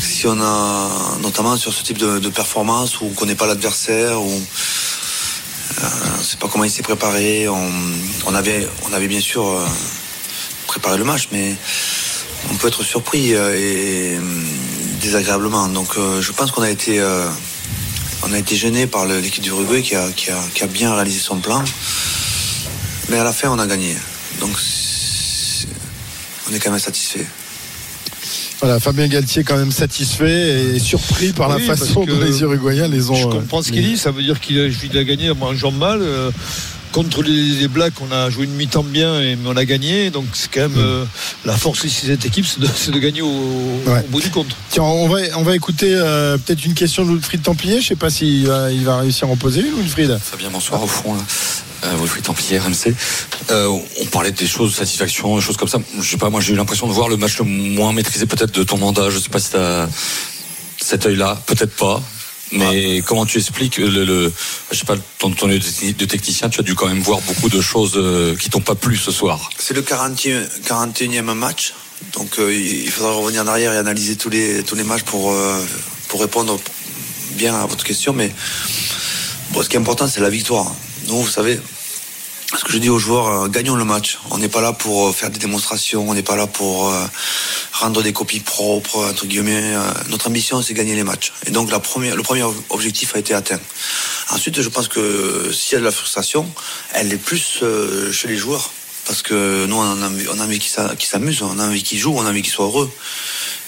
si 0.00 0.26
on 0.26 0.40
a, 0.40 0.88
notamment 1.20 1.56
sur 1.56 1.72
ce 1.72 1.82
type 1.82 1.98
de, 1.98 2.28
performance 2.30 3.00
où 3.00 3.06
on 3.06 3.10
connaît 3.10 3.34
pas 3.34 3.46
l'adversaire, 3.46 4.22
où 4.22 4.32
euh, 4.32 5.88
on 6.18 6.22
sait 6.22 6.38
pas 6.38 6.48
comment 6.48 6.64
il 6.64 6.70
s'est 6.70 6.82
préparé, 6.82 7.46
on, 7.48 7.70
on 8.26 8.34
avait, 8.34 8.66
on 8.88 8.92
avait 8.94 9.08
bien 9.08 9.20
sûr 9.20 9.46
euh, 9.46 9.66
préparé 10.66 10.96
le 10.96 11.04
match, 11.04 11.28
mais 11.30 11.54
on 12.50 12.54
peut 12.56 12.68
être 12.68 12.82
surpris 12.82 13.34
euh, 13.34 13.54
et 13.54 14.16
euh, 14.16 14.20
désagréablement. 15.00 15.68
Donc 15.68 15.96
euh, 15.96 16.20
je 16.20 16.32
pense 16.32 16.50
qu'on 16.50 16.62
a 16.62 16.70
été 16.70 17.00
euh, 17.00 17.28
on 18.28 18.32
a 18.32 18.38
été 18.38 18.56
gêné 18.56 18.86
par 18.86 19.06
le- 19.06 19.20
l'équipe 19.20 19.42
du 19.42 19.50
Uruguay 19.50 19.82
qui 19.82 19.94
a, 19.94 20.08
qui, 20.12 20.30
a, 20.30 20.38
qui 20.54 20.62
a 20.64 20.66
bien 20.66 20.94
réalisé 20.94 21.20
son 21.20 21.36
plan. 21.38 21.62
Mais 23.10 23.18
à 23.18 23.24
la 23.24 23.32
fin, 23.32 23.50
on 23.50 23.58
a 23.58 23.66
gagné. 23.66 23.94
Donc, 24.40 24.50
on 26.50 26.54
est 26.54 26.58
quand 26.58 26.70
même 26.70 26.80
satisfait. 26.80 27.26
Voilà, 28.60 28.80
Fabien 28.80 29.08
Galtier 29.08 29.44
quand 29.44 29.56
même 29.58 29.72
satisfait 29.72 30.74
et 30.76 30.78
surpris 30.78 31.32
par 31.32 31.50
Oui, 31.54 31.66
la 31.66 31.76
façon 31.76 32.04
dont 32.06 32.18
les 32.20 32.40
Uruguayens 32.40 32.88
les 32.88 33.10
ont. 33.10 33.14
Je 33.14 33.26
euh, 33.26 33.30
comprends 33.30 33.62
ce 33.62 33.70
qu'il 33.72 33.84
dit, 33.84 33.98
ça 33.98 34.10
veut 34.10 34.22
dire 34.22 34.40
qu'il 34.40 34.58
a, 34.58 34.98
a 34.98 35.04
gagné 35.04 35.30
en 35.30 35.54
jouant 35.54 35.72
mal. 35.72 36.00
euh, 36.00 36.30
contre 36.94 37.22
les, 37.22 37.32
les 37.32 37.66
Blacks, 37.68 37.94
on 38.00 38.12
a 38.12 38.30
joué 38.30 38.44
une 38.44 38.54
mi-temps 38.54 38.84
bien, 38.84 39.20
et, 39.20 39.36
on 39.44 39.56
a 39.56 39.64
gagné. 39.64 40.10
Donc 40.10 40.26
c'est 40.32 40.48
quand 40.50 40.68
même 40.68 40.78
euh, 40.78 41.04
la 41.44 41.56
force 41.56 41.82
ici 41.82 42.06
de 42.06 42.12
cette 42.12 42.24
équipe, 42.24 42.46
c'est 42.46 42.60
de, 42.60 42.68
c'est 42.76 42.92
de 42.92 42.98
gagner 42.98 43.20
au, 43.20 43.26
au 43.28 44.10
bout 44.10 44.20
du 44.20 44.30
compte. 44.30 44.54
Tiens, 44.70 44.84
on 44.84 45.08
va, 45.08 45.18
on 45.36 45.42
va 45.42 45.56
écouter 45.56 45.92
euh, 45.92 46.38
peut-être 46.38 46.64
une 46.64 46.74
question 46.74 47.04
de 47.04 47.10
Wilfried 47.10 47.42
Templier. 47.42 47.80
Je 47.80 47.88
sais 47.88 47.96
pas 47.96 48.10
s'il 48.10 48.46
va, 48.46 48.70
il 48.70 48.84
va 48.84 48.98
réussir 48.98 49.28
à 49.28 49.32
en 49.32 49.36
poser 49.36 49.60
une, 49.60 49.74
Wilfried. 49.74 50.16
Fabien, 50.22 50.50
bonsoir 50.50 50.82
au 50.82 50.86
fond. 50.86 51.14
là. 51.14 51.20
Euh, 51.84 51.96
Wilfried 51.98 52.24
Templier, 52.24 52.58
RMC. 52.60 52.94
Euh, 53.50 53.76
on 54.00 54.04
parlait 54.06 54.30
des 54.30 54.46
choses, 54.46 54.76
satisfaction, 54.76 55.34
des 55.36 55.42
choses 55.42 55.56
comme 55.56 55.68
ça. 55.68 55.78
Je 56.00 56.08
sais 56.08 56.16
pas, 56.16 56.30
moi 56.30 56.40
j'ai 56.40 56.52
eu 56.52 56.56
l'impression 56.56 56.86
de 56.86 56.92
voir 56.92 57.08
le 57.08 57.16
match 57.16 57.38
le 57.38 57.44
moins 57.44 57.92
maîtrisé 57.92 58.24
peut-être 58.26 58.54
de 58.54 58.62
ton 58.62 58.78
mandat. 58.78 59.10
Je 59.10 59.18
sais 59.18 59.28
pas 59.28 59.40
si 59.40 59.50
tu 59.50 59.56
as 59.56 59.88
cet 60.80 61.06
œil-là, 61.06 61.42
peut-être 61.46 61.74
pas. 61.74 62.00
Mais 62.52 63.02
comment 63.04 63.26
tu 63.26 63.38
expliques 63.38 63.78
le, 63.78 64.04
le 64.04 64.32
je 64.70 64.76
sais 64.76 64.84
pas, 64.84 64.96
ton, 65.18 65.30
ton 65.30 65.48
œil 65.48 65.58
de 65.58 66.04
technicien, 66.04 66.48
tu 66.48 66.60
as 66.60 66.62
dû 66.62 66.74
quand 66.74 66.86
même 66.86 67.00
voir 67.00 67.20
beaucoup 67.22 67.48
de 67.48 67.60
choses 67.60 67.94
euh, 67.96 68.36
qui 68.36 68.50
t'ont 68.50 68.60
pas 68.60 68.74
plu 68.74 68.96
ce 68.96 69.10
soir. 69.10 69.50
C'est 69.58 69.74
le 69.74 69.82
40e 69.82 70.46
41e 70.66 71.22
match. 71.34 71.74
Donc 72.12 72.38
euh, 72.38 72.52
il 72.54 72.90
faudra 72.90 73.12
revenir 73.12 73.42
en 73.42 73.46
arrière 73.46 73.72
et 73.72 73.78
analyser 73.78 74.16
tous 74.16 74.28
les, 74.28 74.62
tous 74.62 74.74
les 74.74 74.84
matchs 74.84 75.02
pour, 75.02 75.32
euh, 75.32 75.64
pour 76.08 76.20
répondre 76.20 76.58
bien 77.32 77.54
à 77.54 77.66
votre 77.66 77.84
question. 77.84 78.12
Mais 78.12 78.30
ce 79.54 79.68
qui 79.68 79.76
est 79.76 79.80
important, 79.80 80.06
c'est 80.06 80.20
la 80.20 80.30
victoire. 80.30 80.72
Nous, 81.08 81.22
vous 81.22 81.28
savez, 81.28 81.58
ce 82.56 82.64
que 82.64 82.72
je 82.72 82.78
dis 82.78 82.90
aux 82.90 82.98
joueurs, 82.98 83.48
gagnons 83.48 83.74
le 83.74 83.84
match. 83.84 84.18
On 84.30 84.38
n'est 84.38 84.48
pas 84.48 84.60
là 84.60 84.72
pour 84.72 85.14
faire 85.14 85.30
des 85.30 85.38
démonstrations, 85.38 86.08
on 86.08 86.14
n'est 86.14 86.22
pas 86.22 86.36
là 86.36 86.46
pour 86.46 86.92
rendre 87.80 88.02
des 88.02 88.12
copies 88.12 88.40
propres, 88.40 89.04
entre 89.10 89.26
guillemets. 89.26 89.74
Euh, 89.74 89.80
notre 90.08 90.28
ambition, 90.28 90.62
c'est 90.62 90.74
gagner 90.74 90.94
les 90.94 91.04
matchs. 91.04 91.32
Et 91.46 91.50
donc 91.50 91.70
le 91.70 91.78
premier 91.80 92.42
objectif 92.70 93.14
a 93.16 93.18
été 93.18 93.34
atteint. 93.34 93.60
Ensuite, 94.30 94.60
je 94.62 94.68
pense 94.68 94.88
que 94.88 95.50
s'il 95.52 95.72
y 95.72 95.76
a 95.76 95.80
de 95.80 95.84
la 95.84 95.90
frustration, 95.90 96.48
elle 96.92 97.12
est 97.12 97.18
plus 97.18 97.58
euh, 97.62 98.12
chez 98.12 98.28
les 98.28 98.36
joueurs. 98.36 98.70
Parce 99.06 99.20
que 99.22 99.66
nous, 99.66 99.76
on 99.76 100.40
a 100.40 100.44
envie, 100.44 100.58
qu'ils 100.58 100.70
s'a- 100.70 100.96
qu'ils 100.96 101.08
s'amusent, 101.08 101.42
on 101.42 101.58
a 101.58 101.66
envie 101.66 101.82
qu'ils 101.82 101.98
jouent, 101.98 102.14
on 102.16 102.24
a 102.24 102.30
envie 102.30 102.40
qu'ils 102.40 102.52
soient 102.52 102.64
heureux. 102.64 102.90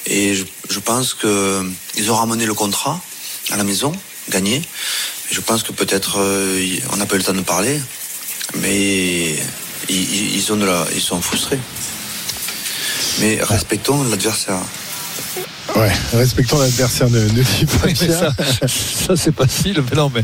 Et 0.06 0.34
je, 0.34 0.44
je 0.70 0.78
pense 0.78 1.12
qu'ils 1.12 2.10
ont 2.10 2.14
ramené 2.16 2.46
le 2.46 2.54
contrat 2.54 2.98
à 3.50 3.56
la 3.58 3.64
maison, 3.64 3.92
gagné. 4.30 4.62
Je 5.30 5.40
pense 5.40 5.62
que 5.62 5.72
peut-être, 5.72 6.20
euh, 6.20 6.78
on 6.92 6.96
n'a 6.96 7.04
pas 7.04 7.16
eu 7.16 7.18
le 7.18 7.24
temps 7.24 7.34
de 7.34 7.42
parler, 7.42 7.78
mais 8.62 9.36
ils 9.90 10.42
sont 10.42 11.20
frustrés. 11.20 11.58
Mais 13.20 13.38
respectons 13.42 14.02
l'adversaire. 14.04 14.60
Ouais, 15.74 15.90
respectons 16.14 16.58
l'adversaire, 16.58 17.10
ne, 17.10 17.18
ne 17.20 17.28
dis 17.28 17.66
pas 17.66 17.86
Oui, 17.86 17.94
ça, 17.96 18.32
ça, 18.68 19.16
c'est 19.16 19.34
facile. 19.34 19.82
Mais 19.90 19.96
non, 19.96 20.10
mais 20.14 20.22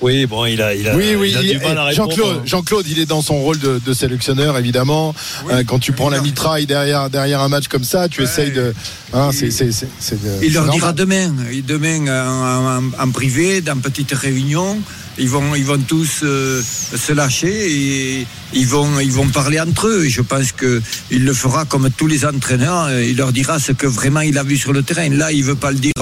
oui, 0.00 0.24
bon, 0.26 0.46
il 0.46 0.62
a, 0.62 0.74
il 0.74 0.88
a, 0.88 0.94
Oui, 0.96 1.14
oui, 1.18 1.30
il 1.32 1.36
a 1.36 1.42
il- 1.42 1.58
du 1.58 1.64
mal 1.64 1.76
à 1.78 1.86
eh, 1.86 1.88
répondre. 1.90 2.10
Jean-Claude, 2.12 2.40
Jean-Claude, 2.46 2.86
il 2.88 2.98
est 3.00 3.06
dans 3.06 3.20
son 3.20 3.34
rôle 3.38 3.58
de, 3.58 3.80
de 3.84 3.92
sélectionneur, 3.92 4.56
évidemment. 4.56 5.14
Euh, 5.50 5.62
quand 5.66 5.78
tu 5.78 5.92
prends 5.92 6.08
la 6.10 6.20
mitraille 6.20 6.66
derrière, 6.66 7.10
derrière 7.10 7.40
un 7.42 7.48
match 7.48 7.68
comme 7.68 7.84
ça, 7.84 8.08
tu 8.08 8.22
essayes 8.22 8.52
de. 8.52 8.72
Hein, 9.12 9.30
c'est, 9.32 9.50
c'est, 9.50 9.72
c'est, 9.72 9.88
c'est 9.98 10.22
de- 10.22 10.44
Il 10.44 10.52
leur 10.54 10.64
normal. 10.64 10.80
dira 10.80 10.92
demain, 10.92 11.34
et 11.50 11.62
demain 11.62 12.06
en, 12.06 12.78
en- 12.84 13.02
en 13.04 13.10
privé, 13.10 13.60
dans 13.60 13.76
petite 13.78 14.12
réunion, 14.12 14.78
ils 15.20 15.28
vont, 15.28 15.54
ils 15.56 15.64
vont 15.64 15.78
tous 15.78 16.20
euh, 16.22 16.62
se 16.96 17.12
lâcher 17.12 17.48
et 17.50 18.26
ils 18.52 18.66
vont, 18.68 19.00
ils 19.00 19.10
vont 19.10 19.26
parler 19.28 19.58
entre 19.58 19.88
eux. 19.88 20.04
Et 20.04 20.10
je 20.10 20.20
pense 20.22 20.52
qu'il 20.52 21.24
le 21.24 21.32
fera 21.34 21.64
comme 21.64 21.90
tous 21.90 22.06
les 22.06 22.24
entraîneurs. 22.24 22.92
Il 23.00 23.16
leur 23.16 23.32
dira 23.32 23.58
ce 23.58 23.72
que 23.72 23.86
vraiment 23.88 24.20
il 24.20 24.38
a 24.38 24.44
vu 24.44 24.56
sur 24.56 24.67
le 24.72 24.82
terrain. 24.82 25.08
Là, 25.10 25.32
il 25.32 25.44
veut 25.44 25.54
pas 25.54 25.70
le 25.70 25.78
dire 25.78 25.92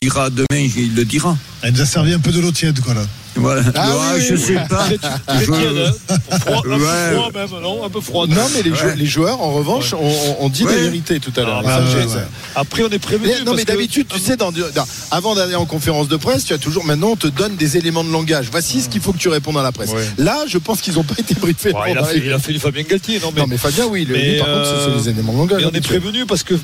dira 0.00 0.30
demain, 0.30 0.46
il 0.76 0.94
le 0.94 1.04
dira. 1.04 1.36
Elle 1.62 1.72
nous 1.74 1.80
a 1.80 1.86
servi 1.86 2.12
un 2.14 2.18
peu 2.20 2.30
de 2.30 2.40
l'eau 2.40 2.52
tiède, 2.52 2.80
quoi, 2.80 2.94
là. 2.94 3.02
Voilà. 3.34 3.62
Ah 3.76 3.90
Ouais, 3.90 4.02
oui, 4.16 4.24
je 4.28 4.34
oui, 4.34 4.40
sais 4.40 4.52
oui. 4.56 4.58
pas. 4.68 4.84
Très 5.26 5.44
Je- 5.44 5.52
tiède, 5.52 5.94
hein. 6.10 6.38
Froid, 6.40 6.58
un 6.58 6.62
peu 6.62 6.70
Ouais. 6.72 7.12
froid 7.14 7.30
même, 7.34 7.62
non 7.62 7.84
Un 7.84 7.88
peu 7.90 8.00
froid. 8.00 8.26
Non, 8.26 8.34
mais 8.54 8.62
les, 8.62 8.70
Ouais. 8.70 8.76
jou- 8.76 8.96
les 8.96 9.06
joueurs, 9.06 9.40
en 9.40 9.52
revanche, 9.52 9.92
ont, 9.92 9.98
ont- 10.00 10.36
ont 10.40 10.48
dit 10.48 10.64
la 10.64 10.70
Ouais. 10.70 10.80
vérité 10.82 11.20
tout 11.20 11.32
à 11.36 11.40
l'heure. 11.42 11.58
Ah, 11.58 11.62
Et 11.62 11.66
bah, 11.66 11.80
ouais, 12.00 12.04
ouais. 12.06 12.22
Après, 12.56 12.82
on 12.82 12.88
est 12.88 12.98
prévenu. 12.98 13.28
Mais 13.28 13.44
non, 13.44 13.54
mais 13.54 13.62
que- 13.62 13.68
d'habitude, 13.72 14.06
tu 14.08 14.18
sais, 14.18 14.36
dans, 14.36 14.50
dans- 14.50 14.64
avant 15.12 15.34
d'aller 15.36 15.54
en 15.54 15.66
conférence 15.66 16.08
de 16.08 16.16
presse, 16.16 16.44
tu 16.46 16.52
as 16.52 16.58
toujours 16.58 16.84
maintenant, 16.84 17.10
on 17.10 17.16
te 17.16 17.28
donne 17.28 17.54
des 17.56 17.76
éléments 17.76 18.02
de 18.02 18.10
langage. 18.10 18.48
Voici 18.50 18.80
ce 18.82 18.88
qu'il 18.88 19.00
faut 19.00 19.12
que 19.12 19.18
tu 19.18 19.28
répondes 19.28 19.58
à 19.58 19.62
la 19.62 19.70
presse. 19.72 19.90
Ouais. 19.90 20.08
Là, 20.18 20.38
je 20.48 20.58
pense 20.58 20.80
qu'ils 20.80 20.94
n'ont 20.94 21.04
pas 21.04 21.14
été 21.18 21.34
briefés. 21.34 21.72
Ouais, 21.72 21.92
il, 21.92 21.98
a 21.98 22.04
fait, 22.04 22.18
il 22.24 22.32
a 22.32 22.38
fait 22.40 22.52
du 22.52 22.58
Fabien 22.58 22.82
Galtier. 22.82 23.20
Non, 23.20 23.30
mais, 23.34 23.42
Non, 23.42 23.46
mais 23.46 23.58
Fabien, 23.58 23.86
oui, 23.86 24.04
le- 24.04 24.14
Mais, 24.14 24.32
lui, 24.32 24.38
par 24.38 24.48
contre, 24.48 24.64
c'est- 24.66 24.90
euh, 24.90 24.96
les 24.96 25.08
éléments 25.10 25.32
de 25.34 25.38
langage. 25.38 25.60
mais 25.62 25.68
on 25.72 25.74
est 25.76 25.80
prévenu 25.80 26.26
parce 26.26 26.42
que 26.42 26.54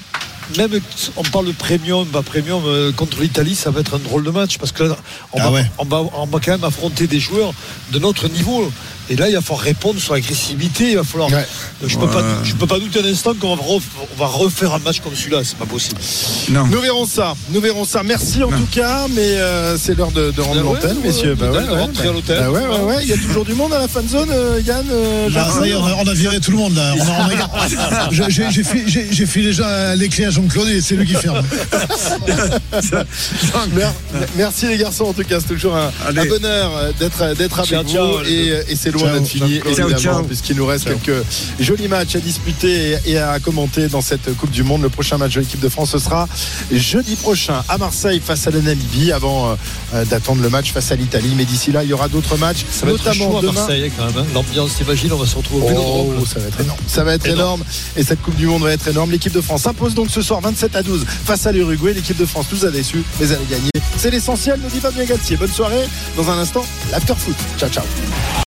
même 0.57 0.80
on 1.16 1.22
parle 1.22 1.47
de 1.47 1.53
premium, 1.53 2.07
pas 2.07 2.22
premium 2.22 2.62
euh, 2.66 2.92
contre 2.92 3.20
l'Italie, 3.20 3.55
ça 3.55 3.70
va 3.70 3.80
être 3.80 3.95
un 3.95 3.99
drôle 3.99 4.24
de 4.24 4.30
match 4.30 4.59
parce 4.59 4.72
que 4.72 4.84
là, 4.84 4.97
on, 5.32 5.38
Ah 5.40 5.45
va, 5.45 5.51
ouais. 5.53 5.70
on, 5.78 5.84
va, 5.84 6.03
on 6.14 6.26
va 6.26 6.40
quand 6.40 6.53
même 6.53 6.64
affronter 6.64 7.07
des 7.07 7.20
joueurs 7.20 7.53
de 7.92 7.99
notre 7.99 8.28
niveau. 8.28 8.70
Et 9.11 9.16
là, 9.16 9.28
il 9.28 9.34
va 9.34 9.42
falloir 9.42 9.61
répondre 9.64 10.00
sur 10.00 10.14
l'agressivité. 10.14 10.90
Il 10.90 10.96
va 10.96 11.05
falloir. 11.05 11.30
Ouais. 11.30 11.46
Je 11.86 11.98
peux 11.98 12.09
pas, 12.09 12.22
je 12.42 12.55
peux 12.55 12.66
pas 12.66 12.78
douter 12.78 13.00
un 13.00 13.05
instant 13.05 13.34
qu'on 13.34 13.55
va, 13.55 13.62
ref- 13.62 13.82
on 14.14 14.18
va 14.18 14.26
refaire 14.26 14.72
un 14.72 14.78
match 14.78 15.00
comme 15.00 15.14
celui-là. 15.14 15.40
C'est 15.44 15.59
pas 15.59 15.66
possible. 15.66 16.00
Non. 16.50 16.66
Nous 16.66 16.80
verrons 16.80 17.05
ça, 17.07 17.34
nous 17.50 17.61
verrons 17.61 17.84
ça. 17.84 18.02
Merci 18.02 18.42
en 18.42 18.48
tout 18.48 18.66
cas, 18.72 19.07
mais 19.14 19.20
euh, 19.20 19.76
c'est 19.76 19.94
l'heure 19.96 20.11
de, 20.12 20.30
de 20.30 20.40
rendre 20.40 20.62
l'antenne, 20.62 20.96
ouais, 20.98 21.09
messieurs. 21.09 21.34
bah, 21.34 21.48
rentrer 21.50 22.05
bah- 22.05 22.11
à 22.11 22.12
l'hôtel. 22.12 22.38
bah 22.40 22.50
ouais, 22.50 22.66
ouais, 22.66 22.80
ouais. 22.84 22.96
Il 23.02 23.09
y 23.09 23.12
a 23.12 23.16
toujours 23.16 23.44
du 23.44 23.52
monde 23.55 23.72
à 23.74 23.78
la 23.80 23.88
fan 23.88 24.09
zone, 24.09 24.30
euh, 24.32 24.61
Yann. 24.64 24.86
euh, 24.90 25.28
ça 25.30 25.66
y 25.66 25.70
est, 25.70 25.74
on 25.74 25.84
a, 25.84 25.94
on 25.96 26.07
a 26.09 26.14
viré 26.14 26.40
tout 26.40 26.52
le 26.52 26.57
monde 26.57 26.74
là. 26.74 26.94
On 26.98 27.02
a- 27.02 27.07
on 27.55 27.94
a- 27.94 28.09
Je- 28.11 28.22
J'ai 28.30 28.50
j'ai 28.50 28.64
fi- 28.64 28.84
j'ai- 28.86 29.09
j'ai 29.11 29.26
filé 29.26 29.46
déjà 29.48 29.94
les 29.96 30.09
clés 30.09 30.24
à 30.26 30.30
Jean-Claude 30.30 30.68
et 30.68 30.80
c'est 30.80 30.96
lui 30.96 31.07
qui 31.07 31.14
ferme. 31.14 31.42
Mer- 33.74 33.92
Merci 34.36 34.66
les 34.66 34.78
garçons, 34.78 35.05
en 35.05 35.12
tout 35.12 35.24
cas, 35.24 35.40
c'est 35.40 35.48
toujours 35.48 35.76
un, 35.76 35.90
bonheur 36.12 36.92
d'être 36.98 37.34
d'être 37.36 37.59
avec 37.59 37.70
Ciao, 37.70 37.82
vous 37.82 37.92
ciao, 37.92 38.22
les 38.22 38.32
et, 38.32 38.72
et 38.72 38.76
c'est 38.76 38.90
loin 38.95 39.12
d'être 39.12 39.26
fini, 39.26 39.61
évidemment, 39.66 40.24
puisqu'il 40.24 40.57
nous 40.57 40.66
reste 40.66 40.84
quelques 40.86 41.24
jolis 41.61 41.88
matchs 41.88 42.16
à 42.16 42.20
disputer 42.20 42.97
et, 43.07 43.18
à 43.18 43.38
commenter 43.40 43.88
dans 43.88 44.01
cette 44.01 44.34
Coupe 44.36 44.51
du 44.51 44.62
Monde. 44.62 44.82
Le 44.82 44.88
prochain 44.88 45.18
match 45.18 45.34
de 45.34 45.40
l'équipe 45.40 45.61
de 45.61 45.68
France 45.68 45.90
ce 45.90 45.99
sera 45.99 46.28
jeudi 46.72 47.16
prochain 47.16 47.62
à 47.68 47.78
Marseille 47.78 48.20
face 48.24 48.47
à 48.47 48.51
la 48.51 48.61
Namibie, 48.61 49.12
avant 49.12 49.51
euh, 49.51 49.55
euh, 49.95 50.05
d'attendre 50.05 50.42
le 50.42 50.49
match 50.51 50.72
face 50.72 50.90
à 50.92 50.97
l'Italie. 50.97 51.32
Mais 51.36 51.45
d'ici 51.45 51.72
là, 51.72 51.82
il 51.84 51.90
y 51.90 51.92
aura 51.92 52.09
d'autres 52.09 52.36
matchs, 52.36 52.64
Ça 52.70 52.86
va 52.86 52.92
être 52.92 53.05
notamment 53.05 53.30
chaud 53.32 53.38
à 53.38 53.40
demain. 53.42 53.53
Marseille 53.53 53.92
quand 53.97 54.07
même. 54.07 54.18
hein. 54.18 54.26
L'ambiance, 54.34 54.74
t'imagines, 54.76 55.12
on 55.12 55.16
va 55.18 55.26
se 55.26 55.36
retrouver 55.36 55.64
au 55.64 55.68
Vélodrome. 55.68 56.16
Oh, 56.20 56.24
ça 56.26 56.40
va 56.40 56.47
être 56.49 56.61
énorme. 56.61 56.78
Ça 56.86 57.05
va 57.05 57.14
être 57.14 57.26
énorme. 57.26 57.64
Et 57.97 58.03
cette 58.03 58.22
Coupe 58.22 58.36
du 58.36 58.47
Monde 58.47 58.62
va 58.62 58.72
être 58.72 58.88
énorme. 58.88 59.11
L'équipe 59.11 59.32
de 59.32 59.40
France 59.40 59.62
s'impose 59.62 59.95
donc 59.95 60.11
ce 60.11 60.22
soir 60.22 60.40
27 60.40 60.76
à 60.76 60.82
12 60.82 61.05
face 61.24 61.47
à 61.47 61.53
l'Uruguay. 61.53 61.92
L'équipe 61.95 62.16
de 62.16 62.26
France 62.26 62.47
nous 62.53 62.64
a 62.64 62.70
déçus, 62.70 63.03
mais 63.20 63.26
elle 63.26 63.32
a 63.34 63.51
gagné. 63.51 63.70
C'est 63.97 64.11
l'essentiel, 64.11 64.59
nous 64.62 64.68
dit 64.70 64.80
Fabien 64.80 65.05
Galtier. 65.05 65.36
Bonne 65.36 65.53
soirée. 65.53 65.84
Dans 66.16 66.28
un 66.30 66.38
instant, 66.38 66.64
l'after 66.90 67.14
foot. 67.16 67.36
Ciao, 67.59 67.68
ciao. 67.70 67.84